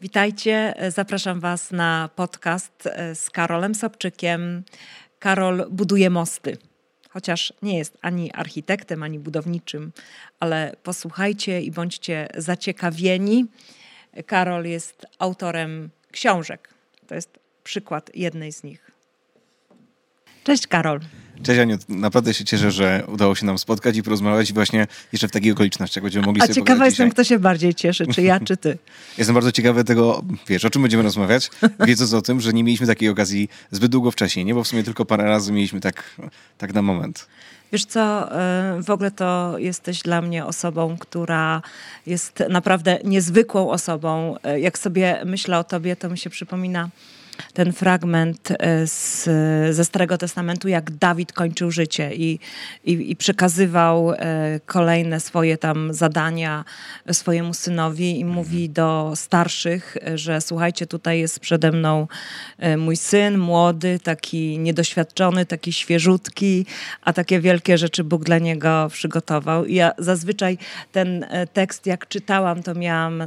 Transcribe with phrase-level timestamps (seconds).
[0.00, 4.64] Witajcie, zapraszam Was na podcast z Karolem Sobczykiem.
[5.18, 6.56] Karol buduje mosty,
[7.08, 9.92] chociaż nie jest ani architektem, ani budowniczym,
[10.40, 13.46] ale posłuchajcie i bądźcie zaciekawieni.
[14.26, 16.74] Karol jest autorem książek.
[17.06, 18.90] To jest przykład jednej z nich.
[20.44, 21.00] Cześć Karol.
[21.42, 25.30] Cześć Aniu, naprawdę się cieszę, że udało się nam spotkać i porozmawiać właśnie jeszcze w
[25.30, 27.12] takich okolicznościach, będziemy mogli A sobie ciekawa jestem, dzisiaj.
[27.12, 28.78] kto się bardziej cieszy, czy ja, czy ty.
[29.18, 32.86] Jestem bardzo ciekawy tego, wiesz, o czym będziemy rozmawiać, wiedząc o tym, że nie mieliśmy
[32.86, 34.54] takiej okazji zbyt długo wcześniej, nie?
[34.54, 36.20] Bo w sumie tylko parę razy mieliśmy tak,
[36.58, 37.26] tak na moment.
[37.72, 38.32] Wiesz co,
[38.78, 41.62] y, w ogóle to jesteś dla mnie osobą, która
[42.06, 44.36] jest naprawdę niezwykłą osobą.
[44.56, 46.88] Y, jak sobie myślę o tobie, to mi się przypomina
[47.52, 49.24] ten fragment e, z,
[49.74, 52.38] ze Starego Testamentu, jak Dawid kończył życie i,
[52.84, 54.16] i, i przekazywał e,
[54.66, 56.64] kolejne swoje tam zadania
[57.12, 62.06] swojemu synowi i mówi do starszych, że słuchajcie, tutaj jest przede mną
[62.58, 66.66] e, mój syn, młody, taki niedoświadczony, taki świeżutki,
[67.02, 69.64] a takie wielkie rzeczy Bóg dla niego przygotował.
[69.64, 70.58] I ja zazwyczaj
[70.92, 73.24] ten tekst, jak czytałam, to miałam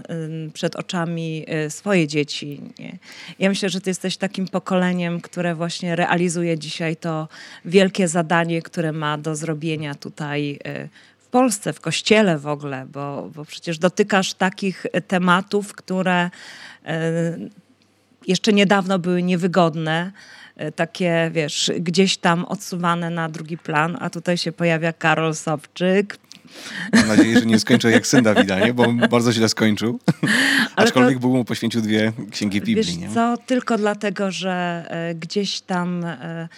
[0.54, 2.62] przed oczami swoje dzieci.
[2.80, 2.98] Nie?
[3.40, 7.28] Ja myślę, że to jest jesteś takim pokoleniem, które właśnie realizuje dzisiaj to
[7.66, 13.30] wielkie zadanie, które ma do zrobienia tutaj y, w Polsce, w kościele w ogóle, bo,
[13.36, 16.90] bo przecież dotykasz takich tematów, które y,
[18.28, 20.12] jeszcze niedawno były niewygodne
[20.62, 26.18] y, takie, wiesz, gdzieś tam odsuwane na drugi plan, a tutaj się pojawia Karol Sobczyk,
[26.94, 28.74] Mam nadzieję, że nie skończę jak syn Dawida, nie?
[28.74, 30.00] bo bardzo źle skończył.
[30.76, 32.76] Ale Aczkolwiek to, Bóg mu poświęcił dwie księgi Biblii.
[32.76, 33.10] Wiesz nie?
[33.14, 36.04] co, tylko dlatego, że e, gdzieś tam...
[36.04, 36.50] E,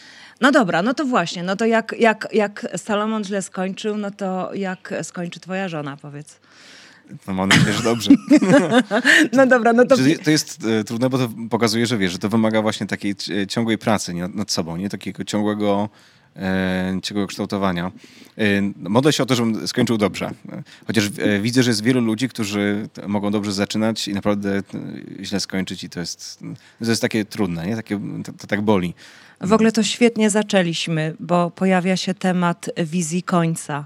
[0.42, 4.54] no dobra, no to właśnie, no to jak, jak, jak Salomon źle skończył, no to
[4.54, 6.40] jak skończy twoja żona, powiedz?
[7.28, 8.12] No mam nadzieję, że dobrze.
[9.34, 9.96] no dobra, no to...
[10.24, 13.16] To jest e, trudne, bo to pokazuje, że wiesz, że to wymaga właśnie takiej
[13.50, 14.90] ciągłej pracy nie, nad sobą, nie?
[14.90, 15.90] Takiego ciągłego
[16.36, 17.92] e, ciągłego kształtowania.
[18.38, 18.44] E,
[18.78, 20.32] modlę się o to, żebym skończył dobrze.
[20.88, 24.62] Chociaż e, widzę, że jest wielu ludzi, którzy mogą dobrze zaczynać i naprawdę
[25.22, 26.40] źle skończyć i to jest,
[26.80, 27.76] to jest takie trudne, nie?
[27.76, 28.94] Takie, to, to tak boli.
[29.42, 33.86] W ogóle to świetnie zaczęliśmy, bo pojawia się temat wizji końca.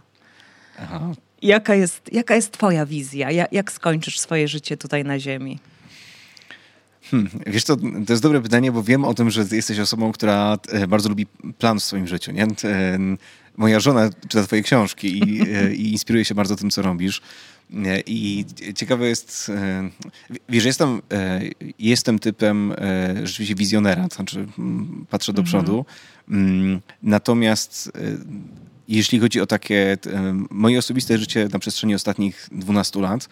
[0.79, 1.11] Aha.
[1.41, 3.31] Jaka jest, jaka jest twoja wizja?
[3.51, 5.59] Jak skończysz swoje życie tutaj na ziemi?
[7.11, 10.57] Hmm, wiesz to, to jest dobre pytanie, bo wiem o tym, że jesteś osobą, która
[10.69, 11.25] e, bardzo lubi
[11.57, 12.31] plan w swoim życiu.
[12.31, 12.47] Nie?
[13.57, 17.21] Moja żona czyta twoje książki i, e, i inspiruje się bardzo tym, co robisz.
[18.05, 19.89] I ciekawe jest, e,
[20.49, 21.01] wiesz, jestem,
[21.79, 22.73] jestem typem
[23.23, 24.47] rzeczywiście wizjonera, to znaczy
[25.09, 25.45] patrzę do mhm.
[25.45, 25.85] przodu.
[26.29, 27.91] Mm, natomiast
[28.87, 29.97] jeśli chodzi o takie
[30.49, 33.29] moje osobiste życie na przestrzeni ostatnich 12 lat,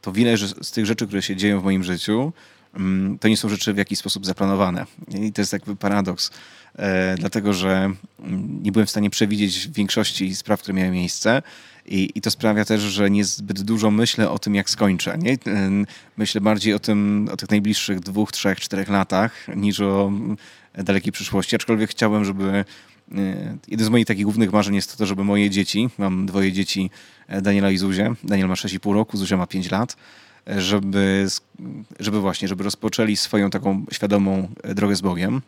[0.00, 2.32] to wiele z tych rzeczy, które się dzieją w moim życiu,
[2.74, 4.86] mm, to nie są rzeczy w jakiś sposób zaplanowane.
[5.08, 6.30] I to jest jakby paradoks,
[6.76, 11.42] e, dlatego że mm, nie byłem w stanie przewidzieć większości spraw, które miały miejsce.
[11.86, 15.18] I, I, to sprawia też, że niezbyt dużo myślę o tym, jak skończę.
[15.18, 15.36] Nie?
[16.16, 20.36] Myślę bardziej o tym, o tych najbliższych dwóch, trzech, czterech latach, niż o mm,
[20.74, 21.56] dalekiej przyszłości.
[21.56, 22.64] Aczkolwiek chciałem, żeby
[23.68, 26.90] jeden z moich takich głównych marzeń jest to, żeby moje dzieci, mam dwoje dzieci,
[27.28, 29.96] e, Daniela i Zuzię, Daniel ma 6,5 roku, Zuzia ma 5 lat,
[30.48, 31.26] e, żeby,
[32.00, 35.42] żeby właśnie, żeby rozpoczęli swoją taką świadomą drogę z Bogiem,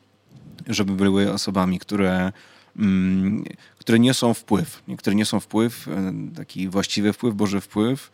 [0.66, 2.32] żeby były osobami, które,
[2.76, 3.44] mm,
[3.78, 5.88] które niosą wpływ, które niosą wpływ,
[6.36, 8.10] taki właściwy wpływ, Boży wpływ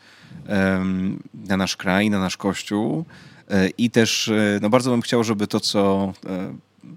[1.48, 3.04] na nasz kraj, na nasz Kościół.
[3.78, 6.12] I też no bardzo bym chciał, żeby to, co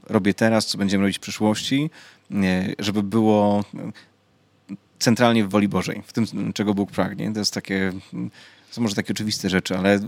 [0.10, 1.90] robię teraz, co będziemy robić w przyszłości,
[2.80, 3.64] żeby było
[5.00, 7.34] centralnie w woli Bożej, w tym, czego Bóg pragnie.
[7.34, 7.92] To jest takie,
[8.72, 10.00] są może takie oczywiste rzeczy, ale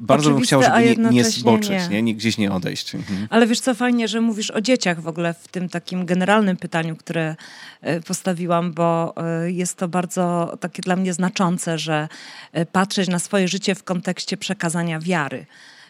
[0.00, 2.02] bardzo Oczywiste, bym chciał, żeby nie, nie zboczyć, nie.
[2.02, 2.94] Nie, gdzieś nie odejść.
[2.94, 3.26] Mhm.
[3.30, 6.96] Ale wiesz co, fajnie, że mówisz o dzieciach w ogóle w tym takim generalnym pytaniu,
[6.96, 7.36] które
[7.80, 12.08] e, postawiłam, bo e, jest to bardzo takie dla mnie znaczące, że
[12.52, 15.46] e, patrzeć na swoje życie w kontekście przekazania wiary.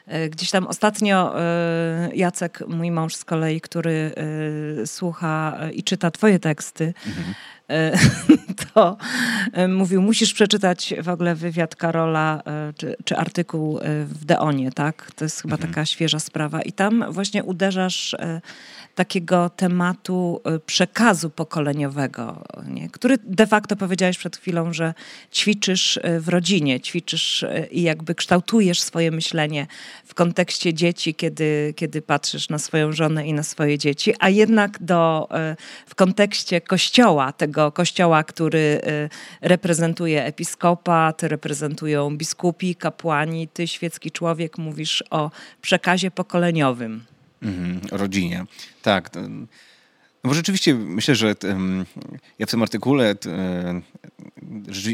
[0.09, 4.13] E, gdzieś tam ostatnio e, Jacek, mój mąż z kolei, który
[4.83, 7.35] e, słucha i czyta twoje teksty, mhm.
[8.75, 8.97] to
[9.69, 12.43] mówił, musisz przeczytać w ogóle wywiad Karola
[12.77, 15.11] czy, czy artykuł w Deonie, tak?
[15.17, 15.73] To jest chyba mhm.
[15.73, 16.63] taka świeża sprawa.
[16.63, 18.17] I tam właśnie uderzasz
[18.99, 22.91] takiego tematu y, przekazu pokoleniowego, nie?
[22.91, 24.95] który de facto powiedziałeś przed chwilą, że
[25.33, 29.67] ćwiczysz y, w rodzinie, ćwiczysz y, i jakby kształtujesz swoje myślenie
[30.05, 34.83] w kontekście dzieci, kiedy, kiedy patrzysz na swoją żonę i na swoje dzieci, a jednak
[34.83, 35.29] do,
[35.87, 39.09] w kontekście kościoła, tego kościoła, który ty
[39.41, 45.31] reprezentuje episkopat, reprezentują biskupi, kapłani, ty świecki człowiek mówisz o
[45.62, 47.18] przekazie pokoleniowym.
[47.43, 48.44] Mhm, rodzinie.
[48.82, 49.11] Tak.
[50.25, 51.35] No bo rzeczywiście myślę, że
[52.38, 53.14] ja w tym artykule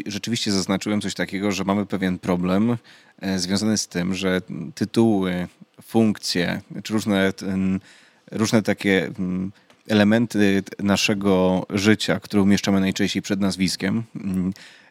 [0.06, 2.76] rzeczywiście zaznaczyłem coś takiego, że mamy pewien problem
[3.20, 4.40] e, związany z tym, że
[4.74, 5.48] tytuły,
[5.82, 7.32] funkcje, czy różne,
[8.30, 9.10] różne takie
[9.88, 14.02] elementy naszego życia, które umieszczamy najczęściej przed nazwiskiem,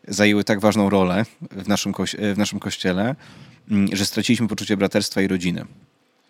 [0.08, 1.94] zajęły tak ważną rolę w naszym,
[2.34, 3.16] w naszym kościele,
[3.94, 5.66] że straciliśmy poczucie braterstwa i rodziny.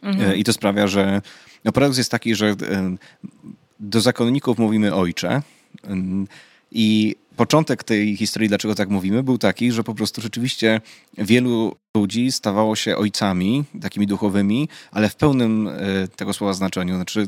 [0.03, 0.31] Mhm.
[0.31, 1.21] E, I to sprawia, że
[1.63, 2.55] no paradoks jest taki, że
[3.79, 5.41] do zakonników mówimy ojcze.
[6.71, 10.81] I początek tej historii, dlaczego tak mówimy, był taki, że po prostu rzeczywiście
[11.17, 16.95] wielu ludzi stawało się ojcami, takimi duchowymi, ale w pełnym e, tego słowa znaczeniu.
[16.95, 17.27] Znaczy,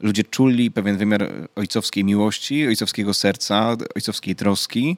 [0.00, 4.96] ludzie czuli pewien wymiar ojcowskiej miłości, ojcowskiego serca, ojcowskiej troski.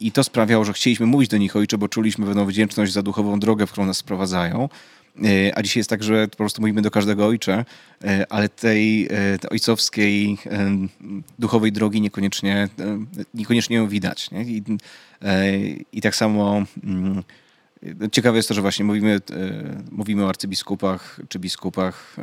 [0.00, 3.40] I to sprawiało, że chcieliśmy mówić do nich ojcze, bo czuliśmy pewną wdzięczność za duchową
[3.40, 4.68] drogę, w którą nas sprowadzają.
[5.24, 7.64] E, a dzisiaj jest tak, że po prostu mówimy do każdego ojcze,
[8.04, 9.08] e, ale tej, e,
[9.38, 10.38] tej ojcowskiej,
[11.38, 12.68] duchowej drogi niekoniecznie,
[13.34, 14.30] niekoniecznie ją widać.
[14.30, 14.42] Nie?
[14.42, 14.62] I,
[15.92, 17.22] I tak samo mm,
[18.12, 19.20] ciekawe jest to, że właśnie mówimy,
[19.90, 22.16] mówimy o arcybiskupach czy biskupach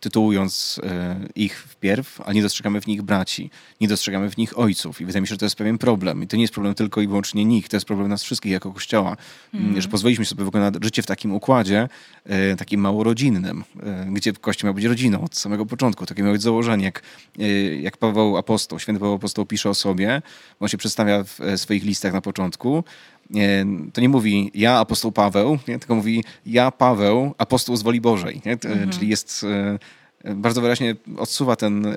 [0.00, 5.00] tytułując e, ich wpierw, a nie dostrzegamy w nich braci, nie dostrzegamy w nich ojców.
[5.00, 6.22] I wydaje mi się, że to jest pewien problem.
[6.22, 8.72] I to nie jest problem tylko i wyłącznie nich, to jest problem nas wszystkich jako
[8.72, 9.16] Kościoła.
[9.54, 9.80] Mm.
[9.80, 11.88] Że pozwoliliśmy sobie w ogóle na życie w takim układzie,
[12.24, 16.06] e, takim małorodzinnym, e, gdzie Kościół miał być rodziną od samego początku.
[16.06, 17.02] Takie miało być założenie, jak,
[17.80, 20.22] jak Paweł Apostoł, święty Paweł Apostoł pisze o sobie,
[20.60, 22.84] on się przedstawia w swoich listach na początku,
[23.92, 25.78] to nie mówi ja, apostoł Paweł, nie?
[25.78, 28.42] tylko mówi ja, Paweł, apostoł z woli Bożej.
[28.44, 28.90] Mhm.
[28.90, 29.46] Czyli jest
[30.24, 31.96] e, bardzo wyraźnie odsuwa ten, e,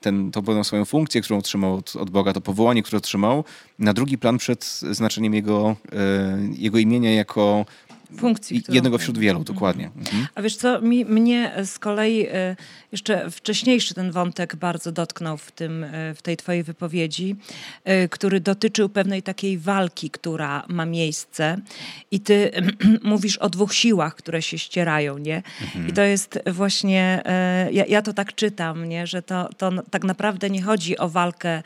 [0.00, 3.44] ten, tą swoją funkcję, którą otrzymał od, od, Boga, to powołanie, które otrzymał,
[3.78, 7.66] na drugi plan przed znaczeniem jego, e, jego imienia jako
[8.16, 8.62] funkcji.
[8.68, 9.86] Jednego wśród wielu, dokładnie.
[9.86, 10.06] Mhm.
[10.06, 10.26] mhm.
[10.34, 12.56] A wiesz co, mi, mnie z kolei e,
[12.92, 17.36] jeszcze wcześniejszy ten wątek bardzo dotknął w, tym, e, w tej twojej wypowiedzi,
[17.84, 21.56] e, który dotyczył pewnej takiej walki, która ma miejsce
[22.10, 22.50] i ty
[23.02, 25.42] mówisz o dwóch siłach, które się ścierają, nie?
[25.62, 25.88] Mhm.
[25.88, 27.22] I to jest właśnie,
[27.72, 29.06] ja, ja to tak czytam, nie?
[29.06, 31.62] Że to, to tak naprawdę nie chodzi o walkę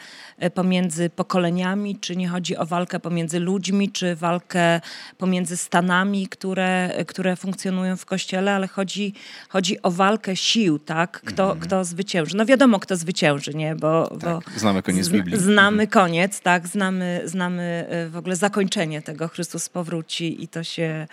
[0.54, 4.80] pomiędzy pokoleniami, czy nie chodzi o walkę pomiędzy ludźmi, czy walkę
[5.18, 9.14] pomiędzy stanami, które, które funkcjonują w kościele, ale chodzi,
[9.48, 11.20] chodzi o walkę sił, tak?
[11.24, 11.60] Kto, mhm.
[11.60, 12.36] kto zwycięży.
[12.36, 13.76] No wiadomo, kto zwycięży, nie?
[13.76, 15.38] Bo, tak, bo znamy koniec Biblii.
[15.38, 15.88] Znamy mhm.
[15.88, 16.68] koniec, tak?
[16.68, 19.28] Znamy, znamy e, w ogóle zakończenie tego.
[19.28, 21.06] Chrystus powróci i to się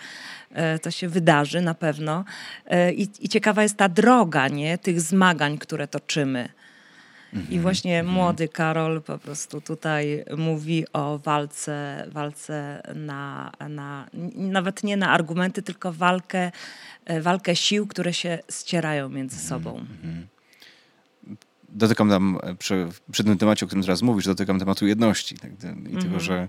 [0.50, 2.24] e, to się wydarzy na pewno.
[2.66, 4.78] E, I, I, ciekawa jest ta droga, nie?
[4.78, 6.48] Tych zmagań, które toczymy.
[7.32, 8.14] I mhm, właśnie mhm.
[8.14, 15.62] młody Karol po prostu tutaj mówi o walce, walce na, na, nawet nie na argumenty,
[15.62, 16.52] tylko walkę,
[17.04, 19.86] e, walkę sił, które się ścierają między mhm, sobą.
[21.68, 25.50] Dotykam tam, e, przy, przy tym temacie, o którym teraz mówisz, dotykam tematu jedności tak,
[25.90, 26.48] i tego, że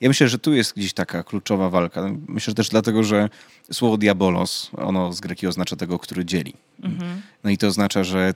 [0.00, 2.10] ja myślę, że tu jest gdzieś taka kluczowa walka.
[2.28, 3.28] Myślę że też dlatego, że
[3.72, 6.54] słowo diabolos, ono z greki oznacza tego, który dzieli.
[6.82, 7.22] Mhm.
[7.44, 8.34] No i to oznacza, że,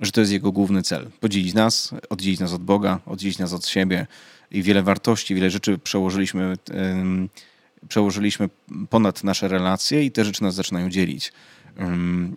[0.00, 1.10] że to jest jego główny cel.
[1.20, 4.06] Podzielić nas, oddzielić nas od Boga, oddzielić nas od siebie
[4.50, 6.56] i wiele wartości, wiele rzeczy przełożyliśmy,
[7.88, 8.48] przełożyliśmy
[8.90, 11.32] ponad nasze relacje i te rzeczy nas zaczynają dzielić.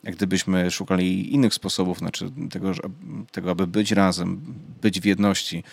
[0.03, 2.71] Jak gdybyśmy szukali innych sposobów, znaczy tego,
[3.31, 4.41] tego, aby być razem,
[4.81, 5.63] być w jedności,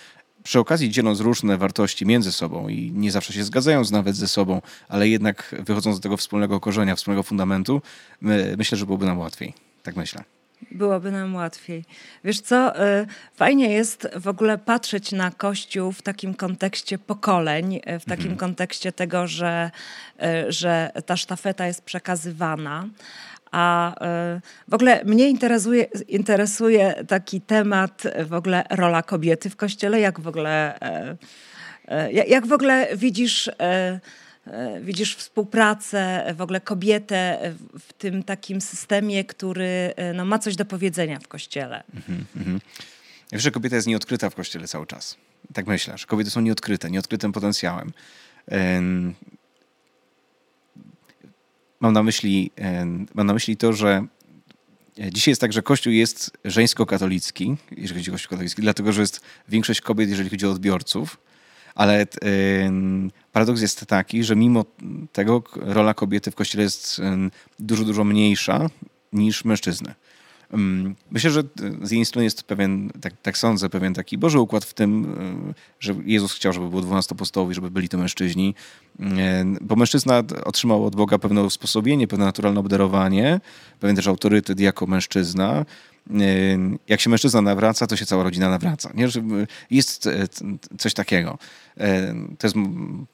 [0.48, 4.62] przy okazji dzieląc różne wartości między sobą i nie zawsze się zgadzając nawet ze sobą,
[4.88, 7.82] ale jednak wychodząc do tego wspólnego korzenia, wspólnego fundamentu,
[8.20, 9.54] my, myślę, że byłoby nam łatwiej.
[9.82, 10.24] Tak myślę.
[10.70, 11.84] Byłoby nam łatwiej.
[12.24, 17.98] Wiesz co, y, fajnie jest w ogóle patrzeć na Kościół w takim kontekście pokoleń, y,
[17.98, 18.36] w takim mhm.
[18.36, 19.70] kontekście tego, że,
[20.48, 22.88] y, że ta sztafeta jest przekazywana.
[23.50, 30.00] A e, w ogóle mnie interesuje, interesuje taki temat, w ogóle rola kobiety w kościele.
[30.00, 31.16] Jak w ogóle, e,
[31.88, 33.50] e, jak w ogóle widzisz,
[34.80, 37.38] widzisz współpracę, w ogóle kobietę
[37.78, 41.82] w tym takim systemie, który no, ma coś do powiedzenia w kościele?
[41.94, 42.60] Mhm, mhm.
[43.32, 45.16] Wiem, że kobieta jest nieodkryta w kościele cały czas.
[45.52, 47.92] Tak myślę, że kobiety są nieodkryte, nieodkrytym potencjałem.
[51.80, 52.50] Mam na myśli,
[53.14, 54.06] mam na myśli to, że
[55.12, 59.20] Dzisiaj jest tak, że Kościół jest żeńsko-katolicki, jeżeli chodzi o Kościół katolicki, dlatego że jest
[59.48, 61.18] większość kobiet, jeżeli chodzi o odbiorców,
[61.74, 62.06] ale
[63.32, 64.64] paradoks jest taki, że mimo
[65.12, 67.00] tego rola kobiety w Kościele jest
[67.58, 68.70] dużo, dużo mniejsza
[69.12, 69.94] niż mężczyzny.
[71.10, 71.42] Myślę, że
[71.82, 75.14] z jednej strony jest pewien, tak, tak sądzę, pewien taki Boży układ w tym,
[75.80, 78.54] że Jezus chciał, żeby było 12 apostołów żeby byli to mężczyźni,
[79.60, 83.40] bo mężczyzna otrzymał od Boga pewne usposobienie, pewne naturalne obdarowanie,
[83.80, 85.64] pewien też autorytet jako mężczyzna,
[86.88, 88.90] jak się mężczyzna nawraca, to się cała rodzina nawraca.
[88.94, 89.08] Nie?
[89.70, 90.28] Jest e,
[90.78, 91.38] coś takiego.
[92.38, 92.56] To jest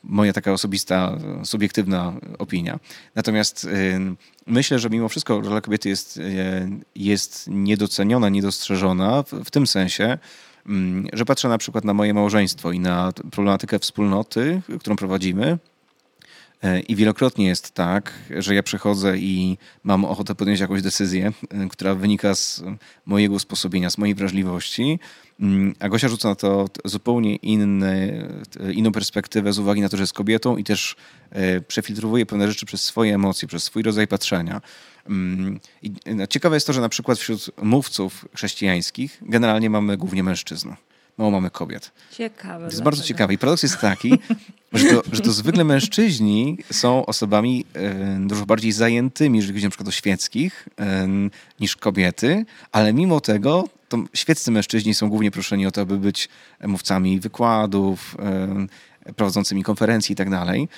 [0.03, 2.79] moja taka osobista, subiektywna opinia.
[3.15, 3.69] Natomiast
[4.47, 6.21] myślę, że mimo wszystko rola kobiety jest,
[6.95, 10.19] jest niedoceniona, niedostrzeżona w, w tym sensie,
[10.67, 15.59] mm, że patrzę na przykład na moje małżeństwo i na problematykę wspólnoty, którą prowadzimy
[16.89, 21.95] I wielokrotnie jest tak, że ja przychodzę i mam ochotę podjąć jakąś decyzję, e, która
[21.95, 22.63] wynika z
[23.07, 24.99] mojego usposobienia, z mojej wrażliwości,
[25.41, 28.29] mm, a Gosia rzuca na to zupełnie inny,
[28.73, 30.97] inną perspektywę z uwagi na to, że jest kobietą i też
[31.31, 34.61] e, przefiltrowuje pewne rzeczy przez swoje emocje, przez swój rodzaj patrzenia.
[35.09, 35.93] Mm, I
[36.29, 40.69] ciekawe jest to, że na przykład wśród mówców chrześcijańskich generalnie mamy głównie mężczyzn
[41.19, 41.93] mało mamy kobiet.
[42.13, 42.65] Ciekawe.
[42.65, 43.35] To jest bardzo ciekawe.
[43.35, 44.19] I paradoks jest taki,
[44.73, 49.71] że to, że to zwykle mężczyźni są osobami e, dużo bardziej zajętymi, jeżeli chodzi na
[49.71, 51.09] przykład o świeckich, e,
[51.61, 56.29] niż kobiety, ale mimo tego to świeccy mężczyźni są głównie proszeni o to, aby być
[56.65, 58.17] mówcami wykładów,
[59.07, 60.69] e, prowadzącymi konferencji i tak dalej.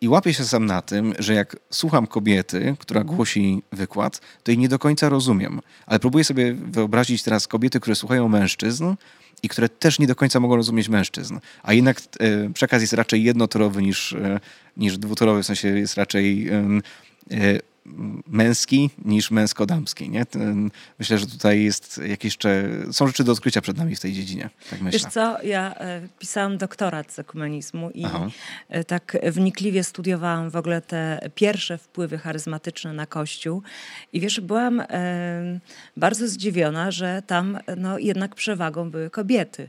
[0.00, 4.58] I łapię się sam na tym, że jak słucham kobiety, która głosi wykład, to jej
[4.58, 5.60] nie do końca rozumiem.
[5.86, 8.94] Ale próbuję sobie wyobrazić teraz kobiety, które słuchają mężczyzn
[9.42, 11.38] i które też nie do końca mogą rozumieć mężczyzn.
[11.62, 14.40] A jednak e, przekaz jest raczej jednotorowy niż, e,
[14.76, 16.80] niż dwutorowy, w sensie jest raczej e,
[18.26, 20.10] męski niż męsko-damski.
[20.10, 20.26] Nie?
[20.98, 24.50] Myślę, że tutaj jest jakieś jeszcze, są rzeczy do odkrycia przed nami w tej dziedzinie.
[24.70, 24.98] Tak myślę.
[25.00, 28.28] Wiesz co, ja e, pisałam doktorat z ekumenizmu i Aha.
[28.68, 33.62] E, tak wnikliwie studiowałam w ogóle te pierwsze wpływy charyzmatyczne na Kościół
[34.12, 34.86] i wiesz, byłam e,
[35.96, 39.68] bardzo zdziwiona, że tam no, jednak przewagą były kobiety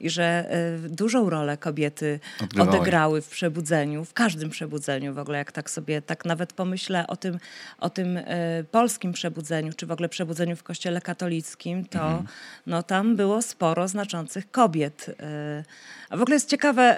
[0.00, 2.68] i że e, dużą rolę kobiety Odgrywały.
[2.68, 7.16] odegrały w przebudzeniu, w każdym przebudzeniu w ogóle, jak tak sobie, tak nawet pomyślę o
[7.16, 7.38] tym,
[7.78, 8.24] o tym e,
[8.70, 12.26] polskim przebudzeniu, czy w ogóle przebudzeniu w kościele katolickim, to mhm.
[12.66, 15.06] no, tam było sporo znaczących kobiet.
[15.20, 15.64] E,
[16.10, 16.96] a w ogóle jest ciekawe,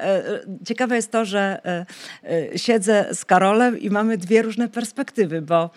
[0.67, 1.63] ciekawe jest to, że
[2.57, 5.71] siedzę z Karolem i mamy dwie różne perspektywy, bo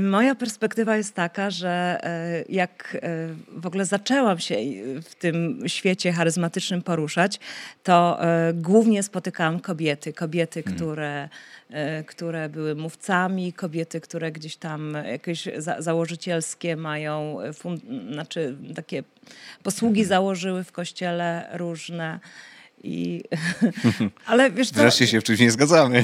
[0.00, 2.00] moja perspektywa jest taka, że
[2.48, 2.96] jak
[3.48, 4.56] w ogóle zaczęłam się
[5.02, 7.40] w tym świecie charyzmatycznym, charyzmatycznym poruszać,
[7.82, 10.12] to e, głównie spotykałam kobiety.
[10.12, 10.76] Kobiety, hmm.
[10.76, 11.28] które,
[11.70, 17.52] e, które były mówcami, kobiety, które gdzieś tam jakieś za, założycielskie mają, e,
[18.12, 19.02] znaczy takie
[19.62, 20.08] posługi hmm.
[20.08, 22.20] założyły w kościele różne.
[22.82, 23.24] I,
[24.26, 24.80] ale wiesz co?
[24.80, 26.02] Wreszcie się w czymś nie zgadzamy.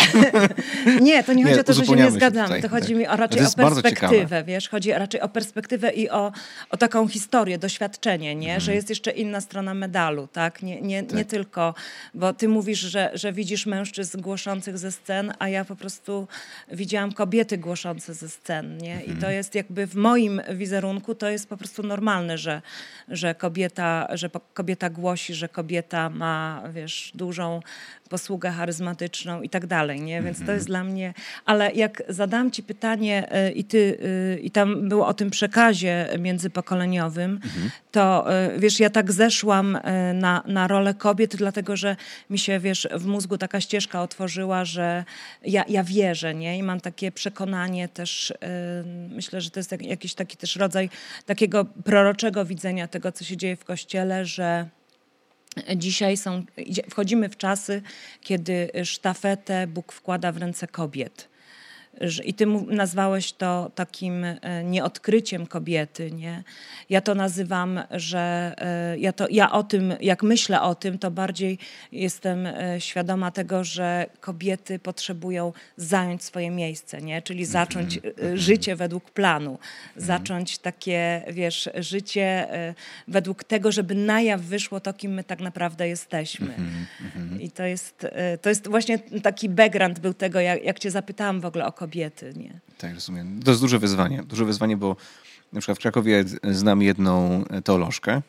[1.01, 2.47] nie, to nie chodzi nie, o to, że się nie zgadzamy.
[2.47, 2.97] Tutaj, to chodzi tak.
[2.97, 6.33] mi o, raczej o perspektywę, wiesz, chodzi raczej o perspektywę i o,
[6.71, 8.47] o taką historię, doświadczenie, nie?
[8.47, 8.61] Hmm.
[8.61, 10.63] że jest jeszcze inna strona medalu, tak?
[10.63, 11.17] Nie, nie, tak.
[11.17, 11.75] nie tylko,
[12.15, 16.29] bo ty mówisz, że, że widzisz mężczyzn głoszących ze scen, a ja po prostu
[16.73, 19.01] widziałam kobiety głoszące ze scen, nie?
[19.03, 19.33] I to mhm.
[19.33, 22.63] jest jakby w moim wizerunku to jest po prostu normalne, że,
[23.09, 27.61] że kobieta, że kobieta głosi, że kobieta ma wiesz, dużą
[28.13, 30.23] posługę charyzmatyczną i tak dalej, nie?
[30.23, 31.15] Więc to jest dla mnie...
[31.45, 36.09] Ale jak zadam ci pytanie y, i ty, y, i tam było o tym przekazie
[36.19, 37.71] międzypokoleniowym, mhm.
[37.91, 39.79] to y, wiesz, ja tak zeszłam
[40.15, 41.97] na, na rolę kobiet, dlatego że
[42.31, 45.05] mi się, wiesz, w mózgu taka ścieżka otworzyła, że
[45.45, 46.59] ja, ja wierzę, nie?
[46.59, 48.33] I mam takie przekonanie też,
[49.09, 50.91] myślę, że to jest jakiś taki też rodzaj
[51.27, 54.69] takiego proroczego widzenia tego, co się dzieje w Kościele, że
[55.77, 56.45] Dzisiaj są,
[56.91, 57.83] wchodzimy w czasy,
[58.21, 61.32] kiedy sztafetę Bóg wkłada w ręce kobiet.
[62.25, 66.43] I ty nazwałeś to takim e, nieodkryciem kobiety, nie?
[66.91, 71.11] Ja to nazywam, że e, ja, to, ja o tym, jak myślę o tym, to
[71.11, 71.59] bardziej
[71.93, 77.23] jestem e, świadoma tego, że kobiety potrzebują zająć swoje miejsce, nie?
[77.23, 78.37] Czyli mhm, zacząć mhm.
[78.37, 80.07] życie według planu, mhm.
[80.07, 82.49] zacząć takie, wiesz, życie
[83.09, 86.55] według tego, żeby na jaw wyszło to, kim my tak naprawdę jesteśmy.
[87.41, 88.07] I to jest,
[88.43, 92.33] to jest właśnie taki background był tego, jak, jak cię zapytałam w ogóle o kobiety.
[92.37, 92.61] Nie?
[92.79, 93.43] Tak, rozumiem.
[93.43, 94.23] To jest duże wyzwanie.
[94.23, 94.97] Duże wyzwanie, bo
[95.53, 98.23] na przykład w Krakowie znam jedną teolożkę,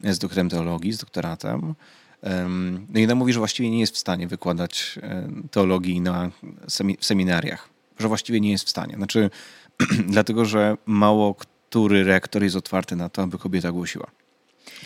[0.00, 1.74] jest doktorem teologii, z doktoratem.
[2.88, 4.98] No i ona mówi, że właściwie nie jest w stanie wykładać
[5.50, 6.30] teologii na
[6.98, 7.68] w seminariach.
[7.98, 8.94] Że właściwie nie jest w stanie.
[8.96, 9.30] Znaczy,
[10.14, 14.06] dlatego, że mało który rektor jest otwarty na to, aby kobieta głosiła.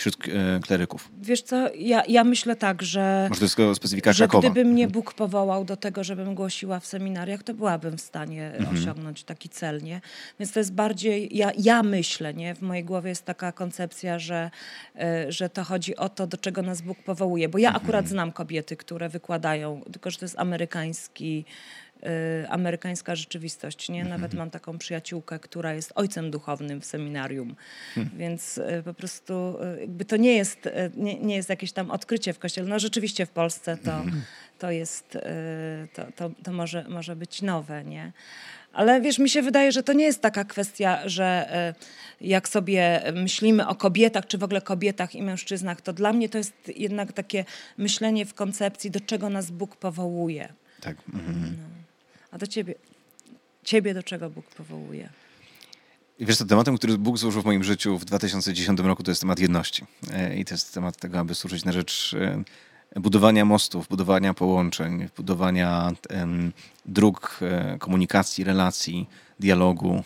[0.00, 1.08] Wśród e, kleryków?
[1.22, 3.26] Wiesz co, ja, ja myślę tak, że...
[3.28, 4.50] Może to jest specyfika że Krakowa.
[4.50, 8.76] gdyby mnie Bóg powołał do tego, żebym głosiła w seminariach, to byłabym w stanie Mhm.
[8.78, 10.00] osiągnąć taki cel, nie?
[10.38, 12.54] Więc to jest bardziej, ja, ja myślę, nie?
[12.54, 14.50] W mojej głowie jest taka koncepcja, że,
[15.28, 17.48] y, że to chodzi o to, do czego nas Bóg powołuje.
[17.48, 17.84] Bo ja Mhm.
[17.84, 21.44] akurat znam kobiety, które wykładają, tylko że to jest amerykański
[22.48, 23.88] amerykańska rzeczywistość.
[23.88, 24.00] Nie?
[24.00, 24.20] Mhm.
[24.20, 27.56] Nawet mam taką przyjaciółkę, która jest ojcem duchownym w seminarium.
[27.94, 28.18] Hmm.
[28.18, 31.90] Więc y, po prostu y, jakby to nie jest, y, nie, nie jest jakieś tam
[31.90, 32.68] odkrycie w kościele.
[32.68, 34.22] No rzeczywiście w Polsce to, Mhm.
[34.58, 35.20] to jest, y,
[35.94, 38.12] to, to, to może, może być nowe, nie?
[38.72, 41.48] Ale wiesz, mi się wydaje, że to nie jest taka kwestia, że
[42.20, 46.28] y, jak sobie myślimy o kobietach, czy w ogóle kobietach i mężczyznach, to dla mnie
[46.28, 47.44] to jest jednak takie
[47.78, 50.48] myślenie w koncepcji, do czego nas Bóg powołuje.
[50.80, 50.96] Tak.
[51.14, 51.56] Mhm.
[52.30, 52.74] A do ciebie,
[53.64, 55.08] ciebie do czego Bóg powołuje?
[56.20, 59.38] Wiesz co, tematem, który Bóg złożył w moim życiu w 2010 roku, to jest temat
[59.38, 59.84] jedności.
[60.12, 62.16] E, I to jest temat tego, aby służyć na rzecz
[62.94, 65.92] e, budowania mostów, budowania połączeń, budowania
[66.86, 69.08] dróg e, komunikacji, relacji,
[69.40, 70.02] dialogu.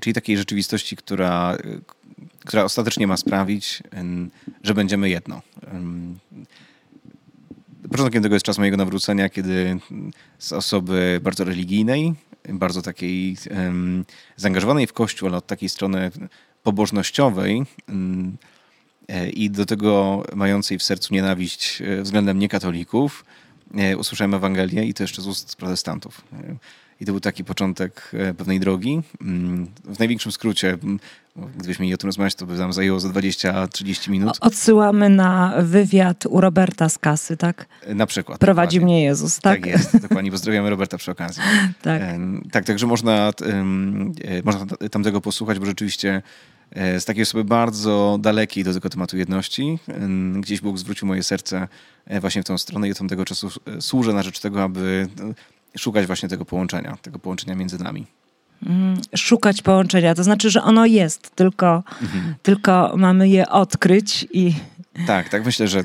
[0.00, 1.56] Czyli takiej rzeczywistości, która,
[2.46, 3.82] która ostatecznie ma sprawić,
[4.62, 5.42] że będziemy jedno.
[7.94, 9.78] Em, Początkiem tego jest czas mojego nawrócenia, kiedy
[10.38, 12.14] z osoby bardzo religijnej,
[12.48, 14.04] bardzo takiej em,
[14.36, 16.10] zaangażowanej w Kościół, ale od takiej strony
[16.62, 17.62] pobożnościowej
[19.08, 23.24] e, i do tego mającej w sercu nienawiść e, względem niekatolików,
[23.74, 26.24] e, usłyszałem Ewangelię i to jeszcze z ust protestantów.
[27.00, 29.02] I to był taki początek pewnej drogi.
[29.20, 30.78] Mm, W największym skrócie,
[31.36, 34.38] gdybyśmy mieli o tym rozmawiać, to by nam zajęło za 20-30 minut.
[34.40, 37.66] Odsyłamy na wywiad u Roberta z kasy, tak?
[37.88, 38.38] Na przykład.
[38.38, 38.94] Prowadzi dokładnie.
[38.94, 39.60] mnie Jezus, tak?
[39.60, 40.30] Tak jest, dokładnie.
[40.30, 41.42] Pozdrawiamy Roberta przy okazji.
[41.82, 42.02] Tak.
[42.52, 46.22] Tak, także można, e, można t- tam tego posłuchać, bo rzeczywiście
[46.70, 49.78] e, z takiej osoby bardzo dalekiej do tego tematu jedności,
[50.40, 51.68] gdzieś Bóg zwrócił moje serce
[52.06, 53.48] e, właśnie w tą stronę i od tamtego czasu
[53.80, 55.08] służę na rzecz tego, aby
[55.78, 58.06] szukać właśnie tego połączenia, tego połączenia między nami.
[58.66, 62.34] Mm, Szukać połączenia, to znaczy, że ono jest, tylko, Mhm.
[62.42, 64.54] tylko mamy je odkryć i
[65.06, 65.84] Tak, tak myślę, że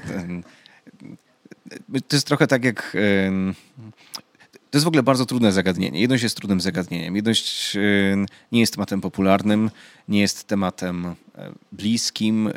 [2.07, 2.97] to jest trochę tak jak.
[4.71, 6.01] To jest w ogóle bardzo trudne zagadnienie.
[6.01, 7.15] Jedność jest trudnym zagadnieniem.
[7.15, 7.77] Jedność
[8.51, 9.71] nie jest tematem popularnym,
[10.07, 11.13] nie jest tematem e,
[11.71, 12.51] bliskim e,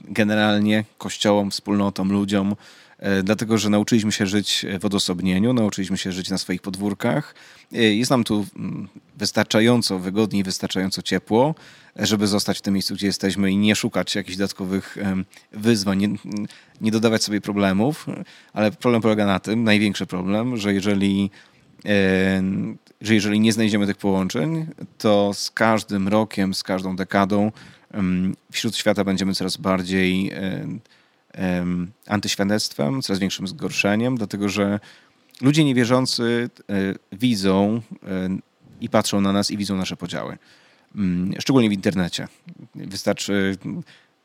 [0.00, 2.56] generalnie kościołom, wspólnotom, ludziom,
[3.22, 7.34] dlatego że nauczyliśmy się żyć w odosobnieniu, nauczyliśmy się żyć na swoich podwórkach.
[7.72, 11.54] E, Jest nam tu mm, wystarczająco wygodnie i wystarczająco ciepło,
[11.96, 14.96] żeby zostać w tym miejscu, gdzie jesteśmy i nie szukać jakichś dodatkowych
[15.52, 16.08] wyzwań, nie,
[16.80, 18.06] nie dodawać sobie problemów,
[18.52, 21.30] ale problem polega na tym, największy problem, że jeżeli,
[23.00, 24.66] że jeżeli nie znajdziemy tych połączeń,
[24.98, 27.52] to z każdym rokiem, z każdą dekadą
[28.52, 30.32] wśród świata będziemy coraz bardziej
[32.06, 34.80] antyświadectwem, coraz większym zgorszeniem, dlatego że
[35.40, 36.74] ludzie niewierzący e,
[37.12, 38.28] widzą e,
[38.80, 40.38] i patrzą na nas i widzą nasze podziały.
[40.94, 42.28] Mm, Szczególnie w internecie.
[42.74, 43.56] Wystarczy,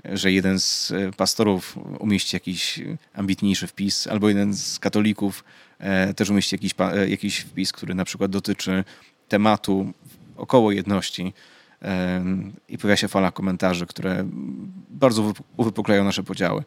[0.05, 2.79] że jeden z pastorów umieści jakiś
[3.13, 5.43] ambitniejszy wpis, albo jeden z katolików
[5.79, 6.73] e, też umieści jakiś,
[7.07, 8.83] jakiś wpis, który na przykład dotyczy
[9.27, 9.93] tematu
[10.37, 11.33] około jedności.
[12.69, 14.25] I pojawia się fala komentarzy, które
[14.89, 16.63] bardzo uwyp- uwypuklają nasze podziały.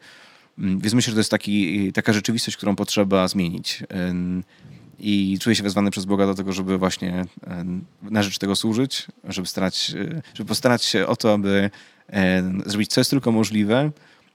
[0.58, 3.82] Mm, Więc myślę, że to jest taki, taka rzeczywistość, którą potrzeba zmienić.
[4.98, 7.24] I czuję się wezwany przez Boga do tego, żeby właśnie
[8.02, 11.70] na rzecz tego służyć, żeby, starać, y, żeby postarać się o to, aby
[12.66, 13.90] zrobić co jest tylko możliwe,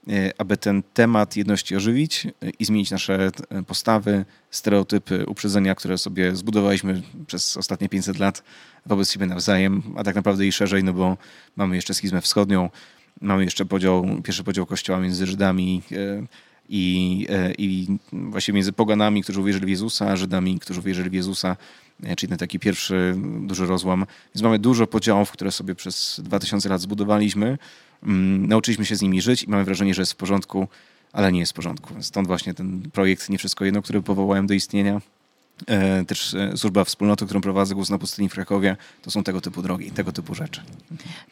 [0.08, 3.30] y, aby ten temat jedności ożywić y, i zmienić nasze
[3.66, 8.42] postawy, stereotypy, uprzedzenia, które sobie zbudowaliśmy przez ostatnie 500 lat
[8.86, 11.16] wobec siebie nawzajem, a tak naprawdę i szerzej, no bo
[11.56, 12.70] mamy jeszcze schizmę wschodnią,
[13.20, 16.26] mamy jeszcze podział, pierwszy podział kościoła między Żydami e,
[16.68, 21.12] i, e, i właśnie między poganami, którzy uwierzyli w Jezusa, a Żydami, którzy uwierzyli w
[21.12, 21.56] Jezusa,
[22.02, 24.06] e, czyli ten taki pierwszy duży rozłam.
[24.34, 27.58] Więc mamy dużo podziałów, które sobie przez 2000 lat zbudowaliśmy.
[28.02, 30.68] Mm, Nauczyliśmy się z nimi żyć i mamy wrażenie, że jest w porządku,
[31.12, 31.94] ale nie jest w porządku.
[32.00, 35.00] Stąd właśnie ten projekt Nie Wszystko Jedno, który powołałem do istnienia.
[35.66, 39.40] E, Też e, służba wspólnoty, którą prowadzę, Głos na pustyni w Krakowie, to są tego
[39.40, 40.60] typu drogi, tego typu rzeczy.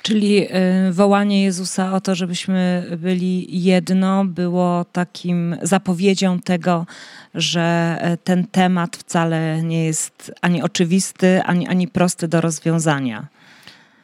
[0.03, 0.49] Czyli
[0.89, 6.87] y, wołanie Jezusa o to, żebyśmy byli jedno, było takim zapowiedzią tego,
[7.35, 13.27] że e, ten temat wcale nie jest ani oczywisty, ani, ani prosty do rozwiązania.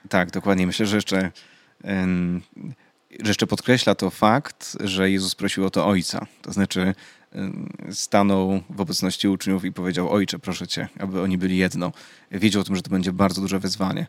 [0.09, 0.67] Tak, dokładnie.
[0.67, 1.31] Myślę, że jeszcze,
[3.21, 6.27] że jeszcze podkreśla to fakt, że Jezus prosił o to Ojca.
[6.43, 6.95] To znaczy
[7.91, 11.93] stanął w obecności uczniów i powiedział Ojcze, proszę Cię, aby oni byli jedno.
[12.31, 14.07] Wiedział o tym, że to będzie bardzo duże wyzwanie.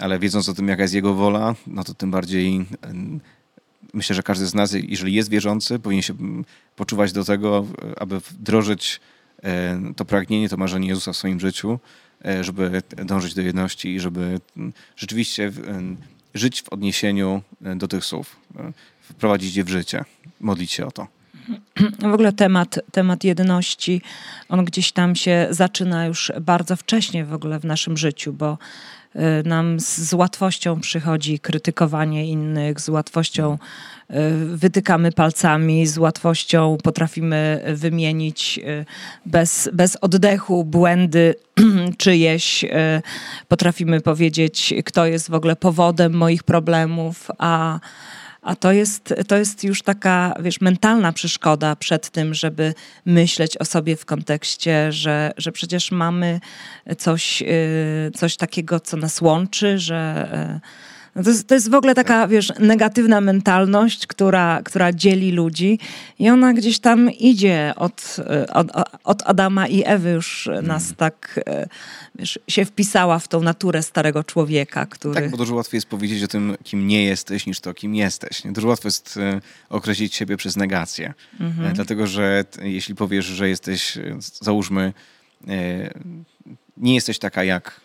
[0.00, 2.66] Ale wiedząc o tym, jaka jest Jego wola, no to tym bardziej
[3.94, 6.14] myślę, że każdy z nas, jeżeli jest wierzący, powinien się
[6.76, 9.00] poczuwać do tego, aby wdrożyć
[9.96, 11.78] to pragnienie, to marzenie Jezusa w swoim życiu,
[12.40, 14.40] żeby dążyć do jedności i żeby
[14.96, 15.52] rzeczywiście
[16.34, 17.42] żyć w odniesieniu
[17.76, 18.36] do tych słów,
[19.00, 20.04] wprowadzić je w życie,
[20.40, 21.17] modlić się o to.
[21.98, 24.02] W ogóle temat, temat jedności,
[24.48, 28.58] on gdzieś tam się zaczyna już bardzo wcześnie w ogóle w naszym życiu, bo
[29.16, 33.58] y, nam z, łatwością przychodzi krytykowanie innych, z łatwością
[34.10, 34.14] y,
[34.56, 38.84] wytykamy palcami, z łatwością potrafimy wymienić y,
[39.26, 41.34] bez, bez oddechu błędy
[41.98, 42.64] czyjeś,
[43.48, 47.80] potrafimy powiedzieć, kto jest w ogóle powodem moich problemów, a
[48.48, 53.64] a to jest, to jest już taka, wiesz, mentalna przeszkoda przed tym, żeby myśleć o
[53.64, 56.40] sobie w kontekście, że, że przecież mamy
[56.98, 61.74] coś, y, coś takiego, co nas łączy, że y, no to, jest, to jest w
[61.74, 65.78] ogóle taka, wiesz, negatywna mentalność, która, która dzieli ludzi
[66.18, 68.16] i ona gdzieś tam idzie od,
[68.52, 68.66] od,
[69.04, 70.96] od Adama i Ewy już nas hmm.
[70.96, 71.40] tak,
[72.14, 75.14] wiesz, się wpisała w tą naturę starego człowieka, który...
[75.14, 78.42] Tak, bo dużo łatwiej jest powiedzieć o tym, kim nie jesteś, niż to, kim jesteś.
[78.44, 81.14] Dużo łatwiej jest e, określić siebie przez negację.
[81.40, 81.68] Mhm.
[81.68, 84.92] E, dlatego, że jeśli powiesz, że jesteś, e, załóżmy,
[86.76, 87.80] nie jesteś taka jak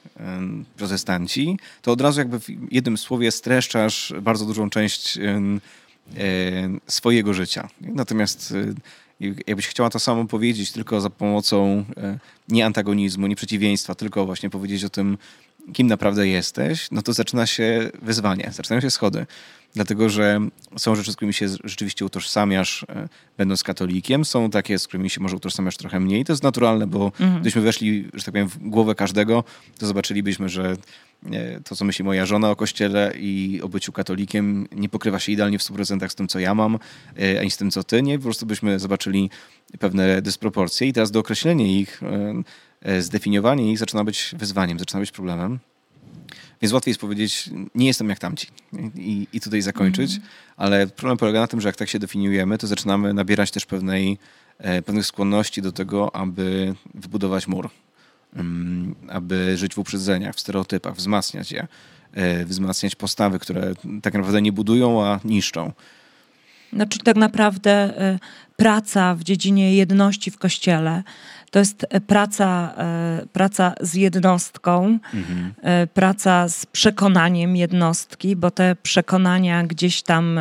[0.77, 5.19] protestanci, to od razu jakby w jednym słowie streszczasz bardzo dużą część
[6.87, 7.69] swojego życia.
[7.81, 8.53] Natomiast
[9.21, 14.25] e, jakbyś chciała to samo powiedzieć tylko za pomocą e, nie antagonizmu, nie przeciwieństwa, tylko
[14.25, 15.17] właśnie powiedzieć o tym,
[15.73, 19.25] kim naprawdę jesteś, no to zaczyna się wyzwanie, zaczynają się schody.
[19.73, 20.39] Dlatego, że
[20.77, 24.25] są rzeczy, z którymi się rzeczywiście utożsamiasz, e, będąc katolikiem.
[24.25, 26.25] Są takie, z którymi się może utożsamiasz trochę mniej.
[26.25, 27.33] To jest naturalne, bo mhm.
[27.33, 29.43] gdybyśmy weszli, że tak powiem, w głowę każdego,
[29.77, 30.77] to zobaczylibyśmy, że
[31.31, 35.31] e, to, co myśli moja żona o kościele i o byciu katolikiem, nie pokrywa się
[35.31, 36.79] idealnie w 100% z tym, co ja mam,
[37.19, 38.01] e, ani z tym, co ty.
[38.01, 39.29] Nie, po prostu byśmy zobaczyli
[39.79, 42.01] pewne dysproporcje i teraz do określenia ich,
[42.99, 45.59] zdefiniowanie ich zaczyna być wyzwaniem, zaczyna być problemem.
[46.63, 48.47] Więc łatwiej jest powiedzieć, nie jestem jak tamci
[48.95, 50.27] i, i tutaj zakończyć, mm.
[50.57, 54.17] ale problem polega na tym, że jak tak się definiujemy, to zaczynamy nabierać też pewnej,
[54.57, 57.69] e, pewnych skłonności do tego, aby wybudować mur,
[58.35, 61.67] um, aby żyć w uprzedzeniach, w stereotypach, wzmacniać je,
[62.13, 65.71] e, wzmacniać postawy, które tak naprawdę nie budują, a niszczą.
[66.73, 68.19] Znaczy tak naprawdę y,
[68.55, 71.03] praca w dziedzinie jedności w Kościele
[71.53, 75.53] to jest e, praca, e, praca z jednostką, mhm.
[75.61, 80.39] E, praca z przekonaniem jednostki, bo te przekonania gdzieś tam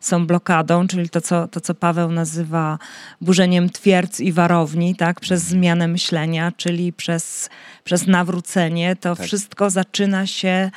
[0.00, 2.78] są blokadą, czyli to, co, to, co Paweł nazywa
[3.20, 5.60] burzeniem twierdz i warowni, tak, przez mhm.
[5.60, 7.50] zmianę myślenia, czyli przez,
[7.84, 8.96] przez nawrócenie.
[8.96, 9.26] To tak.
[9.26, 10.70] wszystko zaczyna się,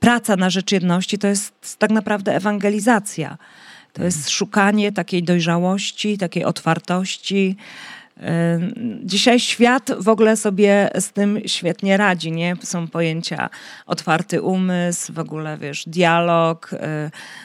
[0.00, 3.38] praca na rzecz jedności to jest tak naprawdę ewangelizacja.
[3.92, 4.30] To jest mhm.
[4.30, 7.56] szukanie takiej dojrzałości, takiej otwartości,
[9.04, 12.56] Dzisiaj świat w ogóle sobie z tym świetnie radzi, nie?
[12.62, 13.50] Są pojęcia
[13.86, 16.78] otwarty umysł, w ogóle, wiesz, dialog, y,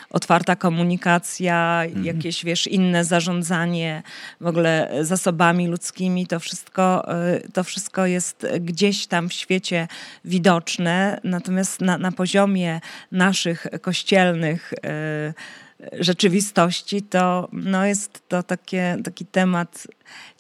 [0.09, 2.05] otwarta komunikacja, mhm.
[2.05, 4.03] jakieś, wiesz, inne zarządzanie
[4.41, 6.27] w ogóle zasobami ludzkimi.
[6.27, 9.87] To wszystko, y, to wszystko jest gdzieś tam w świecie
[10.25, 15.66] widoczne, natomiast na, na poziomie naszych kościelnych y,
[15.99, 19.87] rzeczywistości, to no jest to takie, taki temat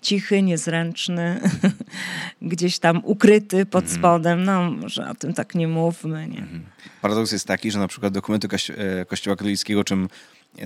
[0.01, 1.41] cichy, niezręczny,
[2.41, 3.99] gdzieś tam ukryty pod mhm.
[3.99, 4.43] spodem.
[4.43, 6.27] No, może o tym tak nie mówmy.
[6.27, 6.39] Nie?
[6.39, 6.65] Mhm.
[7.01, 10.07] Paradoks jest taki, że na przykład dokumenty Kości e, Kościoła katolickiego, czym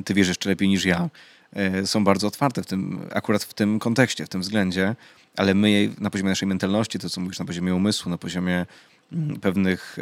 [0.05, 1.10] ty wiesz jeszcze lepiej niż ja,
[1.53, 4.95] e, są bardzo otwarte w tym, akurat w tym kontekście, w tym względzie,
[5.38, 8.65] ale my na poziomie naszej mentalności, to co mówisz na poziomie umysłu, na poziomie
[9.13, 9.97] mm, pewnych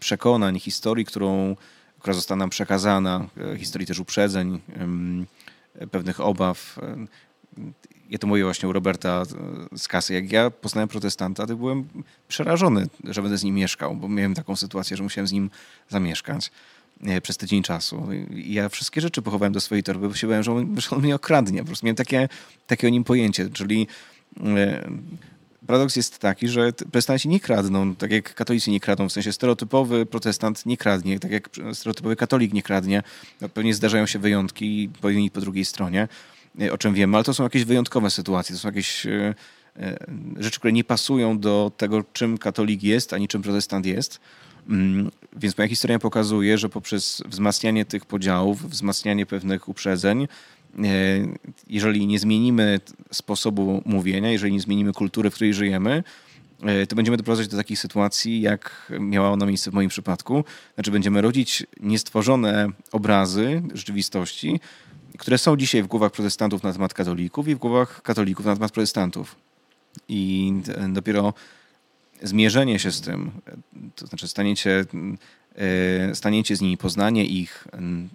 [0.00, 1.56] przekonań, historii, którą
[2.04, 4.60] która została nam przekazana, e, historii też uprzedzeń,
[5.90, 6.78] pewnych obaw.
[6.82, 7.06] E,
[8.10, 9.22] ja to mówię właśnie u Roberta
[9.72, 10.14] e, z kasy.
[10.14, 11.88] Jak ja poznałem protestanta, to byłem
[12.28, 15.50] przerażony, że będę z nim mieszkał, bo miałem taką sytuację, że musiałem z nim
[15.88, 16.50] zamieszkać
[17.22, 18.08] przez tydzień czasu.
[18.30, 21.14] Ja wszystkie rzeczy pochowałem do swojej torby, bo się bałem, że on, że on mnie
[21.14, 21.58] okradnie.
[21.58, 22.28] Po prostu miałem takie,
[22.66, 23.86] takie o nim pojęcie, czyli
[25.66, 30.06] paradoks jest taki, że protestanci nie kradną, tak jak katolicy nie kradną, w sensie stereotypowy
[30.06, 33.02] protestant nie kradnie, tak jak stereotypowy katolik nie kradnie.
[33.40, 36.08] No, pewnie zdarzają się wyjątki po jednej i po drugiej stronie,
[36.60, 39.34] e, o czym wiemy, ale to są jakieś wyjątkowe sytuacje, to są jakieś e,
[39.76, 39.96] e,
[40.38, 44.20] rzeczy, które nie pasują do tego, czym katolik jest, ani czym protestant jest.
[44.68, 50.28] Mm, więc moja historia pokazuje, że poprzez wzmacnianie tych podziałów, wzmacnianie pewnych uprzedzeń,
[51.66, 52.80] jeżeli nie zmienimy
[53.12, 56.02] sposobu mówienia, jeżeli nie zmienimy kultury, w której żyjemy,
[56.88, 60.44] to będziemy doprowadzać do takich sytuacji, jak miała ona miejsce w moim przypadku.
[60.74, 64.60] Znaczy będziemy rodzić niestworzone obrazy rzeczywistości,
[65.18, 68.72] które są dzisiaj w głowach protestantów na temat katolików i w głowach katolików na temat
[68.72, 69.36] protestantów.
[70.08, 70.52] I
[70.88, 71.34] dopiero
[72.22, 73.30] zmierzenie się z tym,
[73.94, 74.84] to znaczy staniecie, e,
[76.14, 77.68] staniecie z nimi, poznanie ich,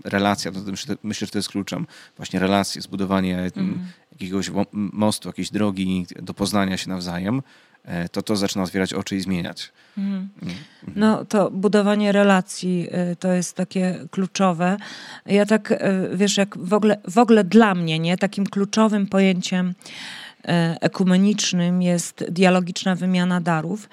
[0.04, 0.60] relacja, to
[1.04, 3.80] myślę, że to jest kluczem, właśnie relacje, zbudowanie mm.
[4.12, 7.41] jakiegoś mostu, jakiejś drogi do poznania się nawzajem,
[7.84, 9.71] e, to to zaczyna otwierać oczy i zmieniać.
[9.97, 10.30] Mhm.
[10.41, 10.56] Mm.
[10.95, 14.78] No to budowanie relacji e, to jest takie kluczowe.
[15.25, 20.29] Ja tak, wiesz, jak w ogóle, w ogóle dla mnie, nie, takim kluczowym pojęciem E,
[20.82, 23.89] ekumenicznym jest dialogiczna wymiana darów.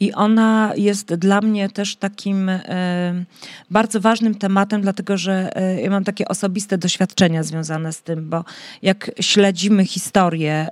[0.00, 3.24] I ona jest dla mnie też takim e,
[3.70, 8.44] bardzo ważnym tematem, dlatego że e, ja mam takie osobiste doświadczenia związane z tym, bo
[8.82, 10.68] jak śledzimy historię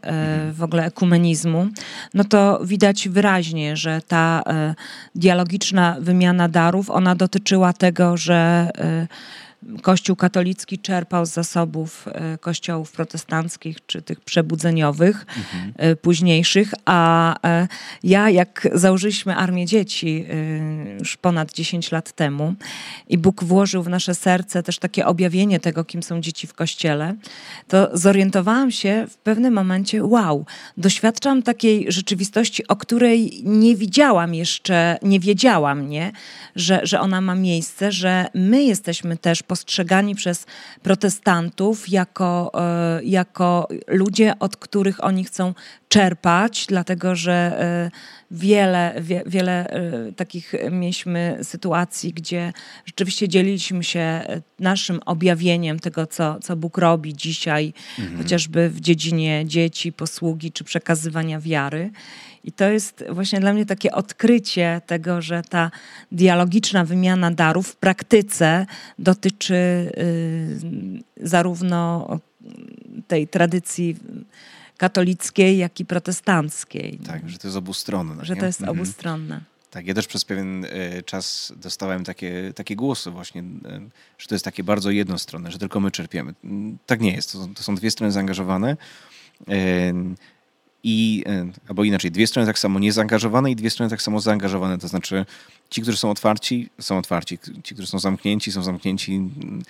[0.53, 1.69] w ogóle ekumenizmu,
[2.15, 4.43] no to widać wyraźnie, że ta
[5.15, 8.71] dialogiczna wymiana darów, ona dotyczyła tego, że
[9.83, 15.73] Kościół katolicki czerpał z zasobów e, kościołów protestanckich czy tych przebudzeniowych mhm.
[15.77, 17.69] E, późniejszych, a e,
[18.03, 20.27] ja jak założyliśmy Armię Dzieci
[20.99, 22.55] już ponad 10 lat temu
[23.09, 27.15] i Bóg włożył w nasze serce też takie objawienie tego, kim są dzieci w kościele,
[27.69, 34.99] to zorientowałam się w pewnym momencie, wow, doświadczam takiej rzeczywistości, o której nie widziałam jeszcze,
[35.03, 36.13] nie wiedziałam, nie,
[36.57, 40.47] że, że ona ma miejsce, że my jesteśmy też postrzegani przez
[40.83, 45.55] protestantów jako, e, jako ludzie, od których oni chcą
[45.89, 47.91] czerpać, dlatego że e,
[48.31, 52.53] wiele, wie, wiele e, takich mieliśmy sytuacji, gdzie
[52.87, 54.23] rzeczywiście dzieliliśmy się
[54.59, 58.19] naszym objawieniem tego, co, co Bóg robi dzisiaj, mhm.
[58.19, 61.91] chociażby w dziedzinie dzieci, posługi czy przekazywania wiary.
[62.45, 65.71] I to jest właśnie dla mnie takie odkrycie tego, że ta
[66.13, 68.67] dialogiczna wymiana darów w praktyce
[68.99, 72.09] dotyczy y, zarówno
[73.09, 73.97] tej tradycji
[74.77, 76.99] katolickiej, jak i protestanckiej.
[77.07, 78.25] Tak, że to jest obustronne.
[78.25, 78.41] Że nie?
[78.41, 78.79] to jest mhm.
[78.79, 79.41] obustronne.
[79.71, 83.45] Tak, ja też przez pewien y, czas dostałem takie, takie głosy właśnie, y,
[84.19, 86.35] że to jest takie bardzo jednostronne, że tylko my czerpiemy.
[86.87, 87.33] Tak nie jest.
[87.33, 88.77] To, to są dwie strony zaangażowane
[90.83, 94.79] i, e, albo inaczej, dwie strony tak samo niezaangażowane i dwie strony tak samo zaangażowane.
[94.79, 95.27] To znaczy,
[95.71, 97.39] ci, którzy są otwarci, są otwarci.
[97.65, 99.15] Ci, którzy są zamknięci, są zamknięci.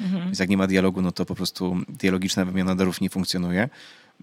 [0.01, 0.25] Mhm.
[0.25, 3.69] Więc jak nie ma dialogu, no to po prostu dialogiczna wymiana darów nie funkcjonuje.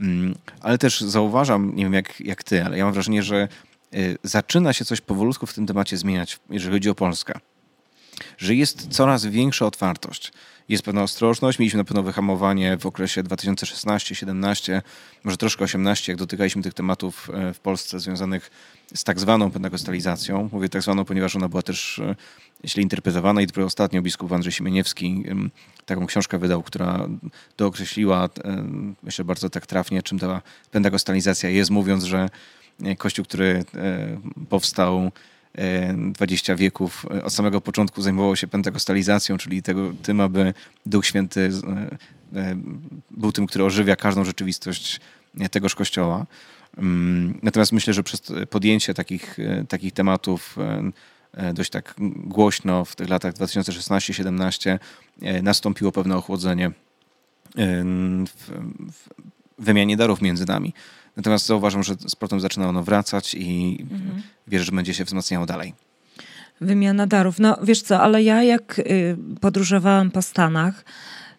[0.01, 3.47] Mm, ale też zauważam, nie wiem jak, jak ty, ale ja mam wrażenie, że
[3.93, 7.39] e, zaczyna się coś powolutku w tym temacie zmieniać, jeżeli chodzi o Polskę.
[8.37, 10.31] Że jest coraz większa otwartość
[10.69, 11.59] jest pewna ostrożność.
[11.59, 14.81] Mieliśmy na pewno wyhamowanie w okresie 2016-17,
[15.23, 18.51] może troszkę 18, jak dotykaliśmy tych tematów e, w Polsce związanych
[18.95, 20.49] z tak zwaną pentakostalizacją.
[20.51, 22.15] Mówię tak zwaną, ponieważ ona była też e,
[22.65, 25.23] źle interpretowana i dopiero ostatnio biskup Andrzej Siemieniewski
[25.85, 27.07] taką książkę wydał, która
[27.57, 28.63] dookreśliła, e,
[29.03, 32.29] myślę bardzo tak trafnie, czym ta pentakostalizacja jest, mówiąc, że
[32.97, 33.63] kościół, który
[34.49, 35.11] powstał
[36.11, 40.53] 20 wieków e, od samego początku zajmowało się pentakostalizacją, czyli tego, tym, aby
[40.85, 41.49] Duch Święty
[42.33, 42.55] e, e,
[43.11, 44.99] był tym, który ożywia każdą rzeczywistość
[45.51, 46.25] tegoż kościoła.
[46.77, 49.37] Mm, natomiast myślę, że przez podjęcie takich,
[49.69, 50.55] takich tematów
[51.53, 54.79] dość tak głośno w tych latach 2016-17
[55.43, 56.71] nastąpiło pewne ochłodzenie
[58.25, 58.51] w,
[58.91, 59.09] w
[59.59, 60.73] wymianie darów między nami.
[61.17, 64.21] Natomiast zauważam, że z portem zaczyna ono wracać i mhm.
[64.47, 65.73] wierzę, że będzie się wzmacniało dalej.
[66.61, 67.39] Wymiana darów.
[67.39, 70.85] No wiesz co, ale ja jak y, podróżowałam po Stanach,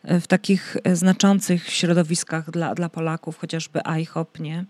[0.06, 4.64] w takich znaczących środowiskach dla, dla Polaków, chociażby IHOP, nie?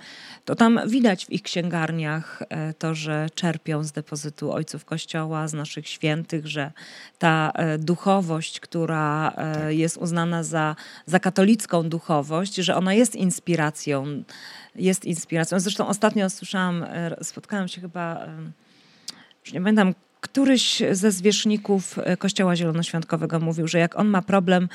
[0.45, 5.53] to tam widać w ich księgarniach e, to, że czerpią z depozytu ojców Kościoła, z
[5.53, 6.73] naszych świętych, że
[7.19, 9.75] ta e, duchowość, która e, tak.
[9.75, 14.23] jest uznana za, za katolicką duchowość, że ona jest inspiracją
[14.79, 15.61] jest inspiracją.
[15.61, 18.27] Zresztą ostatnio słyszałam, e, spotkałam się chyba,
[19.45, 19.95] już nie pamiętam,
[20.27, 24.69] któryś ze zwierzchników e, Kościoła Zielonoświątkowego mówił, że jak on ma problem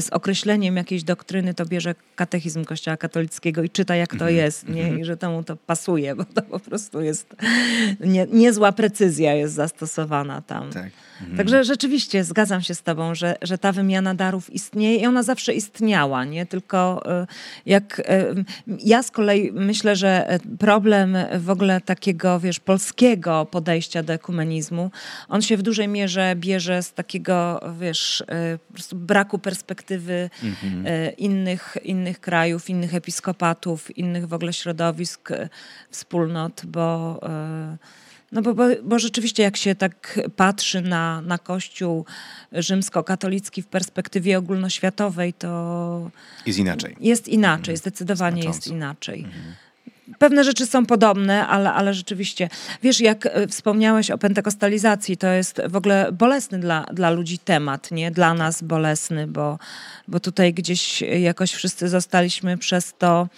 [0.00, 4.34] z określeniem jakiejś doktryny, to bierze katechizm Kościoła katolickiego i czyta, jak to mhm.
[4.36, 4.82] jest, nie?
[4.82, 5.00] Mhm.
[5.00, 7.36] i że temu to pasuje, bo to po prostu jest
[8.00, 10.70] nie, niezła precyzja jest zastosowana tam.
[10.70, 10.90] Tak.
[11.20, 11.36] Mhm.
[11.36, 15.54] Także rzeczywiście zgadzam się z tobą, że, że ta wymiana darów istnieje i ona zawsze
[15.54, 16.46] istniała, nie?
[16.46, 17.26] Tylko e,
[17.66, 18.34] jak e,
[18.78, 24.90] ja z kolei myślę, że problem w ogóle takiego, wiesz, polskiego podejścia do ekumenizmu
[25.28, 28.20] on się w dużej mierze bierze z takiego, wiesz,
[28.92, 30.86] y, braku perspektywy mhm.
[30.86, 35.48] Y, innych, innych krajów, innych episkopatów, innych w ogóle środowisk, y,
[35.90, 37.20] wspólnot, bo
[38.34, 42.04] no bo, bo, bo, rzeczywiście jak się tak patrzy na, na Kościół
[42.52, 46.10] rzymskokatolicki w perspektywie ogólnoświatowej, to...
[46.46, 46.96] Jest inaczej.
[47.00, 47.76] Jest inaczej, mhm.
[47.76, 48.58] zdecydowanie Znacząco.
[48.58, 49.20] jest inaczej.
[49.20, 49.54] Mhm.
[50.18, 52.48] Pewne rzeczy są podobne, ale, ale rzeczywiście,
[52.82, 57.90] wiesz, jak e, wspomniałeś o pentekostalizacji, to jest w ogóle bolesny dla, dla ludzi temat,
[57.90, 58.10] nie?
[58.10, 59.58] Dla nas bolesny, bo,
[60.08, 63.28] bo tutaj gdzieś jakoś wszyscy zostaliśmy przez to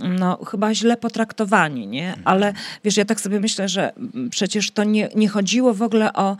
[0.00, 2.14] no, chyba źle potraktowani, nie?
[2.24, 2.52] Ale
[2.84, 3.92] wiesz, ja tak sobie myślę, że
[4.30, 6.36] przecież to nie, nie chodziło w ogóle o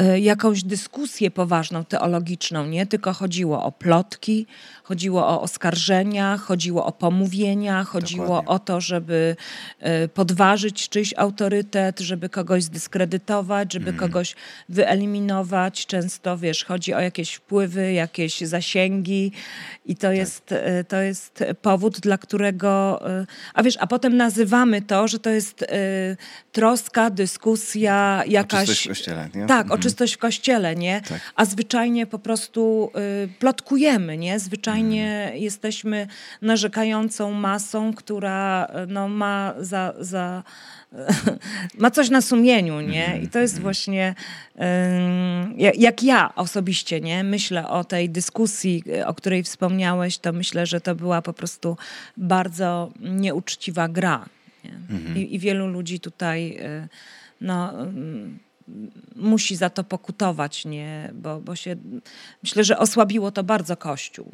[0.00, 2.86] y, jakąś dyskusję poważną, teologiczną, nie?
[2.86, 4.46] Tylko chodziło o plotki,
[4.88, 8.48] chodziło o oskarżenia, chodziło o pomówienia, chodziło Dokładnie.
[8.48, 9.36] o to, żeby
[10.04, 14.00] y, podważyć czyjś autorytet, żeby kogoś zdyskredytować, żeby mm.
[14.00, 14.34] kogoś
[14.68, 15.86] wyeliminować.
[15.86, 19.32] Często, wiesz, chodzi o jakieś wpływy, jakieś zasięgi
[19.86, 20.16] i to, tak.
[20.16, 25.18] jest, y, to jest powód, dla którego Y, a wiesz, a potem nazywamy to, że
[25.18, 25.64] to jest
[26.52, 28.62] troska, dyskusja, jakaś...
[28.62, 29.46] O czystość w kościele, nie?
[29.46, 29.70] Tak, mhm.
[29.70, 31.00] o czystość w kościele, nie?
[31.08, 31.20] Tak.
[31.36, 32.90] A zwyczajnie po prostu
[33.38, 34.38] plotkujemy, nie?
[34.38, 35.36] Zwyczajnie mhm.
[35.36, 36.06] jesteśmy
[36.42, 39.94] narzekającą masą, która y, no, ma za...
[40.00, 40.42] za
[41.78, 43.20] ma coś na sumieniu, nie?
[43.22, 44.14] I to jest właśnie,
[45.74, 47.24] jak ja osobiście, nie?
[47.24, 51.76] Myślę o tej dyskusji, o której wspomniałeś, to myślę, że to była po prostu
[52.16, 54.28] bardzo nieuczciwa gra.
[54.64, 55.16] Mhm.
[55.16, 56.88] I, I, wielu ludzi tutaj, y,
[57.40, 57.72] no
[59.16, 61.10] musi za to pokutować, nie?
[61.14, 61.76] Bo, bo się,
[62.42, 64.32] myślę, że osłabiło to bardzo Kościół.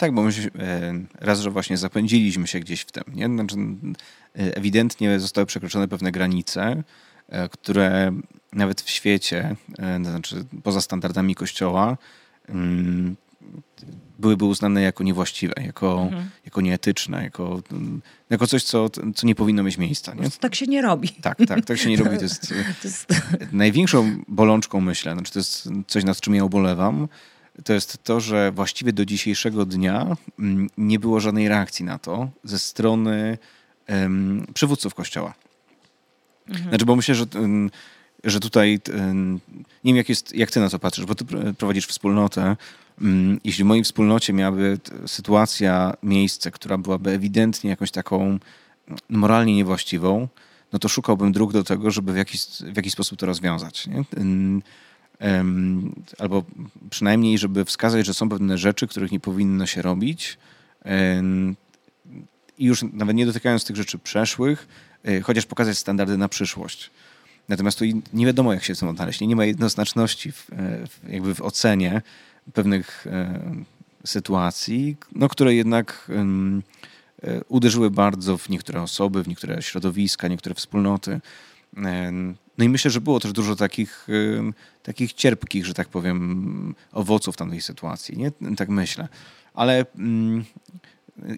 [0.00, 3.04] Tak, bo my się, e, raz, że właśnie zapędziliśmy się gdzieś w tym.
[3.14, 3.26] Nie?
[3.26, 6.82] Znaczy, e, ewidentnie zostały przekroczone pewne granice,
[7.28, 8.12] e, które
[8.52, 9.56] nawet w świecie,
[10.02, 11.96] znaczy poza standardami Kościoła,
[12.48, 13.16] mm,
[14.18, 16.30] byłyby uznane jako niewłaściwe, jako, mhm.
[16.44, 17.62] jako nieetyczne, jako,
[18.30, 20.14] jako coś, co, co nie powinno mieć miejsca.
[20.14, 20.30] Nie?
[20.30, 21.08] Tak się nie robi.
[21.08, 22.16] Tak, tak, tak się nie robi.
[22.16, 22.48] To jest,
[22.82, 23.06] to jest...
[23.52, 27.08] największą bolączką, myślę, znaczy to jest coś, nad czym ja ubolewam,
[27.64, 32.28] to jest to, że właściwie do dzisiejszego dnia mm, nie było żadnej reakcji na to
[32.44, 33.38] ze strony
[33.88, 35.34] um, przywódców Kościoła.
[36.48, 36.68] Mhm.
[36.68, 37.24] Znaczy, bo myślę, że,
[38.24, 38.80] że tutaj,
[39.84, 41.24] nie wiem jak, jest, jak ty na to patrzysz, bo ty
[41.58, 42.56] prowadzisz wspólnotę.
[43.00, 48.40] Mm, jeśli w mojej wspólnocie miałaby sytuacja, miejsce, która byłaby ewidentnie jakąś taką mm,
[49.08, 50.28] moralnie niewłaściwą,
[50.72, 53.86] no to szukałbym dróg do tego, żeby w jakiś, w jakiś sposób to rozwiązać.
[53.86, 54.04] Nie?
[56.18, 56.44] Albo
[56.90, 60.38] przynajmniej, żeby wskazać, że są pewne rzeczy, których nie powinno się robić.
[62.60, 64.68] I już nawet nie dotykając tych rzeczy przeszłych,
[65.04, 66.90] e, chociaż pokazać standardy na przyszłość.
[67.48, 69.20] Natomiast tu nie wiadomo, jak się z tym odnaleźć.
[69.20, 72.02] Nie ma jednoznaczności w, e, jakby w ocenie
[72.52, 73.40] pewnych e,
[74.04, 76.10] sytuacji, no, które jednak
[77.48, 81.20] uderzyły bardzo w niektóre osoby, w niektóre środowiska, niektóre wspólnoty.
[82.58, 84.08] No i myślę, że było też dużo takich,
[84.82, 88.18] takich cierpkich, że tak powiem, owoców tamtej sytuacji.
[88.18, 88.56] Nie?
[88.56, 89.08] Tak myślę.
[89.54, 90.44] Ale mm,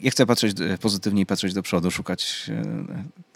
[0.03, 2.51] ja chcę patrzeć pozytywnie i patrzeć do przodu, szukać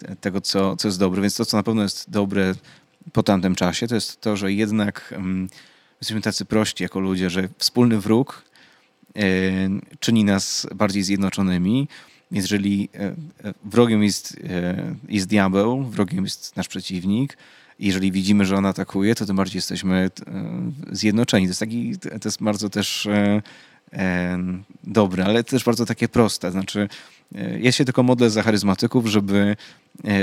[0.05, 1.21] e, tego, co, co jest dobre.
[1.21, 2.55] Więc to, co na pewno jest dobre
[3.13, 5.13] po tamtym czasie, to jest to, że jednak
[6.01, 8.43] jesteśmy tacy prości jako ludzie, że wspólny wróg
[9.15, 9.21] e,
[9.99, 11.87] czyni nas bardziej zjednoczonymi.
[12.31, 13.13] Jeżeli e,
[13.65, 14.37] wrogiem jest,
[15.09, 17.37] jest diabeł, wrogiem jest nasz przeciwnik,
[17.79, 20.11] jeżeli widzimy, że on atakuje, to tym bardziej jesteśmy e,
[20.91, 21.45] zjednoczeni.
[21.45, 23.41] To jest, taki, to jest bardzo też e,
[23.93, 24.37] e,
[24.83, 26.51] dobre, ale też bardzo takie proste.
[26.51, 26.89] Znaczy,
[27.59, 29.55] ja się tylko modlę za charyzmatyków, żeby,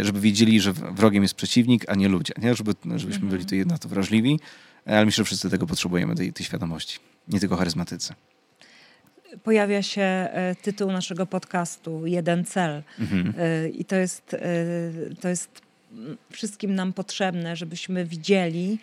[0.02, 2.34] żeby wiedzieli, że wrogiem jest przeciwnik, a nie ludzie.
[2.42, 2.54] Nie?
[2.54, 4.40] Żeby, żebyśmy byli tu na to wrażliwi,
[4.86, 6.98] ale myślę, że wszyscy tego potrzebujemy, tej, tej świadomości.
[7.28, 8.14] Nie tylko charyzmatycy
[9.42, 10.28] pojawia się
[10.62, 12.82] tytuł naszego podcastu Jeden cel.
[13.00, 13.34] Mhm.
[13.72, 14.36] I to jest,
[15.20, 15.62] to jest
[16.30, 18.78] wszystkim nam potrzebne, żebyśmy widzieli,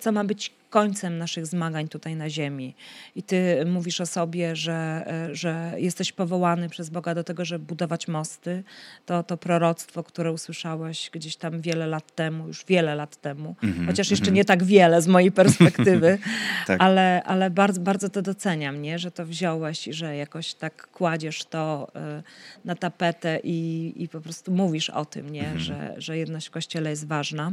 [0.00, 2.74] co ma być końcem naszych zmagań tutaj na ziemi.
[3.16, 8.08] I ty mówisz o sobie, że, że jesteś powołany przez Boga do tego, żeby budować
[8.08, 8.62] mosty.
[9.06, 13.74] To, to proroctwo, które usłyszałeś gdzieś tam wiele lat temu, już wiele lat temu, mm
[13.74, 14.36] -hmm, chociaż jeszcze mm -hmm.
[14.36, 16.18] nie tak wiele z mojej perspektywy,
[16.66, 16.80] tak.
[16.80, 18.98] ale, ale bardzo, bardzo to doceniam, nie?
[18.98, 22.22] że to wziąłeś i że jakoś tak kładziesz to y,
[22.64, 25.46] na tapetę i, i po prostu mówisz o tym, nie?
[25.46, 25.60] Mm -hmm.
[25.60, 27.52] że, że jedność w Kościele jest ważna.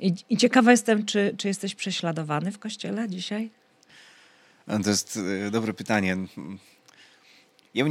[0.00, 3.50] I, I, ciekawa jestem, czy, czy jesteś prześladowany w kościele dzisiaj?
[4.84, 6.16] To jest e, dobre pytanie.
[7.74, 7.90] Ja, e,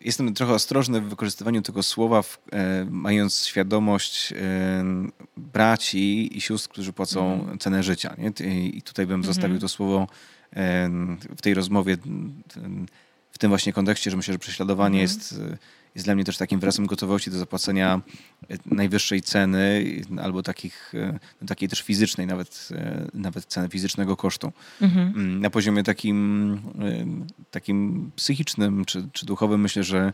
[0.00, 4.34] jestem trochę ostrożny w wykorzystywaniu tego słowa, w, e, mając świadomość
[5.36, 7.58] braci i sióstr, którzy płacą mm.
[7.58, 8.16] cenę życia.
[8.18, 8.46] Nie?
[8.66, 9.62] I tutaj bym zostawił mm -hmm.
[9.62, 10.06] to słowo
[11.36, 11.96] w tej rozmowie
[13.32, 15.02] w tym właśnie kontekście, że myślę, że prześladowanie -hmm.
[15.02, 15.34] jest
[15.94, 18.00] jest dla mnie też takim wyrazem gotowości do zapłacenia
[18.50, 19.84] e, najwyższej ceny
[20.22, 24.52] albo takich, e, no, takiej też fizycznej, nawet, e, nawet ceny fizycznego kosztu.
[24.80, 25.08] Mhm.
[25.08, 26.60] Mm, na poziomie takim,
[27.50, 30.12] takim psychicznym czy, czy duchowym myślę, że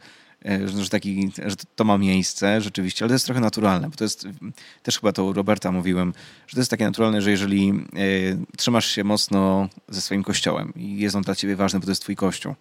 [0.66, 4.28] że, taki, że to ma miejsce rzeczywiście, ale to jest trochę naturalne, bo to jest,
[4.82, 6.12] też chyba to u Roberta mówiłem,
[6.46, 7.72] że to jest takie naturalne, że jeżeli
[8.56, 12.02] trzymasz się mocno ze swoim kościołem i jest on dla ciebie ważny, bo to jest
[12.02, 12.54] twój kościół,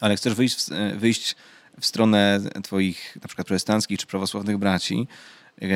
[0.00, 0.66] ale chcesz wyjść,
[0.96, 1.36] wyjść
[1.80, 5.08] w stronę twoich na przykład protestanckich czy prawosławnych braci,
[5.62, 5.66] e,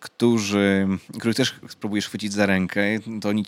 [0.00, 0.88] którzy,
[1.18, 2.82] których też próbujesz chwycić za rękę,
[3.20, 3.46] to oni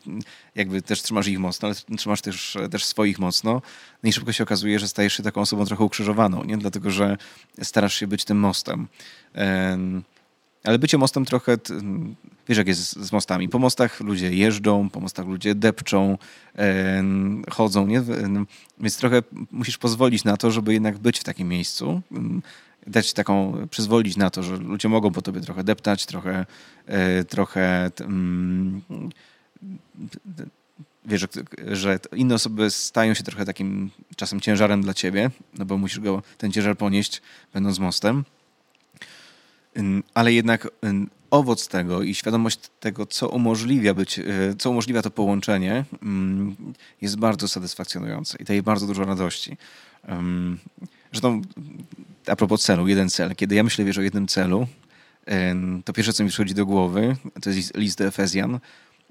[0.55, 3.63] jakby też trzymasz ich mocno, ale trzymasz też, też swoich mocno.
[4.03, 6.59] No i szybko się okazuje, że stajesz się taką osobą trochę ukrzyżowaną, nie?
[6.59, 7.17] dlatego że
[7.63, 8.89] starasz się być tym mostem.
[10.67, 11.57] Ale bycie mostem trochę,
[12.49, 13.49] wiesz jak jest z mostami.
[13.49, 16.19] Po mostach ludzie jeżdżą, po mostach ludzie depczą,
[17.51, 18.03] chodzą, nie?
[18.81, 22.01] Więc trochę musisz pozwolić na to, żeby jednak być w takim miejscu.
[22.87, 26.47] Dać taką, przyzwolić na to, że ludzie mogą po tobie trochę deptać, trochę,
[26.87, 27.91] e, trochę
[31.05, 31.29] wiesz, że,
[31.77, 36.23] że inne osoby stają się trochę takim czasem ciężarem dla ciebie, no bo musisz go,
[36.39, 37.23] ten ciężar ponieść,
[37.55, 38.25] będąc mostem
[40.15, 40.69] ale jednak
[41.31, 44.25] owoc tego i świadomość tego, co umożliwia, być, e,
[44.59, 45.85] co umożliwia to połączenie,
[47.01, 49.57] jest bardzo satysfakcjonujące i daje bardzo dużo radości.
[51.13, 51.43] Zresztą
[52.27, 53.35] a propos celu, jeden cel.
[53.37, 54.67] Kiedy ja myślę wiesz, o jednym celu,
[55.85, 58.59] to pierwsze, co mi przychodzi do głowy, to jest list do Efezjan,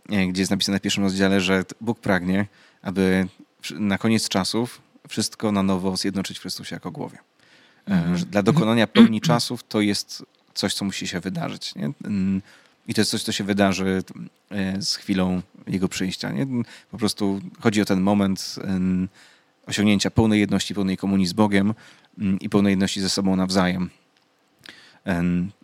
[0.09, 2.45] e, gdzie jest napisane w pierwszym rozdziale, że Bóg pragnie,
[2.81, 3.27] aby
[3.79, 7.17] na koniec czasów wszystko na nowo zjednoczyć w Chrystusie jako głowie.
[7.85, 8.15] Mm.
[8.15, 10.25] Dla dokonania pełni czasów to jest
[10.55, 11.75] coś, co musi się wydarzyć.
[11.75, 11.91] Nie?
[12.87, 14.03] I to jest coś, co się wydarzy
[14.51, 16.31] e, z chwilą jego przyjścia.
[16.31, 16.47] Nie?
[16.91, 18.55] Po prostu chodzi o ten moment
[19.65, 21.73] osiągnięcia pełnej jedności, pełnej komunii z Bogiem
[22.41, 23.89] i pełnej jedności ze sobą nawzajem.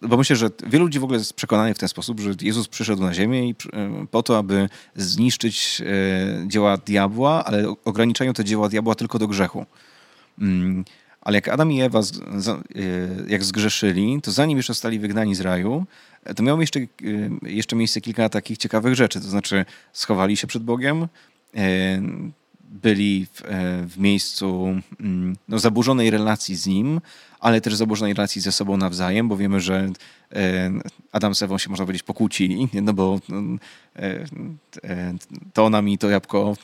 [0.02, 3.02] Bo myślę, że wielu ludzi w ogóle jest przekonanych w ten sposób, że Jezus przyszedł
[3.02, 8.70] na ziemię i e, po to, aby zniszczyć e, dzieła diabła, ale ograniczają te dzieła
[8.70, 9.66] diabła tylko do grzechu.
[11.22, 12.04] Ale jak Adam i Ewa y,
[13.28, 15.86] jak zgrzeszyli, to zanim jeszcze zostali wygnani z raju,
[16.36, 16.90] to miało jeszcze, y,
[17.44, 19.22] jeszcze miejsce kilka takich ciekawych rzeczy.
[19.22, 22.02] To znaczy schowali się przed Bogiem, y,
[22.72, 23.42] byli w,
[23.88, 27.02] w miejscu mm, no, zaburzonej relacji z Nim,
[27.40, 29.90] ale też zaburzonej relacji ze sobą nawzajem, bo wiemy, że
[30.36, 30.72] e,
[31.12, 34.26] Adam z Ewą się, można powiedzieć, pokłócili, no bo e,
[34.84, 35.14] e,
[35.54, 36.56] to ona mi to jabłko,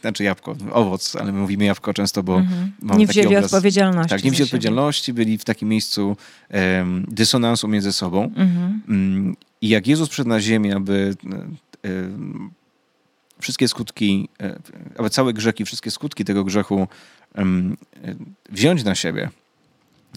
[0.00, 2.72] znaczy jabłko, owoc, ale my mówimy jabłko często, bo mhm.
[2.98, 4.10] Nie wzięli obraz, odpowiedzialności.
[4.10, 6.16] Tak, nie wzięli odpowiedzialności, byli w takim miejscu
[7.08, 8.24] dysonansu między sobą.
[8.24, 8.82] Mhm.
[8.88, 11.14] Mm, I jak Jezus przyszedł na ziemię, aby
[13.40, 14.28] wszystkie skutki,
[14.98, 16.88] aby całe grzeki, wszystkie skutki tego grzechu
[18.50, 19.30] wziąć na siebie,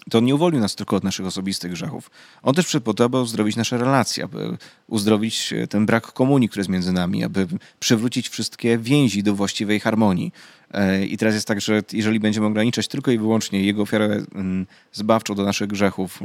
[0.09, 2.11] to on nie uwolnił nas tylko od naszych osobistych grzechów.
[2.43, 4.57] On też przyszedł po to, aby uzdrowić nasze relacje, aby
[4.87, 7.47] uzdrowić e, ten brak komunii, który jest między nami, aby
[7.79, 10.33] przywrócić wszystkie więzi do właściwej harmonii.
[10.71, 14.05] E, I teraz jest tak, że jeżeli będziemy ograniczać tylko i wyłącznie jego ofiarę
[14.35, 16.19] mm, zbawczą do naszych grzechów,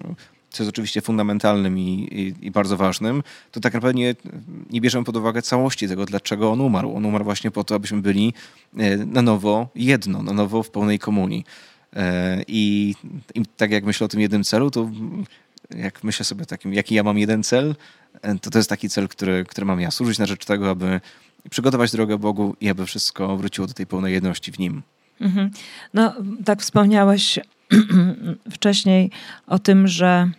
[0.50, 3.22] co jest oczywiście fundamentalnym i, i, i, bardzo ważnym,
[3.52, 4.14] to tak naprawdę nie,
[4.70, 6.96] nie bierzemy pod uwagę całości tego, dlaczego on umarł.
[6.96, 8.34] On umarł właśnie po to, abyśmy byli
[8.76, 11.44] e, na nowo jedno, na nowo w pełnej komunii.
[11.96, 12.94] E, I,
[13.34, 14.90] I, tak jak myślę o tym jednym celu, to
[15.76, 17.74] jak myślę sobie o takim, jaki ja mam jeden cel,
[18.22, 19.90] e, to to jest taki cel, który, który mam ja.
[19.90, 21.00] Służyć na rzecz tego, aby
[21.50, 24.82] przygotować drogę Bogu i aby wszystko wróciło do tej pełnej jedności w Nim.
[25.20, 25.50] Mhm.
[25.94, 27.38] No, tak wspomniałeś
[28.52, 29.10] wcześniej
[29.46, 30.30] o tym, że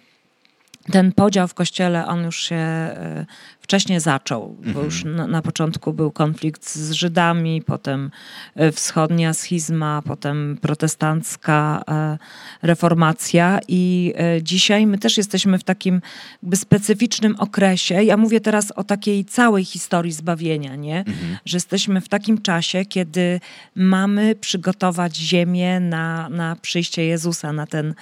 [0.92, 3.26] ten podział w kościele, on już się e,
[3.68, 4.86] wcześniej zaczął, bo mhm.
[4.86, 8.12] już na, na, początku był konflikt z Żydami, potem
[8.56, 12.18] e, wschodnia schizma, potem protestancka e,
[12.62, 16.02] reformacja i dzisiaj my też jesteśmy w takim
[16.44, 18.04] jakby specyficznym okresie.
[18.04, 21.00] Ja mówię teraz o takiej całej historii zbawienia, nie?
[21.00, 21.38] Mhm.
[21.46, 23.40] Że jesteśmy w takim czasie, kiedy
[23.76, 27.94] mamy przygotować ziemię na, na przyjście Jezusa, na ten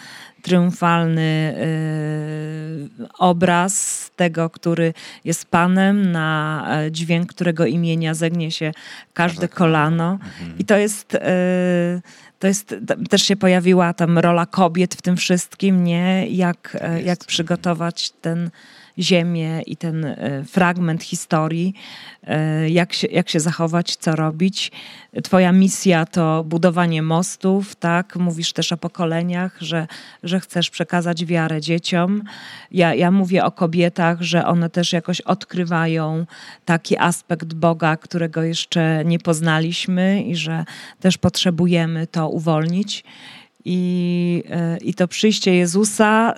[0.46, 1.56] triumfalny
[3.00, 4.94] y, obraz tego, który
[5.24, 8.72] jest Panem, na e, dźwięk którego imienia zegnie się
[9.14, 10.12] każde kolano.
[10.12, 10.58] Mhm.
[10.60, 11.16] I to jest...
[11.16, 12.02] E,
[12.40, 12.76] to jest,
[13.10, 16.28] też się pojawiła tam rola kobiet w tym wszystkim, nie?
[16.28, 18.50] Jak, tak jak przygotować ten
[19.00, 21.74] ziemię i ten e, fragment historii,
[22.24, 24.72] e, jak się, jak się zachować, co robić.
[25.24, 28.16] Twoja misja to budowanie mostów, tak?
[28.16, 29.88] Mówisz też o pokoleniach, że,
[30.24, 32.24] że chcesz przekazać wiarę dzieciom.
[32.72, 36.26] Ja, ja mówię o kobietach, że one też jakoś odkrywają
[36.66, 40.66] taki aspekt Boga, którego jeszcze nie poznaliśmy i że
[41.00, 43.04] też potrzebujemy to uwolnić.
[43.66, 46.36] I, e, I to przyjście Jezusa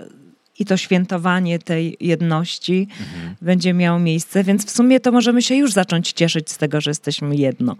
[0.59, 3.35] i to świętowanie tej jedności mhm.
[3.41, 6.91] będzie miało miejsce, więc w sumie to możemy się już zacząć cieszyć z tego, że
[6.91, 7.75] jesteśmy jedno.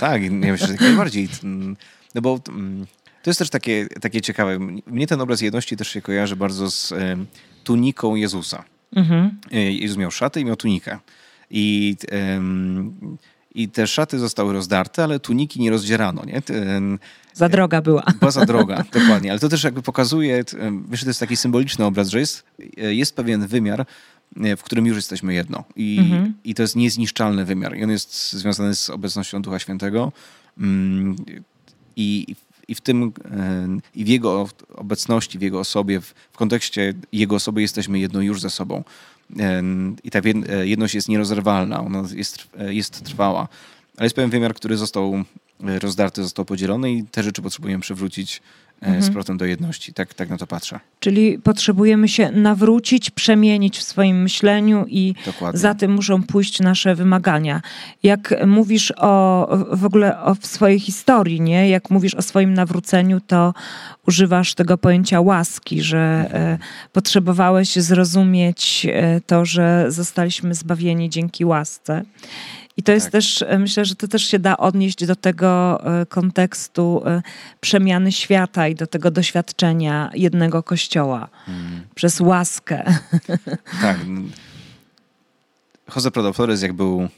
[0.00, 1.28] Tak, ja myślę, że jak najbardziej.
[2.14, 2.38] No bo
[3.22, 4.58] to jest też takie, takie ciekawe.
[4.86, 6.94] Mnie ten obraz jedności też się kojarzy bardzo z
[7.64, 8.64] tuniką Jezusa.
[8.96, 9.38] Mhm.
[9.52, 10.98] E, Jezus miał szatę i miał tunikę.
[11.50, 11.96] I,
[13.54, 16.24] I te szaty zostały rozdarte, ale tuniki nie rozdzierano.
[16.24, 16.42] Nie?
[17.34, 18.02] Za droga była.
[18.18, 19.30] Była za droga, dokładnie.
[19.30, 20.44] Ale to też jakby pokazuje,
[20.90, 22.44] wiesz, to jest taki symboliczny obraz, że jest,
[22.76, 23.86] jest pewien wymiar,
[24.40, 25.64] e, w którym już jesteśmy jedno.
[25.76, 26.34] I, mhm.
[26.44, 27.76] I to jest niezniszczalny wymiar.
[27.76, 30.12] I on jest związany z obecnością Ducha Świętego.
[30.58, 31.16] Mm,
[31.96, 32.36] I,
[32.68, 37.36] i w tym, e, i w Jego obecności, w Jego osobie, w, w kontekście Jego
[37.36, 38.84] osoby jesteśmy jedno już ze sobą.
[39.38, 39.62] E,
[40.04, 40.20] I ta
[40.64, 43.48] jedność jest nierozerwalna, ona jest, jest trwała.
[43.96, 45.24] Ale jest pewien wymiar, który został
[45.60, 48.42] rozdarty, został podzielony i te rzeczy potrzebujemy przywrócić e,
[48.82, 49.02] mhm.
[49.02, 49.94] z powrotem do jedności.
[49.94, 50.80] Tak, tak na to patrzę.
[51.00, 55.60] Czyli potrzebujemy się nawrócić, przemienić w swoim myśleniu i Dokładnie.
[55.60, 57.62] za tym muszą pójść nasze wymagania.
[58.02, 61.68] Jak mówisz o, w ogóle o swojej historii, nie?
[61.68, 63.54] jak mówisz o swoim nawróceniu, to
[64.06, 66.42] używasz tego pojęcia łaski, że mhm.
[66.42, 66.58] E,
[66.92, 72.02] potrzebowałeś zrozumieć e, to, że zostaliśmy zbawieni dzięki łasce.
[72.76, 73.12] I to jest tak.
[73.12, 77.22] też, e, myślę, że to też się da odnieść do tego e, kontekstu e,
[77.60, 81.86] przemiany świata i do tego doświadczenia jednego kościoła hmm.
[81.94, 82.84] przez łaskę.
[83.80, 83.96] Tak.
[85.96, 87.08] Jose Prado Flores, jak był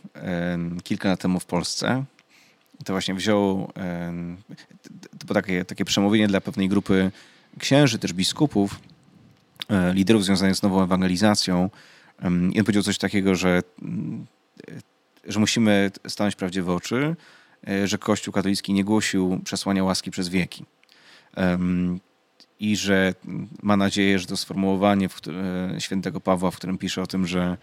[0.85, 2.05] kilka lat temu w Polsce,
[2.85, 3.73] to właśnie wziął
[5.19, 7.11] to było takie, takie przemówienie dla pewnej grupy
[7.59, 8.81] księży, też biskupów,
[9.93, 11.71] liderów związanych z nową ewangelizacją.
[12.53, 13.63] I on powiedział coś takiego, że
[15.27, 17.16] że musimy stanąć prawdzie w oczy,
[17.68, 20.64] e, że Kościół katolicki nie głosił przesłania łaski przez wieki.
[22.61, 23.14] I że
[23.62, 25.09] ma nadzieję, że to sformułowanie
[25.77, 27.57] e, świętego Pawła, w którym pisze o tym, że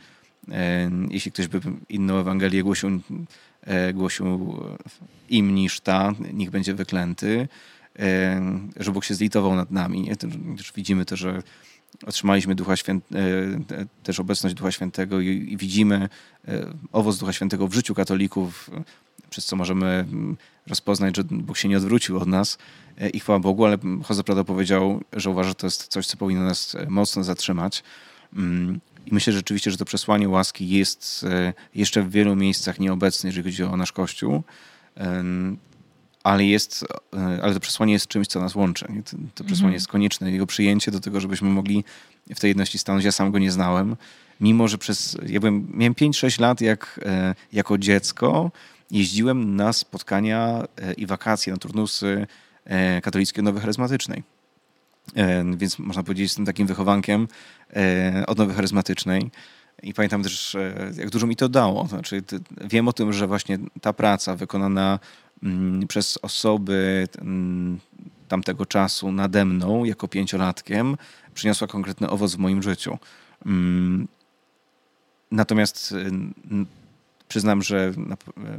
[0.52, 3.02] e, jeśli ktoś by inną Ewangelię głosił,
[3.94, 4.58] głosił
[5.30, 7.48] im niż ta, niech będzie wyklęty,
[8.76, 10.10] że Bóg się zlitował nad nami.
[10.76, 11.44] Widzimy to, że
[12.06, 16.10] otrzymaliśmy Ducha Święt, e, też obecność Ducha Świętego i, widzimy
[16.48, 18.70] e, owoc Ducha Świętego w życiu katolików,
[19.30, 20.38] przez co możemy mm,
[20.68, 22.58] rozpoznać, że Bóg się nie odwrócił od nas
[22.98, 23.78] e, i chwała Bogu, ale
[24.10, 27.84] Jose Prado powiedział, że uważa, że to jest coś, co powinno nas mocno zatrzymać.
[28.34, 31.26] Mm, I myślę rzeczywiście, że to przesłanie łaski jest
[31.76, 34.44] jeszcze w wielu miejscach nieobecne, jeżeli chodzi o nasz Kościół
[36.24, 38.86] ale, jest, e, ale to przesłanie jest czymś, co nas łączy.
[38.86, 39.74] To, to przesłanie mhm.
[39.74, 41.84] jest konieczne, jego przyjęcie do tego, żebyśmy mogli
[42.36, 43.06] w tej jedności stanąć.
[43.06, 43.96] Ja sam go nie znałem,
[44.42, 48.52] mimo że przez, ja byłem, miałem 5-6 lat jak, e, jako dziecko,
[48.92, 52.28] jeździłem na spotkania e, i wakacje, na turnusy
[53.04, 54.24] katolickiej Nowej Charyzmatycznej.
[55.58, 57.28] Więc można powiedzieć, jestem takim wychowankiem
[58.28, 59.32] od Nowej Charyzmatycznej.
[59.84, 60.58] I pamiętam też,
[60.98, 61.88] jak dużo mi to dało.
[61.88, 62.24] Znaczy,
[62.62, 65.00] wiem o tym, że właśnie ta praca wykonana
[65.88, 67.80] przez osoby mm,
[68.28, 70.98] tamtego czasu nade mną, jako pięciolatkiem,
[71.34, 72.98] przyniosła konkretny owoc w moim życiu.
[73.46, 74.08] Mm,
[75.32, 75.96] natomiast
[77.28, 77.94] przyznam, że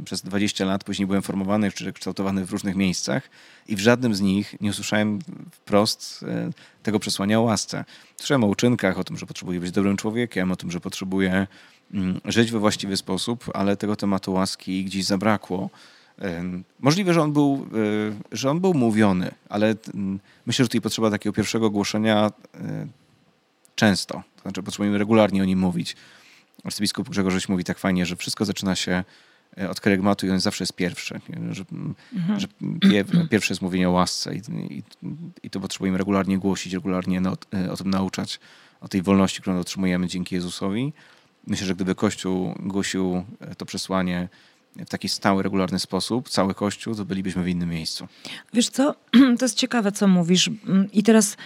[0.05, 3.29] przez 20 lat później byłem formowany czy kształtowany w różnych miejscach
[3.67, 5.19] i w żadnym z nich nie usłyszałem
[5.51, 6.49] wprost e,
[6.83, 7.85] tego przesłania o łasce.
[8.17, 11.47] Słyszałem o uczynkach, o tym, że potrzebuję być dobrym człowiekiem, o tym, że potrzebuję
[12.25, 15.69] żyć we właściwy sposób, ale tego tematu łaski gdzieś zabrakło.
[16.79, 17.67] Możliwe, że on był,
[18.31, 19.75] e, że on był mówiony, ale
[20.45, 22.87] myślę, że tutaj potrzeba takiego pierwszego głoszenia e,
[23.75, 24.23] często.
[24.35, 25.95] To znaczy potrzebujemy regularnie o nim mówić.
[26.63, 29.03] Arcybiskup Grzegorz mówi tak fajnie, że wszystko zaczyna się
[29.57, 31.21] e, od kerygmatu i on zawsze jest pierwszy.
[31.51, 31.63] Że,
[32.13, 32.39] mhm.
[32.39, 32.47] że
[33.29, 34.83] pierwsze jest mówienie o łasce i, i,
[35.43, 37.33] i, to potrzebujemy regularnie głosić, regularnie no,
[37.71, 38.39] o tym nauczać,
[38.81, 40.93] o tej wolności, którą otrzymujemy dzięki Jezusowi.
[41.47, 43.23] Myślę, że gdyby Kościół głosił
[43.57, 44.29] to przesłanie
[44.75, 48.07] w taki stały, regularny sposób, cały Kościół, to bylibyśmy w innym miejscu.
[48.53, 48.95] Wiesz co,
[49.39, 50.49] to jest ciekawe, co mówisz.
[50.93, 51.37] I teraz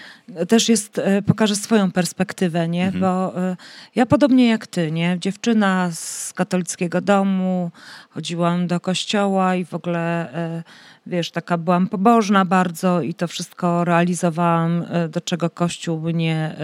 [0.47, 2.85] też jest, e, pokażę swoją perspektywę, nie?
[2.85, 3.01] Mhm.
[3.01, 3.57] Bo e,
[3.95, 5.17] ja podobnie jak ty, nie?
[5.19, 7.71] Dziewczyna z katolickiego domu,
[8.09, 10.63] chodziłam do kościoła i w ogóle, e,
[11.05, 16.55] wiesz, taka byłam pobożna bardzo i to wszystko realizowałam, do czego Kościół mnie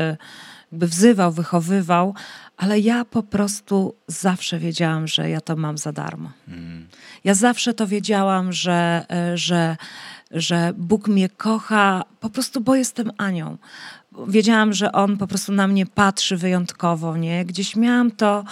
[0.73, 2.13] jakby wzywał, wychowywał,
[2.57, 6.31] ale ja po prostu zawsze wiedziałam, że ja to mam za darmo.
[6.47, 6.87] Mm.
[7.23, 9.77] Ja zawsze to wiedziałam, że, e, że,
[10.31, 13.57] że Bóg mnie kocha po prostu, bo jestem Anią.
[14.27, 17.45] Wiedziałam, że On po prostu na mnie patrzy wyjątkowo, nie?
[17.45, 18.43] Gdzieś miałam to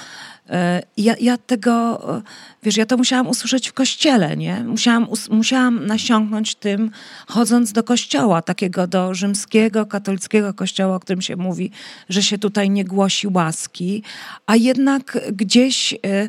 [0.97, 2.21] ja, ja, tego, e,
[2.63, 4.63] wiesz, ja to musiałam usłyszeć w kościele, nie?
[4.63, 6.91] Musiałam, musiałam nasiąknąć tym,
[7.27, 11.71] chodząc do kościoła, takiego do rzymskiego, katolickiego kościoła, o którym się mówi,
[12.09, 14.03] że się tutaj nie głosi łaski,
[14.45, 15.97] a jednak gdzieś e,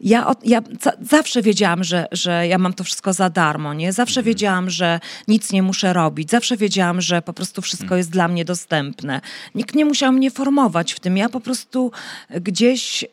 [0.00, 0.62] ja, ja
[1.00, 3.92] zawsze wiedziałam, że, że ja mam to wszystko za darmo, nie?
[3.92, 4.34] Zawsze mhm.
[4.34, 7.98] wiedziałam, że nic nie muszę robić, zawsze wiedziałam, że po prostu wszystko mhm.
[7.98, 9.20] jest dla mnie dostępne.
[9.54, 11.92] Nikt nie musiał mnie formować w tym, ja po prostu
[12.40, 13.04] gdzieś gdzieś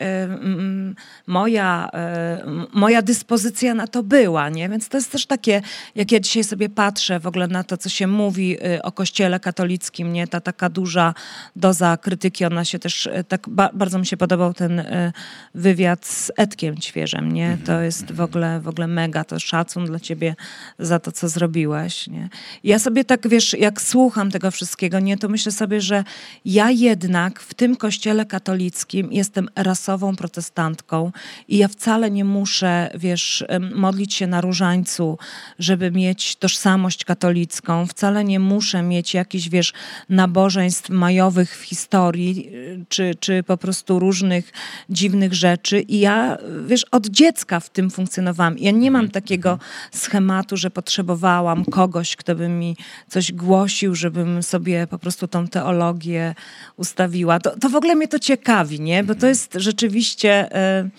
[1.27, 2.43] moja, e,
[2.73, 4.69] moja dyspozycja na to była, nie?
[4.69, 5.61] Więc to jest też takie,
[5.95, 9.39] jak ja dzisiaj sobie patrzę w ogóle na to, co się mówi y, o kościele
[9.39, 10.27] katolickim, nie?
[10.27, 11.13] Ta taka duża
[11.55, 15.13] doza krytyki, ona się też, e, tak bardzo mi się podobał ten e,
[15.55, 17.47] wywiad z Edkiem Ćwierzem, nie?
[17.47, 18.29] Mhm, to jest w mhm.
[18.29, 20.35] ogóle, w ogóle mega, to szacun dla ciebie
[20.79, 22.29] za to, co zrobiłeś, nie?
[22.63, 25.17] Ja sobie tak, wiesz, jak słucham tego wszystkiego, nie?
[25.17, 26.03] To myślę sobie, że
[26.45, 31.11] ja jednak w tym kościele katolickim jestem rasową protestantką
[31.47, 35.17] i ja wcale nie muszę, wiesz, modlić się na różańcu,
[35.59, 37.85] żeby mieć tożsamość katolicką.
[37.85, 39.73] Wcale nie muszę mieć jakichś, wiesz,
[40.09, 44.51] nabożeństw majowych w historii, y, czy, czy po prostu różnych
[44.89, 45.79] dziwnych rzeczy.
[45.79, 46.37] I ja,
[46.67, 48.57] wiesz, od dziecka w tym funkcjonowałam.
[48.57, 49.11] Ja nie mam mhm.
[49.11, 49.71] takiego mhm.
[49.93, 52.77] schematu, że potrzebowałam kogoś, kto by mi
[53.09, 56.35] coś głosił, żebym sobie po prostu tą teologię
[56.77, 57.39] ustawiła.
[57.39, 59.03] To, to w ogóle mnie to ciekawi, nie?
[59.03, 60.55] Bo to jest rzeczywiście.
[60.55, 60.89] E,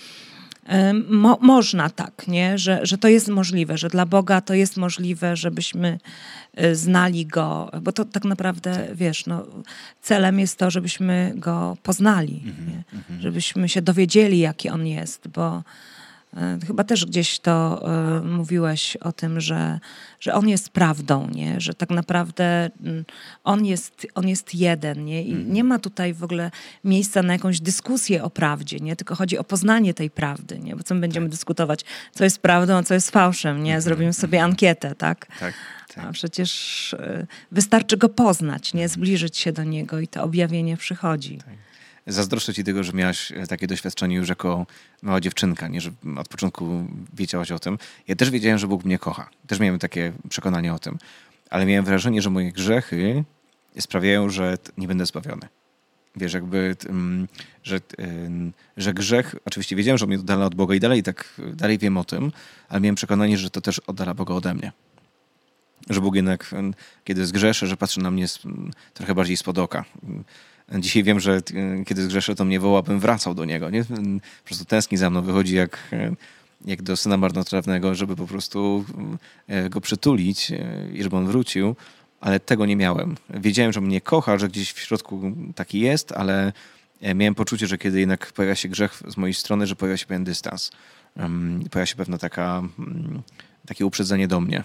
[0.66, 2.58] e, mo, można tak, nie?
[2.58, 5.98] Że, że to jest możliwe, że dla Boga to jest możliwe, żebyśmy
[6.54, 9.46] e, znali Go, bo to tak naprawdę, wiesz, no,
[10.02, 13.20] celem jest to, żebyśmy Go poznali, mm -hmm.
[13.20, 15.62] żebyśmy się dowiedzieli, jaki On jest, bo
[16.66, 17.84] chyba też gdzieś to
[18.18, 19.80] y, mówiłeś o tym, że,
[20.20, 21.60] że on jest prawdą, nie?
[21.60, 23.04] że tak naprawdę mm,
[23.44, 25.22] on jest, on jest jeden nie?
[25.22, 25.52] i mhm.
[25.52, 26.50] nie ma tutaj w ogóle
[26.84, 28.96] miejsca na jakąś dyskusję o prawdzie, nie?
[28.96, 30.58] tylko chodzi o poznanie tej prawdy.
[30.58, 30.76] Nie?
[30.76, 31.30] Bo co my będziemy tak.
[31.30, 33.62] dyskutować, co jest prawdą, a co jest fałszem.
[33.62, 33.70] Nie?
[33.70, 33.82] Mhm.
[33.82, 34.50] Zrobimy sobie mhm.
[34.50, 35.26] ankietę, tak?
[35.40, 35.54] tak.
[35.94, 36.04] Tak.
[36.04, 41.38] A przecież y, wystarczy go poznać, nie zbliżyć się do niego i to objawienie przychodzi.
[41.38, 41.63] Tak.
[42.06, 44.66] Zazdroszczę ci tego, że miałaś e, takie doświadczenie już jako
[45.02, 47.78] mała dziewczynka, nie, że od początku wiedziałaś o tym.
[48.08, 49.30] Ja też wiedziałem, że Bóg mnie kocha.
[49.46, 50.98] Też miałem takie przekonanie o tym.
[51.50, 53.24] Ale miałem wrażenie, że moje grzechy
[53.80, 55.48] sprawiają, że nie będę zbawiony.
[56.16, 56.76] Wiesz, jakby,
[57.62, 57.80] że,
[58.76, 61.96] że grzech, oczywiście wiedziałem, że on mnie oddala od Boga i dalej tak, dalej wiem
[61.96, 62.32] o tym,
[62.68, 64.72] ale miałem przekonanie, że to też oddala Boga ode mnie.
[65.90, 66.54] Że Bóg jednak,
[67.04, 68.26] kiedy zgrzeszę, że patrzy na mnie
[68.94, 69.84] trochę bardziej spod oka
[70.72, 73.70] Dzisiaj wiem, że e, kiedy zgrzeszę, to mnie woła, bym wracał do niego.
[73.70, 73.84] Nie?
[73.84, 76.14] Po prostu tęskni za mną, wychodzi jak, e,
[76.64, 78.84] jak do syna marnotrawnego, żeby po prostu
[79.46, 80.52] e, go przytulić
[80.92, 81.76] i żeby on wrócił,
[82.20, 83.16] ale tego nie miałem.
[83.30, 86.52] Wiedziałem, że mnie kocha, że gdzieś w środku taki jest, ale
[87.14, 90.24] miałem poczucie, że kiedy jednak pojawia się grzech z mojej strony, że pojawia się pewien
[90.24, 90.70] dystans.
[91.70, 93.22] Pojawia się pewna taka, mm,
[93.66, 94.64] takie uprzedzenie do mnie.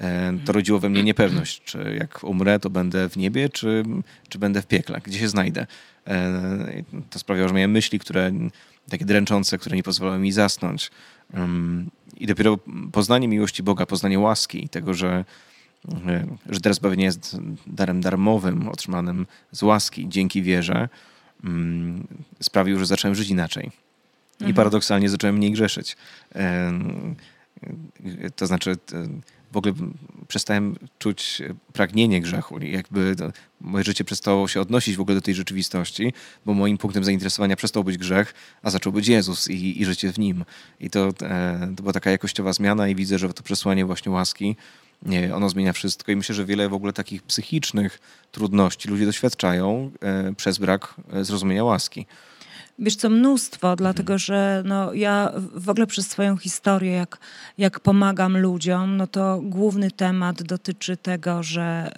[0.00, 3.84] E, to rodziło we mnie niepewność, czy jak umrę, to będę w niebie, czy,
[4.28, 5.66] czy będę w piekle, gdzie się znajdę.
[6.06, 8.32] E, to sprawiało, że miałem myśli, które
[8.90, 10.90] takie dręczące, które nie pozwalały mi zasnąć.
[12.16, 12.58] I dopiero
[12.92, 15.24] poznanie miłości Boga, poznanie łaski i tego, że,
[16.06, 17.36] e, że teraz zbawienie jest
[17.66, 20.88] darem darmowym, otrzymanym z łaski dzięki wierze,
[22.40, 23.64] sprawił, że zacząłem żyć inaczej.
[23.64, 24.54] I mhm.
[24.54, 25.96] paradoksalnie zacząłem mniej grzeszyć.
[28.36, 28.76] To znaczy
[29.52, 29.74] w ogóle
[30.28, 31.42] przestałem czuć
[31.72, 32.58] pragnienie grzechu.
[32.58, 33.16] Jakby
[33.60, 36.12] moje życie przestało się odnosić w ogóle do tej rzeczywistości,
[36.46, 40.18] bo moim punktem zainteresowania przestał być grzech, a zaczął być Jezus i, i życie w
[40.18, 40.44] Nim.
[40.80, 44.56] I to, e, to była taka jakościowa zmiana i widzę, że to przesłanie właśnie łaski
[45.06, 48.00] nie, ono zmienia wszystko i myślę, że wiele w ogóle takich psychicznych
[48.32, 52.06] trudności ludzie doświadczają e, przez brak e, zrozumienia łaski.
[52.80, 57.18] Wiesz co, mnóstwo, dlatego że no, ja w ogóle przez swoją historię, jak,
[57.58, 61.92] jak pomagam ludziom, no to główny temat dotyczy tego, że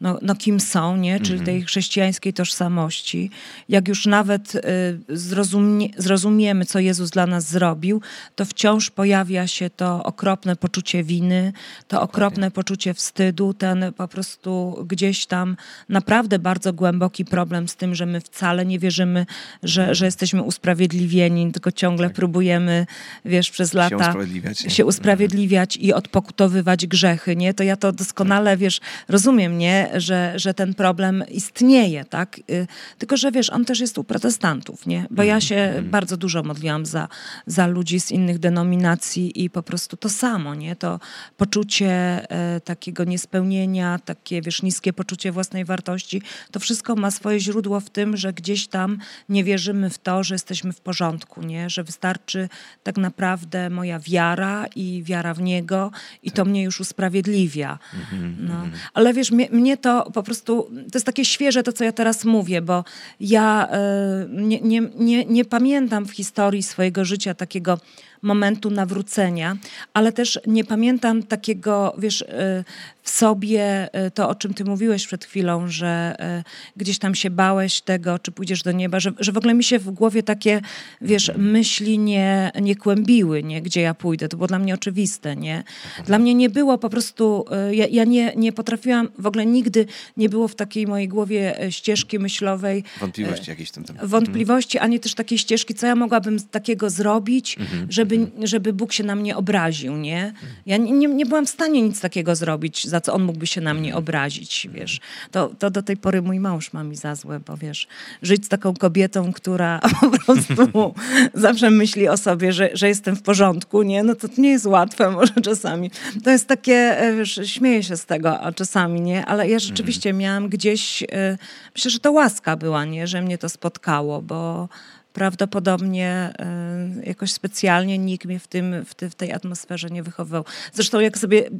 [0.00, 1.20] no, no kim są, nie?
[1.20, 3.30] czyli tej chrześcijańskiej tożsamości,
[3.68, 4.60] jak już nawet y,
[5.08, 8.00] zrozumie, zrozumiemy, co Jezus dla nas zrobił,
[8.34, 11.52] to wciąż pojawia się to okropne poczucie winy,
[11.88, 15.56] to okropne poczucie wstydu, ten po prostu gdzieś tam
[15.88, 19.26] naprawdę bardzo głęboki problem z tym, że my wcale nie wierzymy,
[19.62, 22.16] że, że jesteśmy usprawiedliwieni, tylko ciągle tak.
[22.16, 22.86] próbujemy,
[23.24, 27.54] wiesz, przez lata się usprawiedliwiać, się usprawiedliwiać i odpokutowywać grzechy, nie?
[27.54, 29.85] To ja to doskonale, wiesz, rozumiem, nie?
[29.94, 32.40] Że, że ten problem istnieje, tak?
[32.50, 32.66] Y,
[32.98, 35.06] tylko, że wiesz, on też jest u protestantów, nie?
[35.10, 35.90] Bo ja się mm.
[35.90, 37.08] bardzo dużo modliłam za,
[37.46, 40.76] za ludzi z innych denominacji i po prostu to samo, nie?
[40.76, 41.00] To
[41.36, 41.90] poczucie
[42.30, 47.90] e, takiego niespełnienia, takie, wiesz, niskie poczucie własnej wartości, to wszystko ma swoje źródło w
[47.90, 51.70] tym, że gdzieś tam nie wierzymy w to, że jesteśmy w porządku, nie?
[51.70, 52.48] Że wystarczy
[52.82, 55.90] tak naprawdę moja wiara i wiara w Niego
[56.22, 57.78] i to mnie już usprawiedliwia.
[57.94, 58.54] Mhm, no.
[58.54, 58.72] Mhm.
[58.94, 62.24] Ale wiesz, mnie, mnie, to po prostu, to jest takie świeże to, co ja teraz
[62.24, 62.84] mówię, bo
[63.20, 67.78] ja y, nie, nie, nie, nie pamiętam w historii swojego życia takiego
[68.22, 69.56] momentu nawrócenia,
[69.94, 72.64] ale też nie pamiętam takiego, wiesz, y,
[73.06, 76.44] w sobie y, to, o czym ty mówiłeś przed chwilą, że y,
[76.76, 79.78] gdzieś tam się bałeś tego, czy pójdziesz do nieba, że, że w ogóle mi się
[79.78, 80.60] w głowie takie,
[81.00, 84.28] wiesz, myśli nie, nie kłębiły, nie, gdzie ja pójdę.
[84.28, 85.64] To było dla mnie oczywiste, nie?
[86.06, 89.86] Dla mnie nie było po prostu, ja, ja nie, nie potrafiłam, w ogóle nigdy
[90.16, 92.84] nie było w takiej mojej głowie ścieżki myślowej.
[93.00, 94.06] Wątpliwości jakieś tym temacie.
[94.06, 97.86] Wątpliwości, ani też takiej ścieżki, co ja mogłabym takiego zrobić, mhm.
[97.92, 100.32] żeby żeby, żeby Bóg się na mnie obraził, nie?
[100.66, 103.60] Ja nie, nie, nie byłam w stanie nic takiego zrobić, za co On mógłby się
[103.60, 105.00] na mnie obrazić, wiesz.
[105.30, 107.86] To, to do tej pory mój mąż ma mi za złe, bo wiesz,
[108.22, 110.94] żyć z taką kobietą, która po prostu
[111.46, 114.02] zawsze myśli o sobie, że, że jestem w porządku, nie?
[114.02, 115.90] No to nie jest łatwe może czasami.
[116.24, 119.26] To jest takie, e, wiesz, śmieję się z tego a czasami, nie?
[119.26, 121.38] Ale ja rzeczywiście miałam gdzieś, e,
[121.74, 123.06] myślę, że to łaska była, nie?
[123.06, 124.68] Że mnie to spotkało, bo
[125.12, 130.44] prawdopodobnie e, jakoś specjalnie nikt mnie w, tym, w, w tej atmosferze nie wychowywał.
[130.72, 131.50] Zresztą jak sobie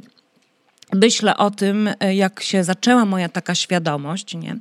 [0.93, 4.55] myślę o tym, e, jak się zaczęła moja taka świadomość, nie?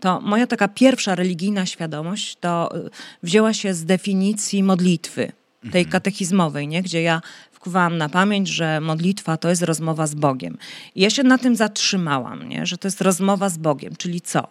[0.00, 2.90] to moja taka pierwsza religijna świadomość to e,
[3.22, 5.88] wzięła się z definicji modlitwy, tej mhm.
[5.88, 6.82] katechizmowej, nie?
[6.82, 7.20] gdzie ja
[7.52, 10.58] wkuwałam na pamięć, że modlitwa to jest rozmowa z Bogiem.
[10.94, 12.66] I ja się na tym zatrzymałam, nie?
[12.66, 14.48] że to jest rozmowa z Bogiem, czyli co?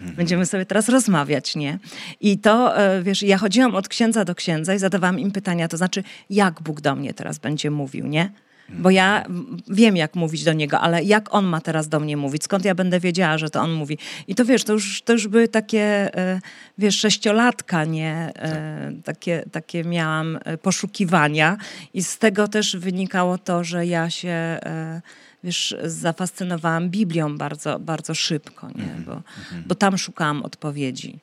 [0.00, 1.78] Będziemy sobie teraz rozmawiać, nie?
[2.20, 5.76] I to, e, wiesz, ja chodziłam od księdza do księdza i zadawałam im pytania, to
[5.76, 8.30] znaczy, jak Bóg do mnie teraz będzie mówił, nie?
[8.68, 9.24] Bo ja
[9.68, 12.44] wiem, jak mówić do niego, ale jak on ma teraz do mnie mówić?
[12.44, 13.98] Skąd ja będę wiedziała, że to on mówi?
[14.28, 16.40] I to wiesz, to już, to już były takie, e,
[16.78, 18.32] wiesz, sześciolatka, nie?
[18.36, 21.56] E, takie, takie miałam poszukiwania
[21.94, 24.58] i z tego też wynikało to, że ja się
[25.46, 28.74] wiesz, zafascynowałam Biblią bardzo, bardzo szybko, nie?
[28.74, 29.04] -hmm.
[29.06, 29.66] bo, mm -hmm.
[29.66, 31.18] bo tam szukałam odpowiedzi.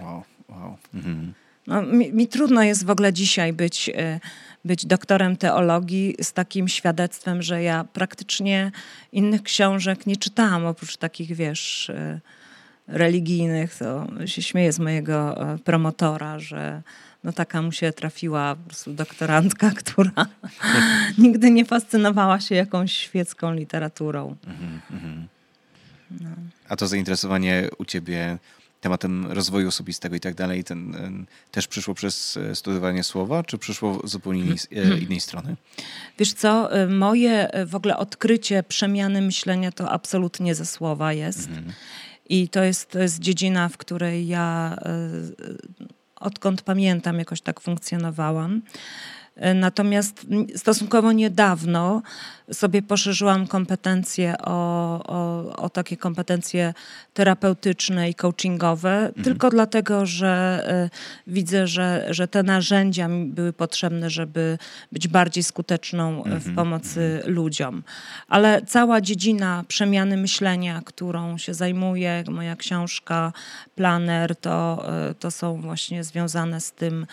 [0.00, 0.76] Wow, wow.
[0.94, 1.32] Mm -hmm.
[1.66, 4.20] no, mi, mi, trudno jest w ogóle dzisiaj być, e,
[4.68, 8.72] być doktorem teologii z takim świadectwem, że ja praktycznie
[9.12, 12.20] innych książek nie czytałam, oprócz takich, wiesz, e,
[12.86, 13.76] religijnych.
[13.76, 16.82] To się śmieję z mojego e, promotora, że
[17.24, 20.26] no taka mu się trafiła po prostu doktorantka, która
[21.24, 24.36] nigdy nie fascynowała się jakąś świecką literaturą.
[24.46, 25.28] Mhm, mhm.
[26.10, 26.30] No.
[26.68, 28.38] A to zainteresowanie u ciebie
[28.80, 30.96] tematem rozwoju osobistego i tak dalej, ten,
[31.50, 35.00] też przyszło przez e, studiowanie słowa, czy przyszło zupełnie innej, mhm.
[35.02, 35.56] innej strony?
[36.18, 41.48] Wiesz co, e, moje w ogóle odkrycie przemiany myślenia to absolutnie ze słowa jest.
[41.48, 41.72] Mhm.
[42.28, 44.76] I to jest, to jest dziedzina, w której ja
[46.16, 48.62] odkąd pamiętam, jakoś tak funkcjonowałam.
[49.36, 50.26] E, natomiast
[50.56, 52.02] stosunkowo niedawno
[52.52, 54.52] sobie poszerzyłam kompetencje o,
[55.06, 56.74] o, o takie kompetencje
[57.14, 59.24] terapeutyczne i coachingowe, mhm.
[59.24, 64.58] tylko dlatego, że y, widzę, że, że te narzędzia mi były potrzebne, żeby
[64.92, 66.40] być bardziej skuteczną mhm.
[66.40, 67.34] w pomocy mhm.
[67.34, 67.82] ludziom.
[68.28, 73.32] Ale cała dziedzina przemiany myślenia, którą się zajmuję, moja książka,
[73.74, 77.06] planer, to, y, to są właśnie związane z tym,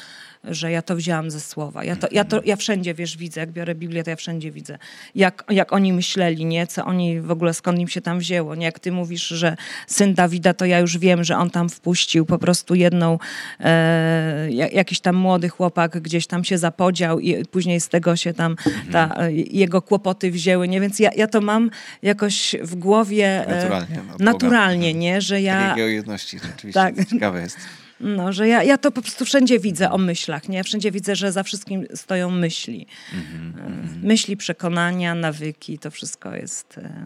[0.44, 1.84] że ja to wzięłam ze słowa.
[1.84, 4.78] Ja, to, ja, to, ja wszędzie, wiesz, widzę, jak biorę Biblię, to ja wszędzie widzę,
[5.26, 6.68] jak, jak oni myśleli, nie?
[6.68, 8.66] Co oni w ogóle, skąd im się tam wzięło, nie?
[8.66, 9.58] Jak ty mówisz, że
[9.88, 13.20] syn Dawida, to ja już wiem, że on tam wpuścił po prostu jedną,
[13.60, 18.56] e, jakiś tam młody chłopak gdzieś tam się zapodział i później z tego się tam
[18.92, 19.36] ta, mhm.
[19.36, 20.82] jego kłopoty wzięły, nie?
[20.82, 21.70] Więc ja, ja to mam
[22.02, 25.22] jakoś w głowie e, naturalnie, naturalnie nie?
[25.22, 25.76] Że ja...
[25.78, 26.80] Jedności, rzeczywiście.
[26.80, 26.96] Tak.
[27.10, 27.58] Ciekawe jest.
[28.00, 30.64] No, że ja, ja to po prostu wszędzie widzę o myślach, nie?
[30.64, 32.88] Wszędzie widzę, że za wszystkim stoją myśli.
[33.14, 34.04] Mm -hmm.
[34.04, 36.78] Myśli, przekonania, nawyki, to wszystko jest...
[36.78, 37.06] E,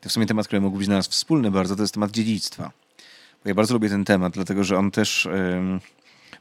[0.00, 2.72] to w sumie temat, który mógł być dla nas wspólny bardzo, to jest temat dziedzictwa.
[3.44, 5.28] Bo ja bardzo lubię ten temat, dlatego że on też,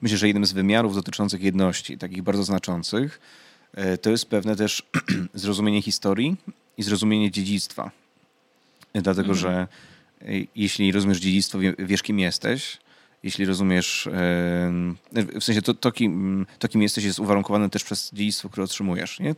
[0.02, 3.20] myślę, że jednym z wymiarów dotyczących jedności, takich bardzo znaczących,
[3.74, 4.84] e, to jest pewne też
[5.34, 6.36] zrozumienie historii
[6.78, 7.92] i zrozumienie dziedzictwa.
[8.94, 9.38] Dlatego, mhm.
[9.38, 9.68] że
[10.56, 12.78] jeśli rozumiesz dziedzictwo, wiesz kim jesteś,
[13.24, 14.10] jeśli rozumiesz,
[15.40, 19.20] w sensie to, to, kim, to kim jesteś jest uwarunkowane też przez dziedzictwo, które otrzymujesz.
[19.20, 19.36] Nie?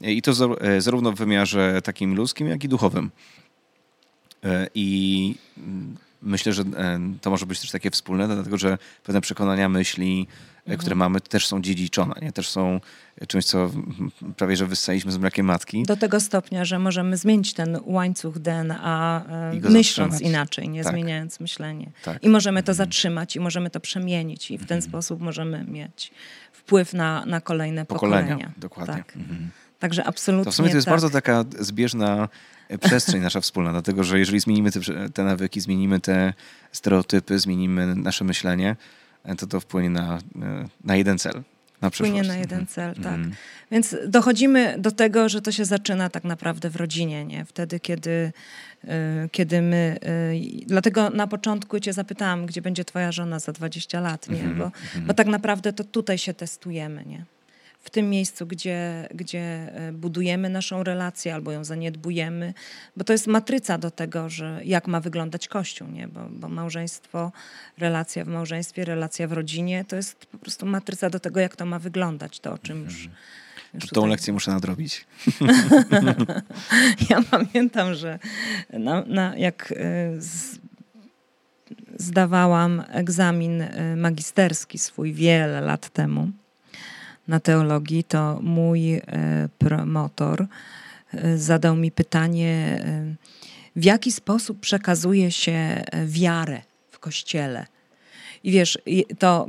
[0.00, 0.32] I to
[0.78, 3.10] zarówno w wymiarze takim ludzkim, jak i duchowym.
[4.74, 5.34] I
[6.22, 10.51] myślę, że e, to może być też takie wspólne, dlatego że pewne przekonania, myśli, e,
[10.66, 10.78] mhm.
[10.78, 12.32] które mamy, też są dziedziczone, nie?
[12.32, 12.80] też są
[13.28, 13.70] czymś, co
[14.36, 15.82] prawie że wyssaliśmy z mlekiem matki.
[15.82, 19.24] Do tego stopnia, że możemy zmienić ten łańcuch DNA,
[19.64, 20.92] e, myśląc inaczej, nie tak.
[20.92, 21.90] zmieniając myślenie.
[22.04, 22.24] Tak.
[22.24, 22.76] I możemy to mhm.
[22.76, 24.82] zatrzymać i możemy to przemienić i w ten mhm.
[24.82, 26.12] sposób możemy mieć
[26.52, 28.22] wpływ na, na kolejne pokolenia.
[28.22, 28.52] pokolenia.
[28.56, 28.94] Dokładnie.
[28.94, 29.16] Tak.
[29.16, 29.50] Mhm.
[29.78, 30.44] Także absolutnie.
[30.44, 30.92] To w sumie to jest tak.
[30.92, 32.28] bardzo taka zbieżna
[32.80, 34.80] przestrzeń nasza wspólna, dlatego że jeżeli zmienimy te,
[35.14, 36.32] te nawyki, zmienimy te
[36.72, 38.76] stereotypy, zmienimy nasze myślenie,
[39.38, 40.18] to to wpłynie na,
[40.84, 41.42] na jeden cel.
[41.82, 43.14] Na wpłynie na jeden cel, tak.
[43.14, 43.32] Mm.
[43.70, 47.44] Więc dochodzimy do tego, że to się zaczyna tak naprawdę w rodzinie, nie?
[47.44, 48.32] Wtedy, kiedy,
[48.84, 48.88] y,
[49.32, 49.98] kiedy my...
[50.66, 54.36] Dlatego na początku cię zapytałam, gdzie będzie twoja żona za 20 lat, nie?
[54.36, 54.58] -hmm.
[54.58, 55.06] Bo, mm -hmm.
[55.06, 57.24] bo tak naprawdę to tutaj się testujemy, nie?
[57.82, 62.54] W tym miejscu, gdzie, gdzie e, budujemy naszą relację albo ją zaniedbujemy,
[62.96, 66.08] bo to jest matryca do tego, że jak ma wyglądać Kościół, nie?
[66.08, 67.32] Bo, bo małżeństwo,
[67.78, 71.66] relacja w małżeństwie, relacja w rodzinie, to jest po prostu matryca do tego, jak to
[71.66, 72.94] ma wyglądać, to o czym już...
[72.94, 73.16] Mhm.
[73.74, 75.06] już Tą lekcję muszę nadrobić.
[77.10, 78.18] ja pamiętam, że
[78.72, 79.74] na, na, jak e,
[80.20, 80.58] z,
[81.98, 86.30] zdawałam egzamin e, magisterski swój wiele lat temu,
[87.28, 89.02] na teologii, to mój e,
[89.58, 90.46] promotor
[91.14, 93.14] e, zadał mi pytanie, e,
[93.76, 97.66] w jaki sposób przekazuje się wiarę w kościele.
[98.44, 98.78] I wiesz,
[99.18, 99.46] to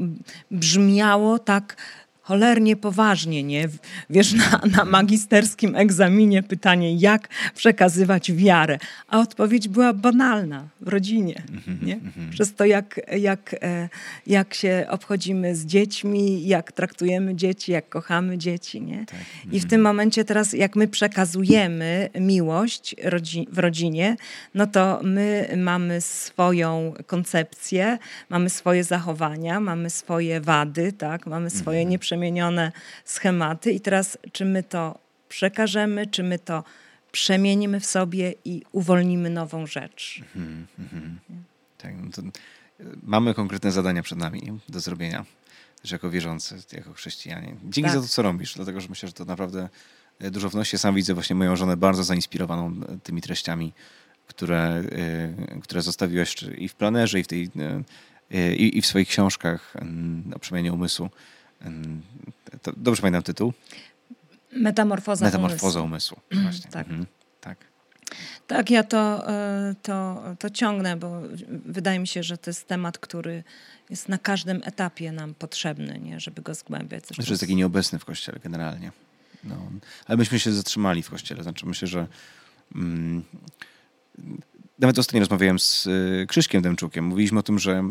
[0.52, 1.76] brzmiało tak
[2.24, 3.70] cholernie poważnie, nie?
[4.10, 11.44] Wiesz, na, na magisterskim egzaminie pytanie, jak przekazywać wiarę, a odpowiedź była banalna w rodzinie,
[11.52, 11.94] mhm, nie?
[11.94, 12.30] Mhm.
[12.30, 13.90] Przez to, jak, jak, e,
[14.28, 19.06] jak się obchodzimy z dziećmi, jak traktujemy dzieci, jak kochamy dzieci, nie?
[19.06, 19.20] Tak.
[19.46, 19.70] I w mhm.
[19.70, 22.96] tym momencie teraz, jak my przekazujemy miłość
[23.52, 24.16] w rodzinie,
[24.56, 27.98] no to my mamy swoją koncepcję,
[28.30, 31.28] mamy swoje zachowania, mamy swoje wady, tak?
[31.28, 32.72] Mamy swoje nieprzemyślenia przemienione
[33.06, 35.00] schematy i teraz czy my to
[35.30, 36.64] przekażemy, czy my to
[37.12, 40.22] przemienimy w sobie i uwolnimy nową rzecz.
[40.36, 41.36] Mm -hmm.
[41.78, 42.24] Tak, no
[42.80, 45.26] e, mamy konkretne zadania przed nami do zrobienia,
[45.82, 47.56] też jako wierzący, jako chrześcijanie.
[47.64, 47.92] Dzięki tak.
[47.92, 49.70] za to, co robisz, dlatego że myślę, że to naprawdę
[50.20, 50.78] e, dużo wnosi.
[50.78, 53.74] Sam widzę właśnie moją żonę bardzo zainspirowaną e, tymi treściami,
[54.28, 54.84] które,
[55.64, 57.50] które zostawiłeś i w planerze, i w, tej,
[58.58, 59.74] i, i w swoich książkach
[60.36, 61.10] o przemianie umysłu.
[62.62, 63.54] To, dobrze pamiętam tytuł?
[64.52, 66.18] Metamorfoza, Metamorfoza umysłu.
[66.22, 66.38] umysłu.
[66.38, 66.72] Mm, Właśnie.
[66.72, 66.88] tak.
[66.88, 67.06] Mhm.
[67.42, 67.58] tak.
[68.48, 71.22] Tak, ja to, e, to, to ciągnę, bo
[71.66, 73.44] wydaje mi się, że to jest temat, który
[73.90, 76.20] jest na każdym etapie nam potrzebny, nie?
[76.20, 77.08] żeby go zgłębiać.
[77.08, 78.92] Zresztą jest taki nieobecny w kościele generalnie.
[79.44, 79.56] No.
[80.06, 81.44] Ale myśmy się zatrzymali w kościele.
[81.44, 82.08] Znaczy myślę, że
[82.76, 83.24] mm,
[84.84, 87.06] nawet ostatnio rozmawiałem z e, Krzyśkiem Demczukiem.
[87.06, 87.84] Mówiliśmy o tym, że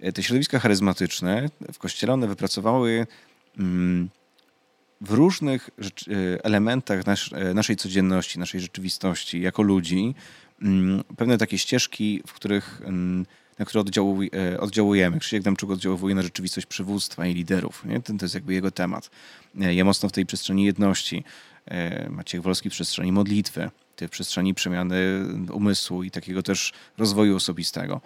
[0.00, 3.06] e, te środowiska charyzmatyczne w kościele one wypracowały
[3.58, 4.08] mm,
[5.00, 7.00] w różnych e, elementach
[7.54, 10.14] naszej codzienności, naszej rzeczywistości jako ludzi
[10.62, 13.26] mm, pewne takie ścieżki, w których, mm,
[13.58, 13.84] na które
[14.58, 15.18] oddziałujemy.
[15.18, 17.84] Krzysiek Demczuk oddziałuje na rzeczywistość przywództwa i liderów.
[17.84, 18.00] Nie?
[18.00, 19.10] To jest jakby jego temat.
[19.54, 21.24] Ja mocno w tej przestrzeni jedności.
[22.10, 23.70] Maciek Wolski w przestrzeni modlitwy
[24.08, 28.00] w przestrzeni przemiany umysłu i takiego też rozwoju osobistego.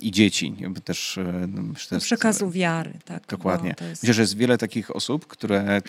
[0.00, 0.54] I dzieci.
[0.84, 1.48] Też, e,
[1.88, 2.98] też przekazu wiary.
[3.04, 3.74] Tak, dokładnie.
[3.80, 4.02] Jest...
[4.02, 5.80] Myślę, że jest wiele takich osób, które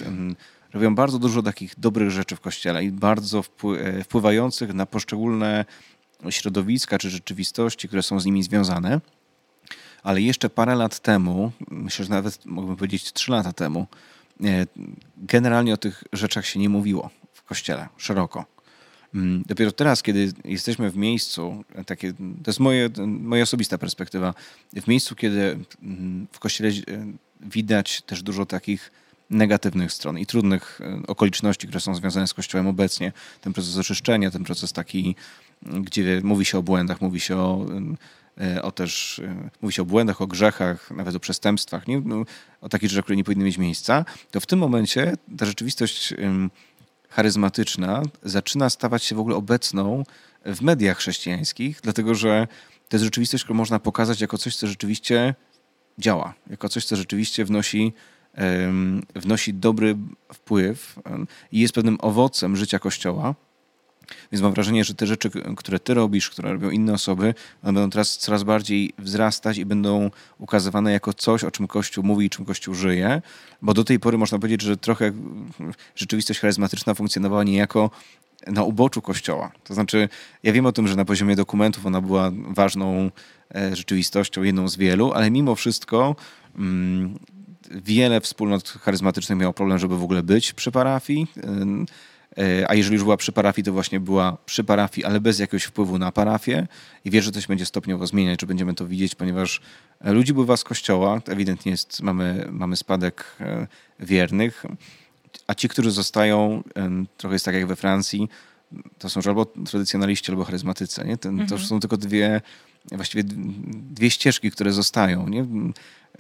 [0.74, 3.44] robią bardzo dużo takich dobrych rzeczy w Kościele i bardzo
[3.80, 5.66] e, wpływających na poszczególne
[6.30, 9.02] środowiska czy rzeczywistości, które są z nimi związane.
[10.04, 13.88] Ale jeszcze parę lat temu, myślę, że nawet mógłbym powiedzieć trzy lata temu,
[14.44, 14.66] e,
[15.18, 18.46] generalnie o tych rzeczach się nie mówiło w kościele szeroko.
[19.16, 24.34] Mm, dopiero teraz, kiedy jesteśmy w miejscu, takie, to jest moje, moja osobista perspektywa,
[24.76, 26.74] w miejscu, kiedy mm, w kościele e,
[27.42, 28.92] widać też dużo takich
[29.30, 33.12] negatywnych stron i trudnych e, okoliczności, które są związane z Kościołem obecnie.
[33.42, 35.16] Ten proces oczyszczenia, ten proces taki,
[35.62, 37.66] gdzie mówi się o błędach, mówi się o,
[38.42, 39.22] e, o też,
[39.62, 42.02] mówi się o błędach, o grzechach, nawet o przestępstwach, nie?
[42.06, 42.26] No,
[42.62, 46.14] o takich rzeczach, które nie powinny mieć miejsca, to w tym momencie ta rzeczywistość
[47.10, 50.04] charyzmatyczna zaczyna stawać się w ogóle obecną
[50.46, 52.48] w mediach chrześcijańskich, dlatego że
[52.90, 55.36] to jest rzeczywistość, którą można pokazać jako coś, co rzeczywiście
[55.98, 57.94] działa, jako coś, co rzeczywiście wnosi,
[59.16, 59.96] wnosi dobry
[60.34, 61.00] wpływ
[61.52, 63.36] i jest pewnym owocem życia Kościoła.
[64.32, 67.34] Więc mam wrażenie, że te rzeczy, które ty robisz, które robią inne osoby,
[67.64, 72.30] będą teraz coraz bardziej wzrastać i będą ukazywane jako coś, o czym Kościół mówi i
[72.30, 73.22] czym Kościół żyje.
[73.62, 75.12] Bo do tej pory można powiedzieć, że trochę
[75.96, 77.90] rzeczywistość charyzmatyczna funkcjonowała niejako
[78.48, 79.52] na uboczu Kościoła.
[79.64, 80.10] To znaczy,
[80.44, 83.12] ja wiem o tym, że na poziomie dokumentów ona była ważną
[83.56, 86.16] e, rzeczywistością, jedną z wielu, ale mimo wszystko
[86.58, 87.20] mm,
[87.72, 91.28] wiele wspólnot charyzmatycznych miało problem, żeby w ogóle być przy parafii.
[92.38, 95.64] E, a jeżeli już była przy parafii, to właśnie była przy parafii, ale bez jakiegoś
[95.64, 96.68] wpływu na parafię.
[97.06, 99.62] I wierzę, że to się będzie stopniowo zmieniać, że będziemy to widzieć, ponieważ
[100.02, 101.22] e, ludzi bywa z kościoła.
[101.28, 103.38] Ewidentnie jest, mamy, mamy spadek
[104.00, 104.66] wiernych
[105.48, 106.64] a ci, którzy zostają,
[107.18, 108.30] trochę jest tak jak we Francji,
[108.98, 111.06] to są albo tradycjonaliści, albo charyzmatycy.
[111.06, 111.18] Nie?
[111.18, 111.50] Ten, mhm.
[111.50, 112.42] To są tylko dwie,
[112.92, 113.24] właściwie
[113.74, 115.28] dwie ścieżki, które zostają.
[115.28, 115.46] Nie?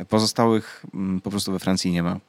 [0.09, 2.19] Pozostałych mm, po prostu we Francji nie ma.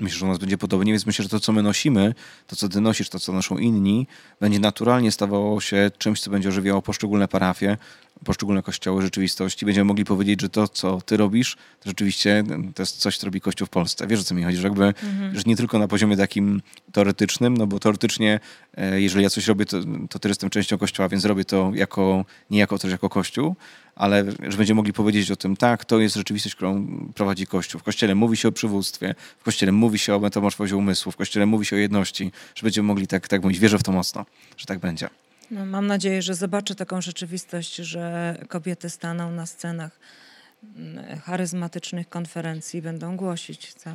[0.00, 2.14] Myślę, że u nas będzie podobnie, więc myślę, że to, co my nosimy,
[2.46, 4.06] to, co ty nosisz, to, co noszą inni,
[4.40, 7.76] będzie naturalnie stawało się czymś, co będzie ożywiało poszczególne parafie,
[8.24, 9.66] poszczególne kościoły rzeczywistości.
[9.66, 13.40] Będziemy mogli powiedzieć, że to, co ty robisz, to rzeczywiście to jest coś, co robi
[13.40, 14.06] Kościół w Polsce.
[14.06, 14.56] Wiesz, o co mi chodzi?
[14.56, 15.36] Że jakby, mhm.
[15.36, 18.40] że nie tylko na poziomie takim teoretycznym, no bo teoretycznie,
[18.76, 19.78] e, jeżeli ja coś robię, to,
[20.10, 23.56] to ty jestem częścią Kościoła, więc robię to jako, nie jako też jako Kościół,
[23.96, 27.80] ale że będziemy mogli powiedzieć o tym, tak, to jest rzeczywistość, którą prowadzi Kościół.
[27.80, 31.46] W Kościele mówi się o przywództwie, w Kościele mówi się o metamorfozie umysłu, w Kościele
[31.46, 33.58] mówi się o jedności, że będziemy mogli tak, tak mówić.
[33.58, 34.26] Wierzę w to mocno,
[34.56, 35.08] że tak będzie.
[35.50, 40.00] No, mam nadzieję, że zobaczę taką rzeczywistość, że kobiety staną na scenach
[41.24, 43.74] charyzmatycznych konferencji i będą głosić.
[43.74, 43.90] Co?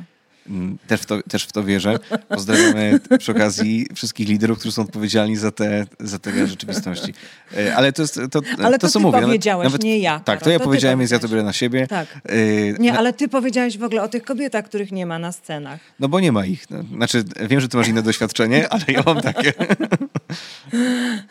[0.48, 1.98] Mm, też w, to, też w to wierzę.
[2.28, 7.14] Pozdrawiamy przy okazji wszystkich liderów, którzy są odpowiedzialni za te, za te rzeczywistości.
[7.56, 9.20] E, ale to jest to, ale to, to co ty mówię.
[9.20, 10.20] powiedziałeś, nawet, nie ja.
[10.20, 11.86] Tak, to ja to powiedziałem, więc ja to biorę na siebie.
[11.86, 12.20] Tak.
[12.24, 15.80] E, nie, ale ty powiedziałeś w ogóle o tych kobietach, których nie ma na scenach.
[16.00, 16.70] No bo nie ma ich.
[16.70, 16.82] No.
[16.82, 19.52] Znaczy, wiem, że ty masz inne doświadczenie, ale ja mam takie.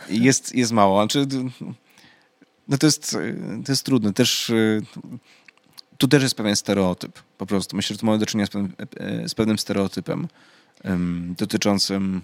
[0.10, 1.02] jest, jest mało.
[1.02, 1.26] Znaczy,
[2.68, 3.18] no to jest,
[3.66, 4.14] to jest trudne.
[4.14, 4.52] Też
[6.00, 7.76] tu też jest pewien stereotyp po prostu.
[7.76, 8.74] Myślę, że tu mamy do czynienia z pewnym,
[9.28, 10.28] z pewnym stereotypem
[10.84, 12.22] um, dotyczącym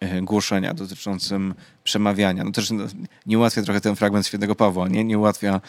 [0.00, 2.44] e, głoszenia, dotyczącym przemawiania.
[2.44, 2.70] No też
[3.26, 5.04] nie ułatwia trochę ten fragment świętego Pawła, nie?
[5.04, 5.60] Nie ułatwia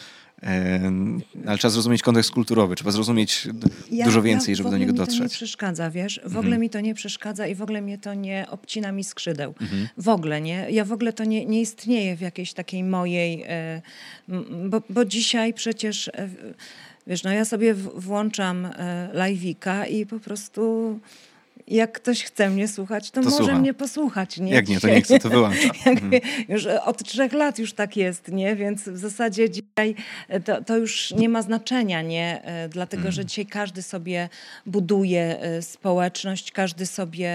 [1.46, 3.48] ale trzeba zrozumieć kontekst kulturowy, trzeba zrozumieć
[3.90, 5.14] ja, dużo więcej, ja żeby do niego dotrzeć.
[5.14, 6.20] mi to nie przeszkadza, wiesz?
[6.24, 6.60] W ogóle mhm.
[6.60, 9.54] mi to nie przeszkadza i w ogóle mnie to nie obcina mi skrzydeł.
[9.60, 9.88] Mhm.
[9.96, 10.66] W ogóle, nie?
[10.70, 13.44] Ja w ogóle to nie, nie istnieje w jakiejś takiej mojej...
[13.48, 13.82] E,
[14.68, 16.28] bo, bo dzisiaj przecież e,
[17.06, 21.00] Wiesz, no ja sobie włączam e, live'ika i po prostu
[21.68, 23.58] jak ktoś chce mnie słuchać, to, to może słucha.
[23.58, 24.38] mnie posłuchać.
[24.38, 24.52] Nie?
[24.52, 25.70] Jak nie, to nie chce, to wyłącza.
[25.86, 26.12] Mhm.
[26.48, 28.56] już od trzech lat już tak jest, nie?
[28.56, 29.94] Więc w zasadzie dzisiaj
[30.28, 32.42] e, to, to już nie ma znaczenia, nie?
[32.44, 33.28] E, dlatego, że mhm.
[33.28, 34.28] dzisiaj każdy sobie
[34.66, 37.26] buduje e, społeczność, każdy sobie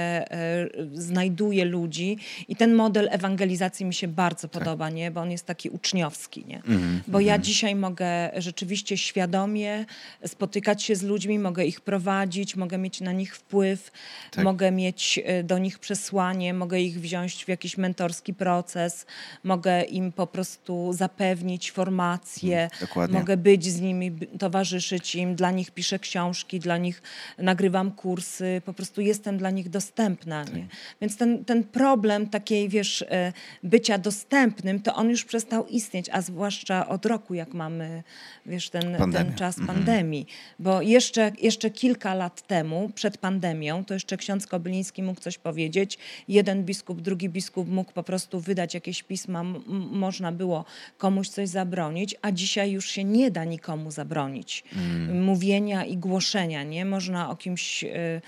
[0.94, 2.18] znajduje ludzi
[2.48, 4.64] i ten model ewangelizacji mi się bardzo tak.
[4.64, 5.12] podoba, nie?
[5.12, 6.62] Bo on jest taki uczniowski, nie?
[6.68, 9.86] Mm, Bo ja dzisiaj mogę rzeczywiście świadomie
[10.26, 13.92] spotykać się z ludźmi, mogę ich prowadzić, mogę mieć na nich wpływ,
[14.32, 14.44] tak.
[14.44, 19.06] mogę mieć e, do nich przesłanie, mogę ich wziąć w jakiś mentorski proces,
[19.44, 25.72] mogę im po prostu zapewnić formacje, mm, mogę być z nimi, towarzyszyć im, dla nich
[25.72, 27.02] piszę książki, dla nich
[27.38, 30.46] nagrywam kursy, po prostu jestem dla nich dostępna.
[30.46, 30.56] Tak.
[30.56, 30.68] Nie?
[31.02, 36.22] Więc ten, ten problem takiej, wiesz, e, bycia dostępnym, to on już przestał istnieć, a
[36.22, 38.04] zwłaszcza od roku, jak mamy,
[38.46, 39.78] wiesz, ten, ten czas mhm.
[39.78, 40.28] pandemii.
[40.60, 45.98] Bo jeszcze, jeszcze kilka lat temu, przed pandemią, to jeszcze ksiądz Kobyliński mógł coś powiedzieć,
[46.28, 49.44] jeden biskup, drugi biskup mógł po prostu wydać jakieś pisma,
[49.92, 50.66] można było
[50.98, 55.24] komuś coś zabronić, a dzisiaj już się nie da nikomu zabronić mm.
[55.24, 56.86] mówienia i głoszenia, nie?
[56.86, 58.22] Można o kimś y,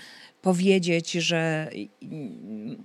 [0.44, 1.70] powiedzieć, że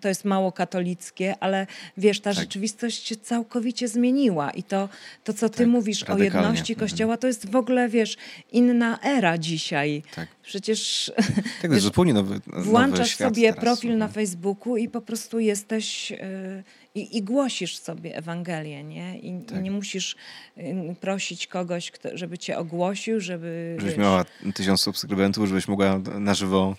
[0.02, 2.40] to jest mało katolickie, ale wiesz, ta tak.
[2.40, 4.90] rzeczywistość się całkowicie zmieniła i to,
[5.24, 6.90] to co ty tak, mówisz o jedności mhm.
[6.90, 8.18] Kościoła, to jest w ogóle, wiesz,
[8.52, 10.04] inna era dzisiaj.
[10.16, 10.28] Tak.
[10.44, 11.12] Przecież
[11.62, 13.64] tak, wiesz, zupełnie nowy, nowy włączasz sobie teraz.
[13.64, 16.12] profil na Facebooku i po prostu jesteś...
[16.12, 16.64] Yy,
[16.96, 19.20] i, i głosisz sobie Ewangelię, nie?
[19.20, 19.64] I, tak.
[19.64, 20.16] nie musisz
[21.02, 23.76] prosić kogoś, kto, żeby cię ogłosił, żeby...
[23.80, 26.76] Żebyś wiesz, miała tysiąc subskrybentów, żebyś mogła na żywo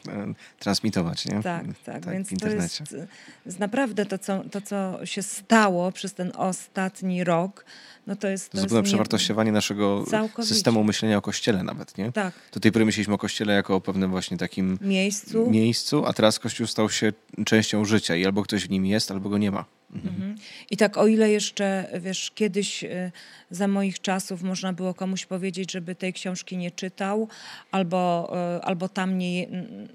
[0.58, 1.42] transmitować, nie?
[1.42, 6.32] Tak, tak, tak więc to jest, naprawdę to co, to, co się stało przez ten
[6.36, 7.64] ostatni rok,
[8.06, 8.50] no to jest...
[8.50, 10.04] To, zupełne przewartościowanie naszego
[10.42, 12.12] systemu myślenia o Kościele nawet, nie?
[12.12, 12.34] Tak.
[12.52, 16.38] Do tej pory myśleliśmy o Kościele jako o pewnym właśnie takim miejscu, miejscu a teraz
[16.38, 17.12] Kościół stał się
[17.44, 19.79] częścią życia i albo ktoś w nim jest, albo go nie ma.
[19.94, 20.36] Mhm.
[20.70, 23.12] I tak o ile jeszcze, wiesz, kiedyś y,
[23.50, 27.28] za moich czasów można było komuś powiedzieć, żeby tej książki nie czytał,
[27.70, 29.46] albo, y, albo tam nie,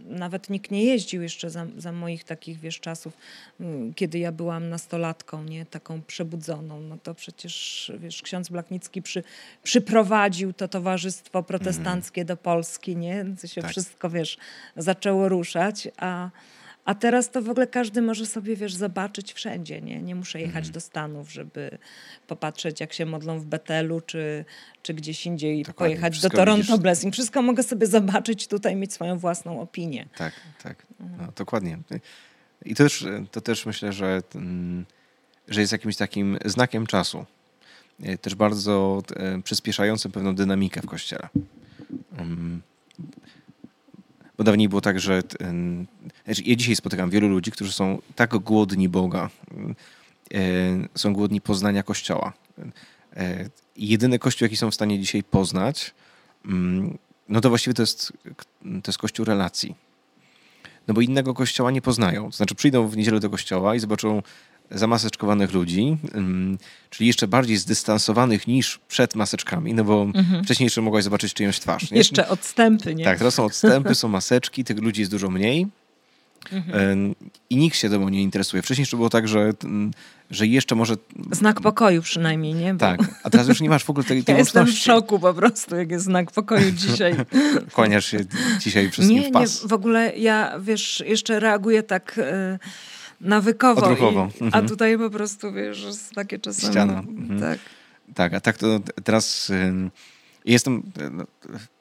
[0.06, 3.18] nawet nikt nie jeździł jeszcze za, za moich takich, wiesz, czasów,
[3.62, 3.64] y,
[3.96, 9.24] kiedy ja byłam nastolatką, nie, taką przebudzoną, no to przecież, wiesz, ksiądz Blachnicki przy,
[9.64, 12.28] przyprowadził to towarzystwo protestanckie mhm.
[12.28, 13.72] do Polski, nie, to się tak.
[13.72, 14.38] wszystko, wiesz,
[14.78, 16.30] zaczęło ruszać, a
[16.86, 20.02] a teraz to w ogóle każdy może sobie, wiesz, zobaczyć wszędzie, nie?
[20.02, 20.74] Nie muszę jechać mhm.
[20.74, 21.78] do Stanów, żeby
[22.28, 24.46] popatrzeć, jak się modlą w Betelu, czy,
[24.82, 25.96] czy gdzieś indziej Dokładnie.
[25.96, 26.80] pojechać do Toronto widzisz...
[26.80, 27.14] Blessing.
[27.14, 30.08] Wszystko mogę sobie zobaczyć tutaj, mieć swoją własną opinię.
[30.18, 30.34] Tak,
[30.64, 30.86] tak.
[31.00, 31.78] No, dokładnie.
[32.66, 34.86] I to też, to też myślę, że, mm,
[35.48, 37.26] że jest jakimś takim znakiem czasu.
[38.04, 41.30] E, też bardzo e, przyspieszającym pewną dynamikę w Kościele.
[44.38, 45.22] Bo dawniej było tak, że
[46.26, 49.30] znaczy ja dzisiaj spotykam wielu ludzi, którzy są tak głodni Boga,
[50.34, 50.40] e,
[50.96, 52.34] są głodni poznania Kościoła.
[53.16, 55.94] E, jedyny Kościół, jaki są w stanie dzisiaj poznać,
[56.46, 56.98] mm,
[57.30, 58.14] no to właściwie to jest,
[58.62, 59.76] to jest Kościół relacji.
[60.88, 62.32] No bo innego Kościoła nie poznają.
[62.32, 64.22] To znaczy przyjdą w niedzielę do Kościoła i zobaczą
[64.72, 65.98] zamaseczkowanych ludzi,
[66.90, 70.44] czyli jeszcze bardziej zdystansowanych niż przed maseczkami, no bo mhm.
[70.44, 71.92] wcześniej jeszcze mogłaś zobaczyć czyjąś twarz.
[71.92, 71.98] Nie?
[71.98, 73.04] Jeszcze odstępy, nie?
[73.04, 75.68] Tak, teraz są odstępy, są maseczki, tych ludzi jest dużo mniej.
[76.52, 77.16] Mhm.
[77.50, 78.64] I nikt się temu nie interesuje.
[78.64, 79.54] Wcześniej jeszcze było tak, że,
[80.32, 80.96] że jeszcze może...
[81.32, 82.74] Znak pokoju przynajmniej, nie?
[82.74, 82.80] Bo...
[82.80, 85.34] Tak, a teraz już nie masz w ogóle tej, tej ja Jestem w szoku po
[85.34, 87.16] prostu, jak jest znak pokoju dzisiaj.
[87.76, 88.20] Kłaniasz się
[88.60, 89.64] dzisiaj wszystkim nie, w pas.
[89.64, 92.18] Nie, w ogóle ja, wiesz, jeszcze reaguję tak...
[92.18, 92.60] Yy
[93.22, 93.82] nawykowo.
[93.82, 94.30] Odruchowo.
[94.42, 94.66] I, mhm.
[94.66, 96.74] A tutaj po prostu, wiesz, jest takie czasami...
[96.74, 97.00] Ściana.
[97.00, 97.40] Mhm.
[97.40, 97.60] Tak.
[98.16, 99.52] Tak, a tak to teraz
[100.46, 100.84] jestem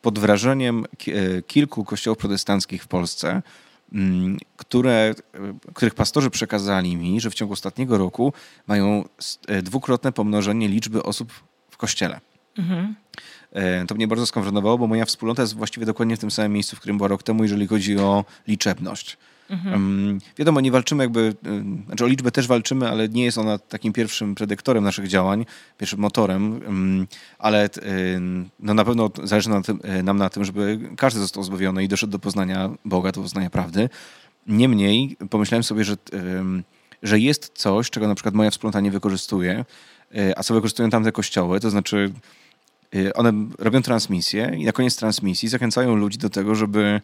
[0.03, 3.43] pod wrażeniem e, kilku kościołów protestanckich w Polsce,
[4.57, 5.15] które,
[5.75, 8.33] których pastorzy przekazali mi, że w ciągu ostatniego roku
[8.67, 9.05] mają
[9.49, 11.33] e, dwukrotne pomnożenie liczby osób
[11.71, 12.21] w kościele.
[12.59, 12.95] Mhm.
[13.53, 16.77] E, to mnie bardzo skonfrontowało, bo moja wspólnota jest właściwie dokładnie w tym samym miejscu,
[16.77, 19.17] w którym była rok temu, jeżeli chodzi o liczebność.
[19.51, 20.19] Mhm.
[20.39, 21.35] wiadomo, nie walczymy jakby,
[21.87, 25.47] znaczy o liczbę też walczymy, ale nie jest ona takim pierwszym predyktorem naszych działań,
[25.79, 26.61] pierwszym motorem,
[27.39, 27.71] ale
[28.61, 31.85] no na pewno zależy nam na, tym, e, nam na tym, żeby każdy został zbawiony
[31.85, 33.89] i doszedł do poznania Boga, do poznania prawdy.
[34.47, 35.97] Niemniej pomyślałem sobie, że,
[37.03, 39.65] że jest coś, czego na przykład moja wspólnota nie wykorzystuje,
[40.15, 42.13] e, a co wykorzystują tamte kościoły, to znaczy
[43.15, 47.01] one robią transmisję i na koniec transmisji zachęcają ludzi do tego, żeby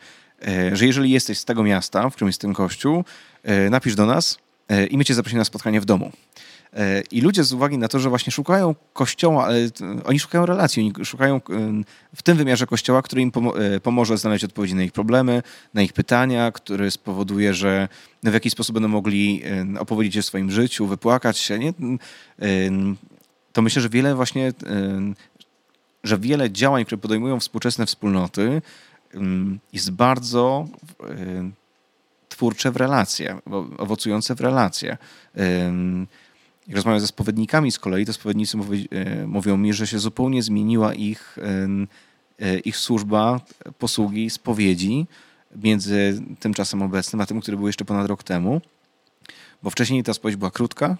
[0.49, 3.05] E, że jeżeli jesteś z tego miasta, w którym jest ten kościół,
[3.43, 4.39] e, napisz do nas
[4.69, 6.13] e, i my cię zaprosimy na spotkanie w domu.
[7.11, 9.59] I ludzie z uwagi na to, że właśnie szukają kościoła, ale
[10.05, 11.41] oni szukają relacji, oni szukają
[12.17, 13.33] w tym wymiarze kościoła, który im
[13.83, 15.43] pomoże znaleźć odpowiedzi na ich problemy,
[15.75, 17.89] na ich pytania, który spowoduje, że
[18.23, 19.43] w jakiś sposób będą mogli
[19.79, 21.59] opowiedzieć o swoim życiu, wypłakać się.
[21.59, 21.73] Nie?
[23.53, 24.53] To myślę, że wiele właśnie,
[26.05, 28.63] że wiele działań, które podejmują współczesne wspólnoty,
[29.73, 30.69] jest bardzo
[32.29, 33.39] twórcze w relacje,
[33.79, 34.99] owocujące w relacje.
[36.67, 38.59] Jak rozmawiam ze spowiednikami z kolei, to spowiednicy
[38.91, 41.39] e, mówią mi, że się zupełnie zmieniła ich,
[42.65, 43.41] ich służba
[43.79, 45.07] posługi, spowiedzi
[45.57, 48.61] między tym czasem obecnym, a tym, który był jeszcze ponad rok temu.
[49.63, 50.97] Bo wcześniej ta spowiedź była krótka,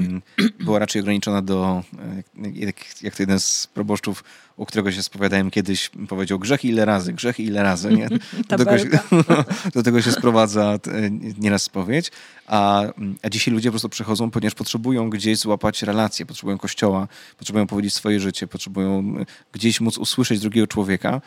[0.64, 4.24] była raczej ograniczona do, e, jak, jak to jeden z proboszczów,
[4.56, 7.92] u którego się spowiadałem kiedyś, powiedział grzech ile razy, grzech ile razy.
[7.92, 8.08] Nie?
[8.48, 8.88] Do, tego się,
[9.74, 12.10] do tego się sprowadza e, nieraz spowiedź.
[12.46, 12.82] A,
[13.22, 17.08] a dzisiaj ludzie po prostu przychodzą, ponieważ potrzebują gdzieś złapać relacje, potrzebują kościoła,
[17.38, 19.14] potrzebują powiedzieć swoje życie, potrzebują
[19.52, 21.20] gdzieś móc usłyszeć drugiego człowieka.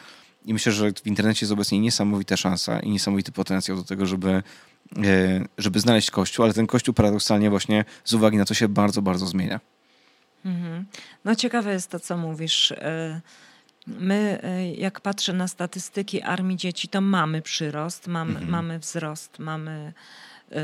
[0.45, 4.43] I myślę, że w internecie jest obecnie niesamowita szansa i niesamowity potencjał do tego, żeby
[5.57, 9.25] żeby znaleźć kościół, ale ten kościół paradoksalnie właśnie z uwagi na to się bardzo, bardzo
[9.25, 9.59] zmienia.
[10.45, 10.85] Mhm.
[11.25, 12.71] No ciekawe jest to, co mówisz.
[12.71, 13.21] E,
[13.87, 18.49] my, e, jak patrzę na statystyki armii dzieci, to mamy przyrost, mamy, mhm.
[18.49, 19.93] mamy wzrost, mamy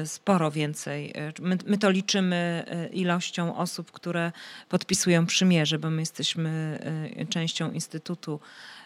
[0.05, 1.13] sporo więcej.
[1.39, 4.32] My, my, to liczymy ilością osób, które
[4.69, 6.80] podpisują przymierze, bo my jesteśmy
[7.30, 8.78] częścią Instytutu E,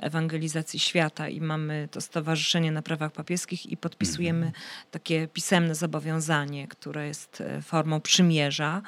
[0.00, 4.64] ewangelizacji świata i mamy to Stowarzyszenie na Prawach Papieskich i podpisujemy mhm.
[4.90, 8.82] takie pisemne zobowiązanie, które jest e, formą przymierza.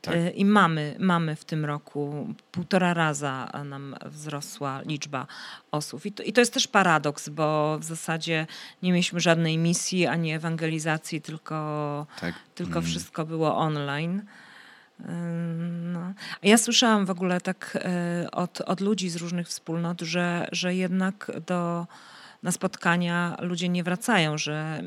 [0.00, 0.14] Tak.
[0.14, 5.26] E, I mamy, mamy w tym roku półtora raza nam wzrosła liczba
[5.70, 6.06] osób.
[6.06, 8.46] I to, I to jest też paradoks, bo w zasadzie
[8.82, 12.34] nie mieliśmy żadnej misji ani ewangelizacji, tylko, tak.
[12.54, 12.84] tylko mm.
[12.84, 14.22] wszystko było online.
[15.92, 16.14] No.
[16.42, 17.78] Ja słyszałam w ogóle tak
[18.32, 21.86] od, od ludzi z różnych wspólnot, że, że jednak do,
[22.42, 24.82] na spotkania ludzie nie wracają, że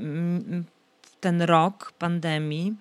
[1.19, 2.75] ten rok pandemii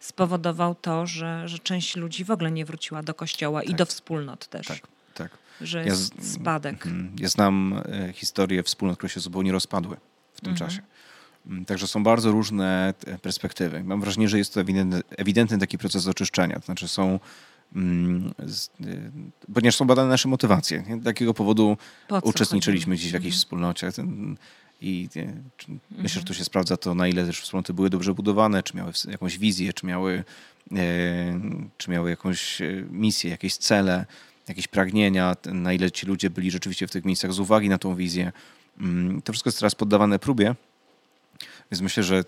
[0.00, 3.70] spowodował to, że, że część ludzi w ogóle nie wróciła do kościoła tak.
[3.70, 4.66] i do wspólnot też.
[4.66, 4.80] Tak,
[5.14, 5.30] tak.
[5.60, 6.86] Że jest ja z, spadek.
[6.86, 7.16] Mhm.
[7.18, 9.96] Ja znam e, historię wspólnot, które się zupełnie rozpadły
[10.34, 10.70] w tym mhm.
[10.70, 10.82] czasie.
[11.46, 13.84] Mm, także są bardzo różne e, perspektywy.
[13.84, 16.56] Mam wrażenie, że jest to ewidentny, ewidentny taki proces oczyszczenia.
[16.60, 17.20] To znaczy są
[17.76, 18.34] mm,
[18.80, 20.84] e, ponieważ są badane nasze motywacje.
[20.88, 21.00] Nie?
[21.00, 21.76] Takiego powodu
[22.22, 23.38] uczestniczyliśmy dziś w jakiejś mhm.
[23.38, 23.92] wspólnocie.
[23.92, 24.36] Ten,
[24.80, 25.32] i nie,
[25.90, 28.92] myślę, że tu się sprawdza to, na ile też wspólnoty były dobrze budowane, czy miały
[29.08, 30.24] jakąś wizję, czy miały,
[30.72, 31.40] e,
[31.78, 34.06] czy miały jakąś misję, jakieś cele,
[34.48, 37.94] jakieś pragnienia, na ile ci ludzie byli rzeczywiście w tych miejscach z uwagi na tą
[37.94, 38.32] wizję.
[38.80, 40.54] Mm, to wszystko jest teraz poddawane próbie,
[41.72, 42.24] więc myślę, że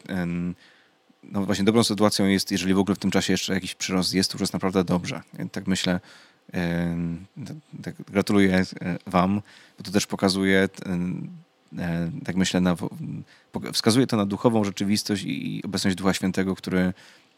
[1.23, 4.31] no właśnie dobrą sytuacją jest, jeżeli w ogóle w tym czasie jeszcze jakiś przyrost jest,
[4.31, 5.23] to już jest naprawdę dobrze.
[5.53, 6.01] Tak myślę,
[7.83, 8.65] tak gratuluję e,
[9.07, 9.43] Wam,
[9.79, 10.69] bo to też pokazuje
[11.79, 12.77] E, tak myślę, na,
[13.73, 16.93] wskazuje to na duchową rzeczywistość i obecność Ducha Świętego, który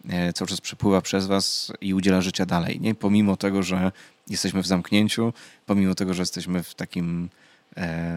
[0.09, 2.81] e, cały czas przepływa przez was i udziela życia dalej.
[2.81, 2.95] Nie?
[2.95, 3.93] Pomimo tego, że
[4.29, 5.33] jesteśmy w zamknięciu,
[5.67, 7.29] pomimo tego, że jesteśmy w takim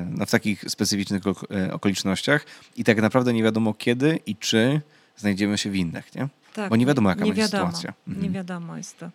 [0.09, 1.23] no, w takich specyficznych
[1.71, 2.45] okolicznościach
[2.75, 4.81] i tak naprawdę nie wiadomo kiedy i czy
[5.17, 6.27] znajdziemy się w innych, nie?
[6.53, 7.93] Tak, Bo nie wiadomo, jaka nie będzie wiadomo, sytuacja.
[8.07, 8.23] Mhm.
[8.23, 9.09] Nie wiadomo jest to.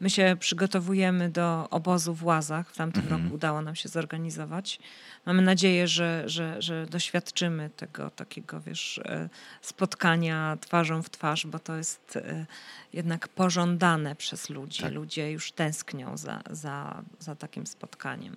[0.00, 2.70] My się przygotowujemy do obozu w Łazach.
[2.70, 3.22] W tamtym mhm.
[3.22, 4.78] roku udało nam się zorganizować.
[5.26, 9.28] Mamy nadzieję, że, że, że doświadczymy tego takiego, wiesz, e,
[9.62, 12.46] spotkania twarzą w twarz, bo to jest e,
[12.92, 14.82] jednak pożądane przez ludzi.
[14.82, 14.92] Tak.
[14.92, 18.36] Ludzie już tęsknią za, za, za takim spotkaniem.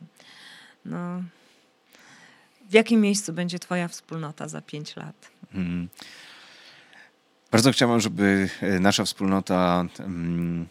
[0.86, 1.24] No.
[2.74, 5.32] W jakim miejscu będzie Twoja wspólnota za pięć lat?
[5.54, 5.90] Mhm.
[7.52, 10.68] Bardzo chciałbym, żeby e, nasza wspólnota mm,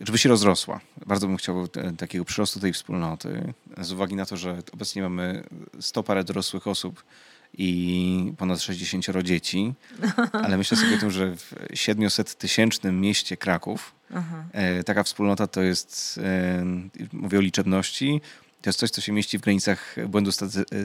[0.00, 0.80] żeby się rozrosła.
[1.06, 1.68] Bardzo bym chciał
[1.98, 5.44] takiego przyrostu tej wspólnoty, z uwagi na to, że obecnie mamy
[5.80, 7.04] 100 parę dorosłych osób
[7.52, 9.74] i ponad 60 dzieci,
[10.44, 14.44] ale myślę sobie o tym, że w 700-tysięcznym mieście Kraków Aha.
[14.52, 16.64] E, taka wspólnota to jest, e,
[17.12, 18.20] mówię o liczebności,
[18.62, 20.30] to jest coś, co się mieści w granicach błędu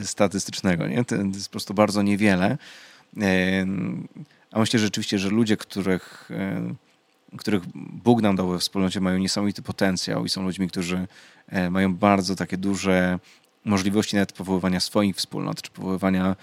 [0.04, 0.88] statystycznego.
[0.88, 1.06] Nie?
[1.06, 2.58] To jest po prostu bardzo niewiele.
[4.52, 6.32] A myślę że rzeczywiście, że ludzie, których
[7.38, 11.08] których Bóg nam dał we wspólnocie, mają niesamowity potencjał i są ludźmi, którzy
[11.48, 13.20] e, mają bardzo takie duże
[13.66, 16.36] możliwości nawet powoływania swoich wspólnot, czy powoływania,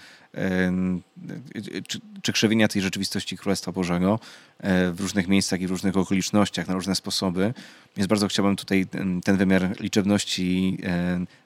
[1.87, 4.19] czy, czy krzewienia tej rzeczywistości Królestwa Bożego
[4.59, 7.53] e, w różnych miejscach i w różnych okolicznościach, na różne sposoby.
[7.97, 8.85] Więc bardzo chciałbym tutaj
[9.23, 10.77] ten, wymiar liczebności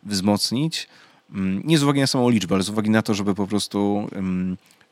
[0.03, 0.87] wzmocnić.
[1.63, 4.09] Nie z uwagi na samą liczbę, ale z uwagi na to, żeby po prostu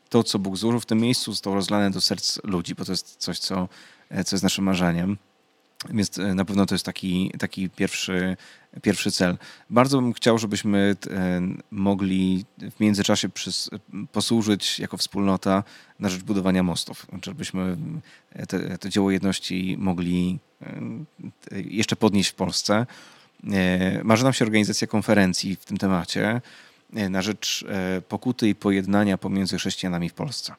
[0.08, 3.16] to, co Bóg złożył w tym miejscu, zostało rozlane do serc ludzi, bo to jest
[3.16, 3.68] coś, co
[4.14, 5.16] E, co jest naszym marzeniem.
[5.90, 8.36] Więc e, na pewno to jest taki, taki pierwszy,
[8.82, 9.38] pierwszy cel.
[9.70, 11.40] Bardzo bym chciał, żebyśmy e,
[11.70, 12.44] mogli
[12.76, 13.28] w międzyczasie
[14.12, 15.64] posłużyć jako wspólnota
[15.98, 17.06] na rzecz budowania mostów.
[17.24, 17.76] Żebyśmy
[18.48, 20.38] te, to dzieło jedności mogli
[21.50, 22.86] jeszcze podnieść w Polsce.
[24.04, 26.40] Marzy nam się organizacja konferencji w tym temacie
[26.92, 27.64] na rzecz
[28.08, 30.54] pokuty i pojednania pomiędzy chrześcijanami w Polsce.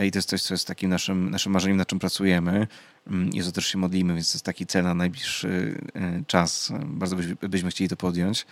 [0.00, 2.66] I to jest coś, co jest takim naszym, naszym marzeniem, na czym pracujemy.
[3.06, 6.72] Mm, to też się modlimy, więc to jest taki cel na najbliższy e, czas.
[6.86, 7.16] Bardzo
[7.48, 8.46] byśmy, chcieli to podjąć.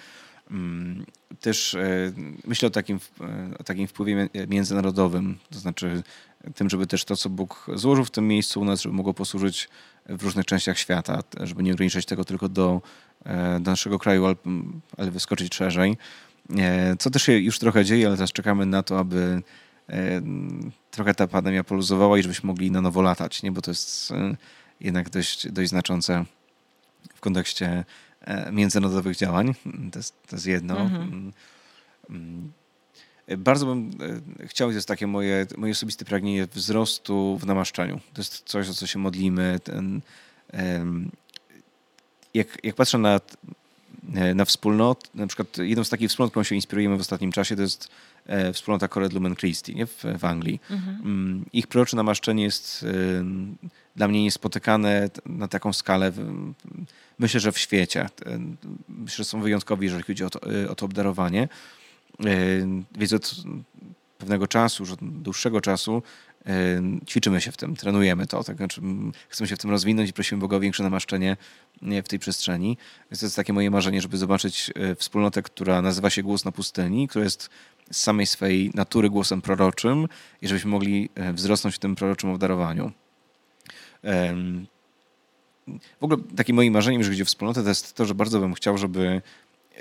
[0.51, 1.07] Mm,
[1.41, 2.13] też e,
[2.47, 6.03] myślę o takim, e, o takim wpływie międzynarodowym, to znaczy
[6.55, 9.69] tym, żeby też to, co Bóg złożył w tym miejscu u nas, żeby mogło posłużyć
[10.07, 12.83] w różnych częściach świata, żeby nie ograniczać tego tylko do,
[13.61, 14.27] do naszego kraju,
[14.97, 15.97] ale wyskoczyć szerzej.
[16.99, 19.43] Co też się już trochę dzieje, ale teraz czekamy na to, aby
[20.91, 23.53] trochę ta pandemia poluzowała i żebyśmy mogli na nowo latać, nie?
[23.53, 24.37] bo to jest e,
[24.81, 26.25] jednak dość, dość znaczące
[27.15, 27.85] w kontekście
[28.21, 29.55] e, międzynarodowych działań.
[29.93, 30.81] To jest, to jest jedno.
[30.81, 31.03] Mhm.
[31.03, 31.33] Mm,
[32.11, 32.53] mm.
[33.39, 33.91] Bardzo bym
[34.41, 38.01] e, chciał, to jest takie moje, moje osobiste pragnienie wzrostu w namaszczaniu.
[38.15, 39.61] To jest coś, o co się modlimy.
[39.65, 40.01] Ten,
[42.35, 43.21] jak, jak patrzę na,
[44.35, 47.63] na wspólnot, na przykład jedną z takich wspólnot, którą się inspirujemy w ostatnim czasie, to
[47.63, 47.89] jest
[48.20, 48.20] E,
[48.53, 49.87] wspólnota Cored Lumen Christi nie?
[49.87, 50.61] W, w Anglii.
[50.71, 50.97] Mhm.
[50.97, 52.87] Mm, ich prorocze namaszczenie jest
[53.97, 56.13] dla mnie niespotykane na taką skalę.
[57.19, 58.09] Myślę, że w świecie.
[58.89, 61.49] Myślę, że są wyjątkowi, jeżeli chodzi o to, e, o to obdarowanie.
[62.25, 62.37] E,
[62.99, 63.35] więc od
[64.19, 66.03] pewnego czasu, już od dłuższego czasu
[67.07, 68.45] ćwiczymy się w tym, trenujemy to.
[68.45, 68.57] Tak?
[68.57, 68.81] Znaczy,
[69.29, 71.37] chcemy się w tym rozwinąć i prosimy Boga o większe namaszczenie
[71.83, 72.77] w tej przestrzeni.
[73.11, 77.09] Więc to jest takie moje marzenie, żeby zobaczyć wspólnotę, która nazywa się Głos na pustyni,
[77.09, 77.51] która jest
[77.91, 80.09] z samej swojej natury głosem proroczym
[80.43, 82.93] i żebyśmy mogli e, wzrosnąć w tym proroczym obdarowaniu.
[86.01, 88.55] w ogóle takim moim marzeniem, jeżeli chodzi o wspólnotę, to jest to, że bardzo bym
[88.55, 89.23] chciał, żeby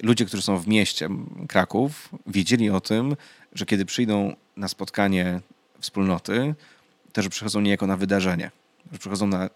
[0.03, 1.09] ludzie, którzy są w mieście
[1.47, 3.15] Kraków, wiedzieli o tym,
[3.53, 5.41] że kiedy przyjdą na spotkanie
[5.79, 6.55] wspólnoty,
[7.13, 8.51] to że przychodzą niejako na wydarzenie.
[8.91, 9.49] Że przychodzą na,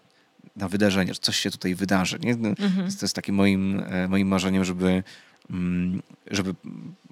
[0.56, 2.18] na wydarzenie, że coś się tutaj wydarzy.
[2.18, 2.36] Nie?
[2.36, 2.92] No, mhm.
[2.92, 5.02] To jest takim moim, e, moim marzeniem, żeby,
[5.50, 6.54] mm, żeby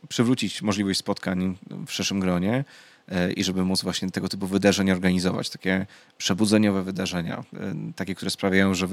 [0.08, 1.56] przywrócić możliwość spotkań
[1.86, 2.64] w szerszym gronie
[3.08, 5.86] e, i żeby móc właśnie tego typu wydarzenia organizować, takie
[6.18, 8.88] przebudzeniowe wydarzenia, e, takie, które sprawiają, że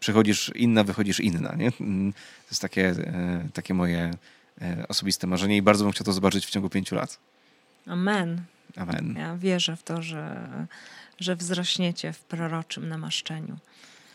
[0.00, 1.54] przychodzisz inna, wychodzisz inna.
[1.56, 1.72] Nie?
[1.80, 2.94] Mm, to jest takie,
[3.54, 4.10] takie moje
[4.88, 7.18] osobiste marzenie i bardzo bym chciał to zobaczyć w ciągu pięciu lat.
[7.86, 8.42] Amen.
[8.76, 9.16] Amen.
[9.18, 10.48] Ja wierzę w to, że,
[11.18, 13.58] że wzrośniecie w proroczym namaszczeniu.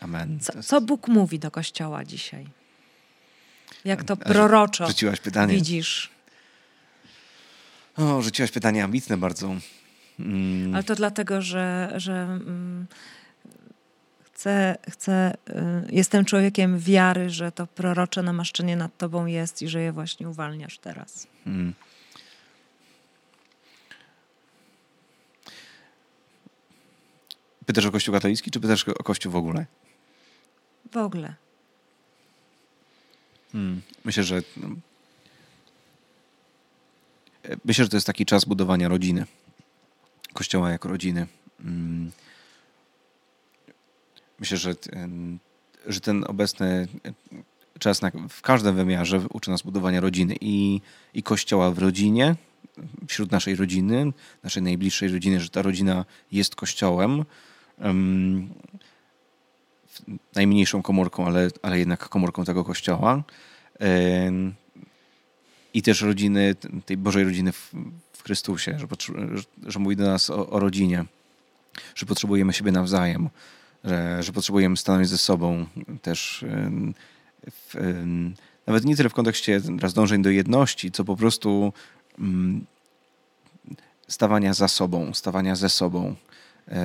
[0.00, 0.40] Amen.
[0.40, 2.46] Co, co Bóg mówi do Kościoła dzisiaj?
[3.84, 5.54] Jak to proroczo rzuciłaś pytanie.
[5.54, 6.10] widzisz?
[7.96, 9.54] O, rzuciłaś pytanie ambitne bardzo.
[10.20, 10.74] Mm.
[10.74, 12.86] Ale to dlatego, że, że mm,
[14.22, 15.54] chcę, chcę, y,
[15.90, 20.78] jestem człowiekiem wiary, że to prorocze namaszczenie nad tobą jest i że je właśnie uwalniasz
[20.78, 21.26] teraz.
[21.46, 21.74] Mm.
[27.66, 29.66] Pytasz o Kościół katolicki, czy pytasz o Kościół w ogóle?
[30.92, 31.34] W ogóle.
[33.52, 33.82] Hmm.
[34.04, 34.42] Myślę, że
[37.64, 39.26] myślę, że to jest taki czas budowania rodziny.
[40.32, 41.26] Kościoła jako rodziny.
[41.62, 42.12] Hmm.
[44.38, 44.74] Myślę, że,
[45.86, 46.88] że ten obecny
[47.78, 50.80] czas na, w każdym wymiarze uczy nas budowania rodziny i,
[51.14, 52.36] i kościoła w rodzinie,
[53.08, 54.12] wśród naszej rodziny,
[54.42, 57.24] naszej najbliższej rodziny, że ta rodzina jest kościołem,
[60.34, 63.22] najmniejszą komórką, ale, ale jednak komórką tego kościoła.
[65.74, 66.54] I też rodziny,
[66.86, 67.74] tej Bożej rodziny w,
[68.24, 68.86] Chrystusie, że,
[69.66, 71.04] że, mówi do nas o, o, rodzinie,
[71.94, 73.28] że potrzebujemy siebie nawzajem,
[73.84, 75.66] że, że potrzebujemy stanąć ze sobą
[76.02, 76.44] też
[77.50, 77.74] w,
[78.66, 81.72] nawet nie tyle w kontekście raz dążeń do jedności, co po prostu
[84.08, 86.14] stawania za sobą, stawania ze sobą,